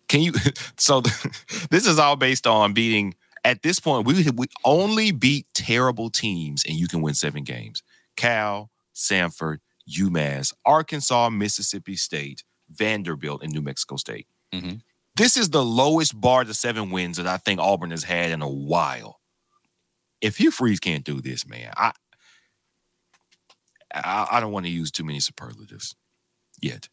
Can 0.09 0.21
you 0.23 0.33
so 0.79 1.01
the, 1.01 1.37
this 1.71 1.87
is 1.87 1.99
all 1.99 2.17
based 2.17 2.47
on 2.47 2.73
beating 2.73 3.15
at 3.45 3.63
this 3.63 3.81
point 3.81 4.07
we 4.07 4.25
we 4.35 4.47
only 4.65 5.11
beat 5.11 5.47
terrible 5.55 6.09
teams 6.11 6.65
and 6.67 6.77
you 6.77 6.89
can 6.89 7.03
win 7.03 7.15
seven 7.15 7.45
games. 7.45 7.83
Cal, 8.17 8.71
Samford, 8.95 9.59
UMass, 9.91 10.53
Arkansas, 10.65 11.31
Mississippi 11.31 11.97
State, 11.97 12.45
Vanderbilt, 12.71 13.43
and 13.43 13.53
New 13.53 13.63
Mexico 13.63 13.97
State. 13.97 14.27
Mm-hmm. 14.53 14.77
This 15.17 15.37
is 15.37 15.51
the 15.51 15.65
lowest 15.65 16.19
bar 16.19 16.45
to 16.45 16.55
seven 16.55 16.91
wins 16.91 17.19
that 17.19 17.27
I 17.27 17.37
think 17.37 17.61
Auburn 17.61 17.91
has 17.91 18.05
had 18.05 18.31
in 18.31 18.43
a 18.43 18.49
while. 18.49 19.21
If 20.21 20.39
Hugh 20.39 20.51
Freeze 20.51 20.81
can't 20.81 21.05
do 21.05 21.21
this, 21.21 21.47
man, 21.47 21.73
I 21.77 21.93
I, 23.95 24.29
I 24.33 24.41
don't 24.41 24.53
want 24.53 24.67
to 24.67 24.73
use 24.73 24.91
too 24.91 25.05
many 25.05 25.21
superlatives 25.21 25.95
yet. 26.61 26.89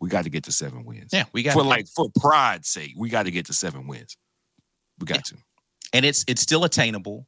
We 0.00 0.08
got 0.08 0.24
to 0.24 0.30
get 0.30 0.44
to 0.44 0.52
seven 0.52 0.84
wins. 0.84 1.10
Yeah, 1.12 1.24
we 1.32 1.42
got 1.42 1.54
for 1.54 1.64
like 1.64 1.88
for 1.88 2.08
pride's 2.20 2.68
sake, 2.68 2.92
we 2.96 3.08
got 3.08 3.24
to 3.24 3.32
get 3.32 3.46
to 3.46 3.52
seven 3.52 3.88
wins. 3.88 4.16
We 5.00 5.06
got 5.06 5.16
yeah. 5.16 5.22
to, 5.22 5.36
and 5.92 6.04
it's 6.04 6.24
it's 6.28 6.40
still 6.40 6.64
attainable. 6.64 7.26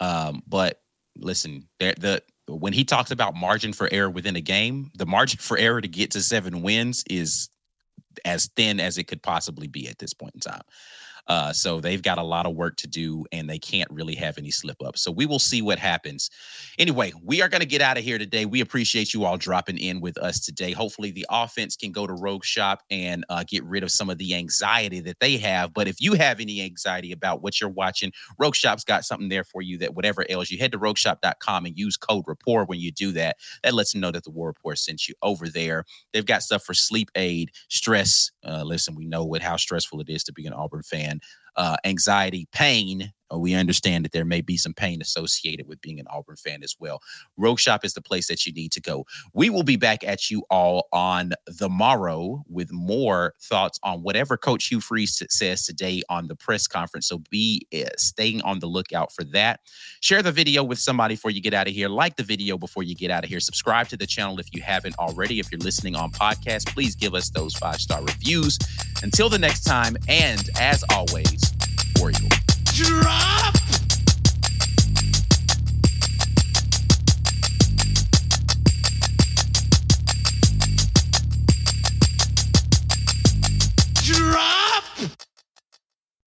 Um, 0.00 0.42
but 0.48 0.80
listen, 1.16 1.68
the, 1.78 1.94
the 1.98 2.22
when 2.56 2.72
he 2.72 2.84
talks 2.84 3.10
about 3.10 3.34
margin 3.34 3.72
for 3.72 3.88
error 3.92 4.10
within 4.10 4.36
a 4.36 4.40
game, 4.40 4.90
the 4.94 5.06
margin 5.06 5.38
for 5.38 5.56
error 5.56 5.80
to 5.80 5.88
get 5.88 6.12
to 6.12 6.20
seven 6.20 6.62
wins 6.62 7.04
is 7.08 7.48
as 8.24 8.48
thin 8.56 8.80
as 8.80 8.98
it 8.98 9.04
could 9.04 9.22
possibly 9.22 9.66
be 9.66 9.88
at 9.88 9.98
this 9.98 10.14
point 10.14 10.34
in 10.34 10.40
time. 10.40 10.62
Uh, 11.30 11.52
so 11.52 11.80
they've 11.80 12.02
got 12.02 12.18
a 12.18 12.22
lot 12.24 12.44
of 12.44 12.56
work 12.56 12.74
to 12.74 12.88
do 12.88 13.24
and 13.30 13.48
they 13.48 13.58
can't 13.58 13.88
really 13.92 14.16
have 14.16 14.36
any 14.36 14.50
slip 14.50 14.82
ups. 14.84 15.00
So 15.00 15.12
we 15.12 15.26
will 15.26 15.38
see 15.38 15.62
what 15.62 15.78
happens. 15.78 16.28
Anyway, 16.76 17.12
we 17.22 17.40
are 17.40 17.48
going 17.48 17.60
to 17.60 17.68
get 17.68 17.80
out 17.80 17.96
of 17.96 18.02
here 18.02 18.18
today. 18.18 18.46
We 18.46 18.60
appreciate 18.60 19.14
you 19.14 19.24
all 19.24 19.38
dropping 19.38 19.78
in 19.78 20.00
with 20.00 20.18
us 20.18 20.40
today. 20.40 20.72
Hopefully, 20.72 21.12
the 21.12 21.24
offense 21.30 21.76
can 21.76 21.92
go 21.92 22.04
to 22.04 22.12
Rogue 22.14 22.44
Shop 22.44 22.82
and 22.90 23.24
uh, 23.28 23.44
get 23.46 23.62
rid 23.62 23.84
of 23.84 23.92
some 23.92 24.10
of 24.10 24.18
the 24.18 24.34
anxiety 24.34 24.98
that 24.98 25.20
they 25.20 25.36
have. 25.36 25.72
But 25.72 25.86
if 25.86 26.00
you 26.00 26.14
have 26.14 26.40
any 26.40 26.62
anxiety 26.62 27.12
about 27.12 27.42
what 27.42 27.60
you're 27.60 27.70
watching, 27.70 28.10
Rogue 28.36 28.56
Shop's 28.56 28.82
got 28.82 29.04
something 29.04 29.28
there 29.28 29.44
for 29.44 29.62
you 29.62 29.78
that 29.78 29.94
whatever 29.94 30.26
ails 30.28 30.50
you, 30.50 30.58
head 30.58 30.72
to 30.72 30.80
rogueshop.com 30.80 31.64
and 31.64 31.78
use 31.78 31.96
code 31.96 32.24
rapport 32.26 32.64
when 32.64 32.80
you 32.80 32.90
do 32.90 33.12
that. 33.12 33.36
That 33.62 33.74
lets 33.74 33.92
them 33.92 34.00
know 34.00 34.10
that 34.10 34.24
the 34.24 34.30
War 34.32 34.48
Rapport 34.48 34.74
sent 34.74 35.06
you 35.06 35.14
over 35.22 35.48
there. 35.48 35.84
They've 36.12 36.26
got 36.26 36.42
stuff 36.42 36.64
for 36.64 36.74
sleep 36.74 37.08
aid, 37.14 37.52
stress. 37.68 38.32
Uh, 38.44 38.64
listen, 38.64 38.96
we 38.96 39.04
know 39.04 39.24
what 39.24 39.42
how 39.42 39.54
stressful 39.56 40.00
it 40.00 40.08
is 40.08 40.24
to 40.24 40.32
be 40.32 40.44
an 40.46 40.52
Auburn 40.52 40.82
fan 40.82 41.19
uh, 41.56 41.76
anxiety, 41.84 42.46
pain. 42.52 43.12
Uh, 43.32 43.38
we 43.38 43.54
understand 43.54 44.04
that 44.04 44.12
there 44.12 44.24
may 44.24 44.40
be 44.40 44.56
some 44.56 44.74
pain 44.74 45.00
associated 45.00 45.66
with 45.66 45.80
being 45.80 46.00
an 46.00 46.06
Auburn 46.10 46.36
fan 46.36 46.62
as 46.62 46.76
well. 46.78 47.00
Rogue 47.36 47.58
Shop 47.58 47.84
is 47.84 47.94
the 47.94 48.02
place 48.02 48.28
that 48.28 48.46
you 48.46 48.52
need 48.52 48.72
to 48.72 48.80
go. 48.80 49.04
We 49.32 49.50
will 49.50 49.62
be 49.62 49.76
back 49.76 50.04
at 50.04 50.30
you 50.30 50.44
all 50.50 50.88
on 50.92 51.32
the 51.46 51.68
morrow 51.68 52.44
with 52.48 52.72
more 52.72 53.34
thoughts 53.40 53.78
on 53.82 54.02
whatever 54.02 54.36
Coach 54.36 54.66
Hugh 54.66 54.80
Freeze 54.80 55.22
says 55.30 55.64
today 55.64 56.02
on 56.08 56.28
the 56.28 56.36
press 56.36 56.66
conference. 56.66 57.08
So 57.08 57.22
be 57.30 57.66
uh, 57.74 57.90
staying 57.96 58.42
on 58.42 58.58
the 58.58 58.66
lookout 58.66 59.12
for 59.12 59.24
that. 59.24 59.60
Share 60.00 60.22
the 60.22 60.32
video 60.32 60.64
with 60.64 60.78
somebody 60.78 61.14
before 61.14 61.30
you 61.30 61.40
get 61.40 61.54
out 61.54 61.68
of 61.68 61.74
here. 61.74 61.88
Like 61.88 62.16
the 62.16 62.22
video 62.22 62.58
before 62.58 62.82
you 62.82 62.94
get 62.94 63.10
out 63.10 63.24
of 63.24 63.30
here. 63.30 63.40
Subscribe 63.40 63.88
to 63.88 63.96
the 63.96 64.06
channel 64.06 64.38
if 64.38 64.52
you 64.52 64.62
haven't 64.62 64.98
already. 64.98 65.40
If 65.40 65.50
you're 65.50 65.60
listening 65.60 65.96
on 65.96 66.10
podcast, 66.10 66.72
please 66.72 66.94
give 66.94 67.14
us 67.14 67.30
those 67.30 67.54
five 67.54 67.76
star 67.76 68.02
reviews. 68.02 68.58
Until 69.02 69.28
the 69.28 69.38
next 69.38 69.64
time, 69.64 69.96
and 70.08 70.48
as 70.58 70.84
always, 70.90 71.40
War 72.00 72.12
drop. 72.84 73.54
Drop. 84.02 84.59